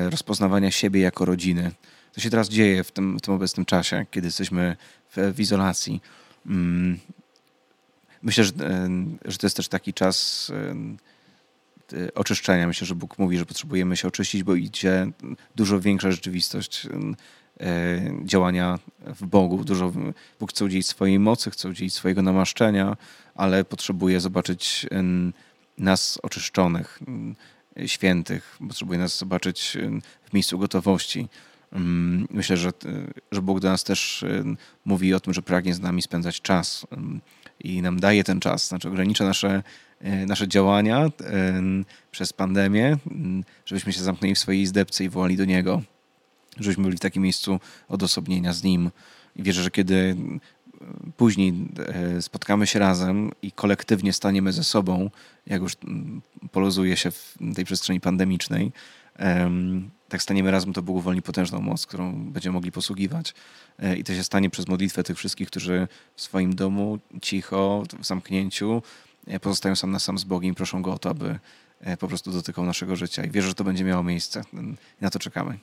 [0.09, 1.71] rozpoznawania siebie jako rodziny.
[2.13, 4.75] To się teraz dzieje w tym, w tym obecnym czasie, kiedy jesteśmy
[5.09, 6.01] w, w izolacji.
[6.45, 6.99] Mm,
[8.21, 8.89] myślę, że, e,
[9.25, 10.51] że to jest też taki czas
[11.93, 12.67] e, oczyszczenia.
[12.67, 15.11] Myślę, że Bóg mówi, że potrzebujemy się oczyścić, bo idzie
[15.55, 16.87] dużo większa rzeczywistość
[18.23, 19.63] działania w Bogu.
[19.63, 19.93] Dużo,
[20.39, 22.97] Bóg chce udzielić swojej mocy, chce udzielić swojego namaszczenia,
[23.35, 24.85] ale potrzebuje zobaczyć
[25.77, 26.99] nas oczyszczonych,
[27.85, 28.57] świętych.
[28.67, 29.77] Potrzebuje nas zobaczyć
[30.29, 31.27] w miejscu gotowości.
[31.71, 32.71] Mm, myślę, że,
[33.31, 34.25] że Bóg do nas też
[34.85, 36.87] mówi o tym, że pragnie z nami spędzać czas
[37.59, 39.63] i nam daje ten czas, znaczy ogranicza nasze,
[40.27, 41.09] nasze działania
[42.11, 42.97] przez pandemię,
[43.65, 45.81] żebyśmy się zamknęli w swojej izdebce i wołali do Niego,
[46.57, 48.91] żebyśmy byli w takim miejscu odosobnienia z Nim.
[49.35, 50.15] I wierzę, że kiedy
[51.17, 55.09] później e, spotkamy się razem i kolektywnie staniemy ze sobą,
[55.45, 58.71] jak już mm, poluzuje się w tej przestrzeni pandemicznej,
[60.09, 63.33] tak staniemy razem, to Bóg uwolni potężną moc, którą będziemy mogli posługiwać.
[63.79, 68.05] E, I to się stanie przez modlitwę tych wszystkich, którzy w swoim domu, cicho, w
[68.05, 68.83] zamknięciu,
[69.27, 71.39] e, pozostają sam na sam z Bogiem i proszą Go o to, aby
[71.99, 73.23] po prostu dotykał naszego życia.
[73.23, 74.41] I wierzę, że to będzie miało miejsce.
[75.01, 75.57] Na to czekamy.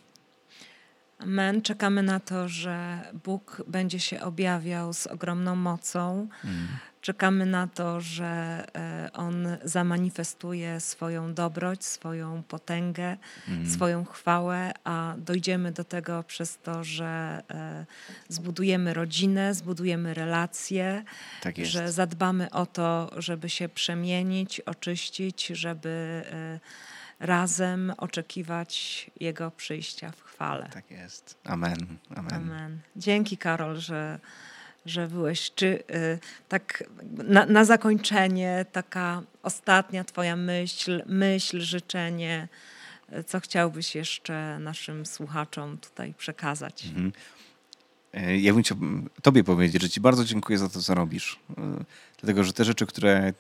[1.19, 1.63] Amen.
[1.63, 6.29] Czekamy na to, że Bóg będzie się objawiał z ogromną mocą.
[6.45, 6.67] Mm.
[7.01, 13.17] Czekamy na to, że e, On zamanifestuje swoją dobroć, swoją potęgę,
[13.49, 13.71] mm.
[13.71, 17.87] swoją chwałę, a dojdziemy do tego przez to, że e,
[18.29, 21.05] zbudujemy rodzinę, zbudujemy relacje,
[21.43, 26.61] tak że zadbamy o to, żeby się przemienić, oczyścić, żeby e,
[27.21, 30.69] razem oczekiwać Jego przyjścia w chwale.
[30.73, 31.39] Tak jest.
[31.45, 31.87] Amen.
[32.17, 32.35] Amen.
[32.35, 32.81] Amen.
[32.97, 34.19] Dzięki, Karol, że,
[34.87, 35.55] że byłeś.
[35.55, 36.19] Czy y,
[36.49, 42.49] tak na, na zakończenie taka ostatnia Twoja myśl, myśl, życzenie,
[43.13, 46.85] y, co chciałbyś jeszcze naszym słuchaczom tutaj przekazać?
[46.85, 47.13] Mhm.
[48.13, 48.79] E, ja bym chciał
[49.23, 51.39] Tobie powiedzieć, że Ci bardzo dziękuję za to, co robisz.
[51.59, 51.85] E,
[52.21, 53.33] dlatego, że te rzeczy, które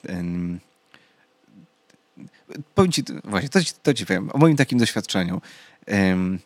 [2.75, 5.41] powiem ci, właśnie, to, to ci powiem, o moim takim doświadczeniu.
[5.89, 6.39] Um,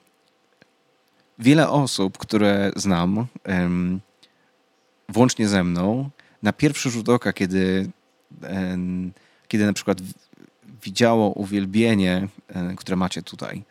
[1.38, 4.00] wiele osób, które znam, um,
[5.08, 6.10] włącznie ze mną,
[6.42, 7.90] na pierwszy rzut oka, kiedy,
[8.42, 9.12] um,
[9.48, 9.98] kiedy na przykład
[10.82, 12.28] widziało uwielbienie,
[12.76, 13.62] które macie tutaj,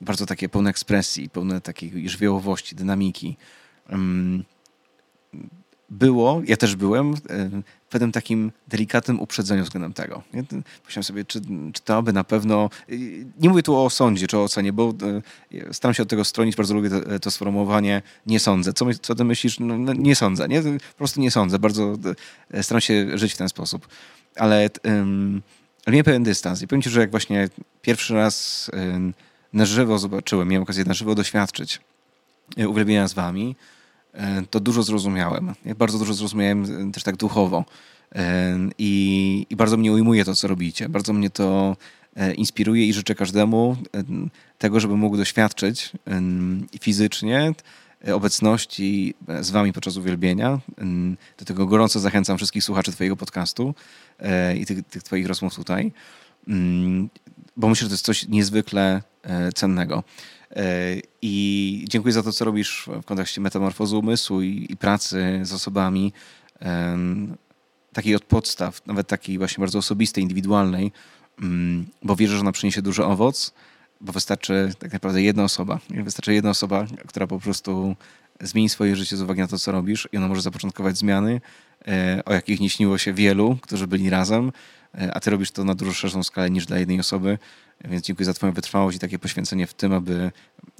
[0.00, 3.36] bardzo takie pełne ekspresji, pełne takiej żywiołowości, dynamiki,
[5.90, 10.22] było, ja też byłem w pewnym takim delikatnym uprzedzeniu względem tego.
[10.32, 10.42] Ja
[10.84, 11.40] myślałem sobie, czy,
[11.72, 12.70] czy to aby na pewno...
[13.40, 14.94] Nie mówię tu o sądzie czy o ocenie, bo
[15.72, 18.72] staram się od tego stronić, bardzo lubię to, to sformułowanie nie sądzę.
[18.72, 19.60] Co, co ty myślisz?
[19.60, 20.62] No, no, nie sądzę, nie?
[20.62, 21.58] Po prostu nie sądzę.
[21.58, 21.96] Bardzo
[22.62, 23.88] staram się żyć w ten sposób.
[24.36, 24.70] Ale...
[24.84, 25.42] Um,
[25.86, 26.62] ale miałem pewien dystans.
[26.62, 27.48] I powiem ci, że jak właśnie
[27.82, 28.70] pierwszy raz
[29.52, 31.80] na żywo zobaczyłem, miałem okazję na żywo doświadczyć
[32.56, 33.77] e, uwielbienia z wami, e,
[34.50, 35.52] to dużo zrozumiałem.
[35.78, 37.64] Bardzo dużo zrozumiałem też tak duchowo.
[38.78, 40.88] I, I, bardzo mnie ujmuje to, co robicie.
[40.88, 41.76] Bardzo mnie to
[42.16, 43.76] e, inspiruje i życzę każdemu
[44.58, 45.92] tego, żeby mógł doświadczyć
[46.80, 47.52] fizycznie
[48.14, 50.60] obecności z wami podczas uwielbienia.
[51.38, 53.74] Do tego gorąco zachęcam wszystkich słuchaczy twojego podcastu
[54.56, 55.92] i tych, tych twoich rozmów tutaj.
[57.56, 60.04] Bo myślę, że to jest coś niezwykle e, cennego.
[60.56, 65.52] E, I dziękuję za to, co robisz w kontekście metamorfozy umysłu i, i pracy z
[65.52, 66.12] osobami
[67.92, 70.92] takiej od podstaw, nawet takiej właśnie bardzo osobistej, indywidualnej,
[71.42, 73.52] mm, bo wierzę, że ona przyniesie duży owoc,
[74.00, 75.78] bo wystarczy tak naprawdę jedna osoba.
[75.90, 77.96] Wystarczy jedna osoba, która po prostu
[78.40, 81.40] zmieni swoje życie z uwagi na to, co robisz i ona może zapoczątkować zmiany,
[81.88, 84.52] e, o jakich nie śniło się wielu, którzy byli razem,
[84.94, 87.38] E, a ty robisz to na dużo szerszą skalę niż dla jednej osoby,
[87.84, 90.32] więc dziękuję za twoją wytrwałość i takie poświęcenie w tym, aby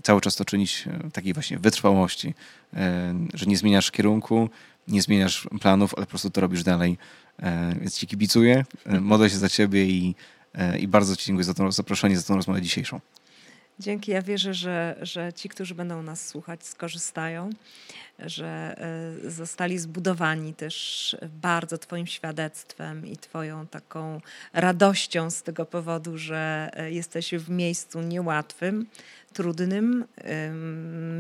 [0.03, 2.35] cały czas to czynić w takiej właśnie wytrwałości,
[2.75, 4.51] e, że nie zmieniasz kierunku,
[4.89, 6.99] nie zmieniasz planów, ale po prostu to robisz dalej.
[7.39, 8.65] E, więc ci kibicuję,
[9.01, 10.15] modlę się za ciebie i,
[10.79, 13.01] i bardzo ci dziękuję za to zaproszenie, za tą rozmowę dzisiejszą.
[13.81, 14.11] Dzięki.
[14.11, 17.51] Ja wierzę, że, że ci, którzy będą nas słuchać, skorzystają,
[18.19, 18.75] że
[19.27, 24.21] e, zostali zbudowani też bardzo Twoim świadectwem i Twoją taką
[24.53, 28.87] radością z tego powodu, że e, jesteś w miejscu niełatwym,
[29.33, 30.05] trudnym,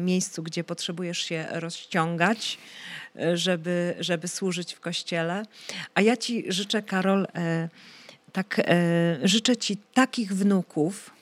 [0.04, 2.58] miejscu, gdzie potrzebujesz się rozciągać,
[3.16, 5.42] e, żeby, żeby służyć w kościele.
[5.94, 7.26] A ja Ci życzę, Karol,
[8.32, 8.60] tak,
[9.22, 11.17] życzę Ci takich wnuków,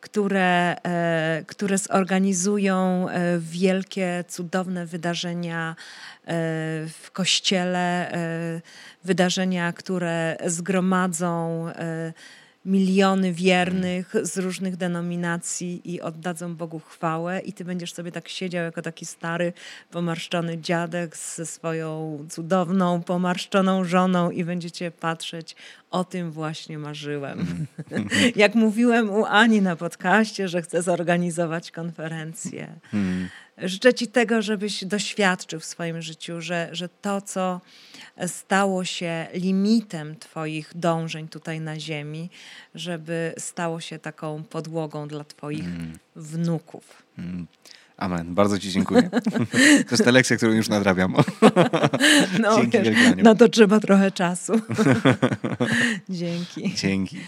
[0.00, 5.74] które, e, które zorganizują e, wielkie, cudowne wydarzenia e,
[6.88, 8.12] w kościele,
[9.04, 11.66] wydarzenia, które zgromadzą
[12.64, 18.64] miliony wiernych z różnych denominacji i oddadzą Bogu chwałę i ty będziesz sobie tak siedział
[18.64, 19.52] jako taki stary,
[19.90, 25.56] pomarszczony dziadek ze swoją cudowną, pomarszczoną żoną i będziecie patrzeć,
[25.90, 27.66] o tym właśnie marzyłem.
[28.36, 32.72] Jak mówiłem u Ani na podcaście, że chcę zorganizować konferencję.
[33.62, 37.60] Życzę Ci tego, żebyś doświadczył w swoim życiu, że, że to, co
[38.26, 42.30] stało się limitem Twoich dążeń tutaj na Ziemi,
[42.74, 45.98] żeby stało się taką podłogą dla Twoich mm.
[46.16, 47.02] wnuków.
[47.18, 47.46] Mm.
[48.00, 48.34] Amen.
[48.34, 49.10] Bardzo Ci dziękuję.
[49.86, 51.14] To jest ta lekcja, którą już nadrabiam.
[52.40, 54.52] No, Dzięki wiesz, na to trzeba trochę czasu.
[56.08, 56.74] Dzięki.
[56.74, 57.18] Dzięki.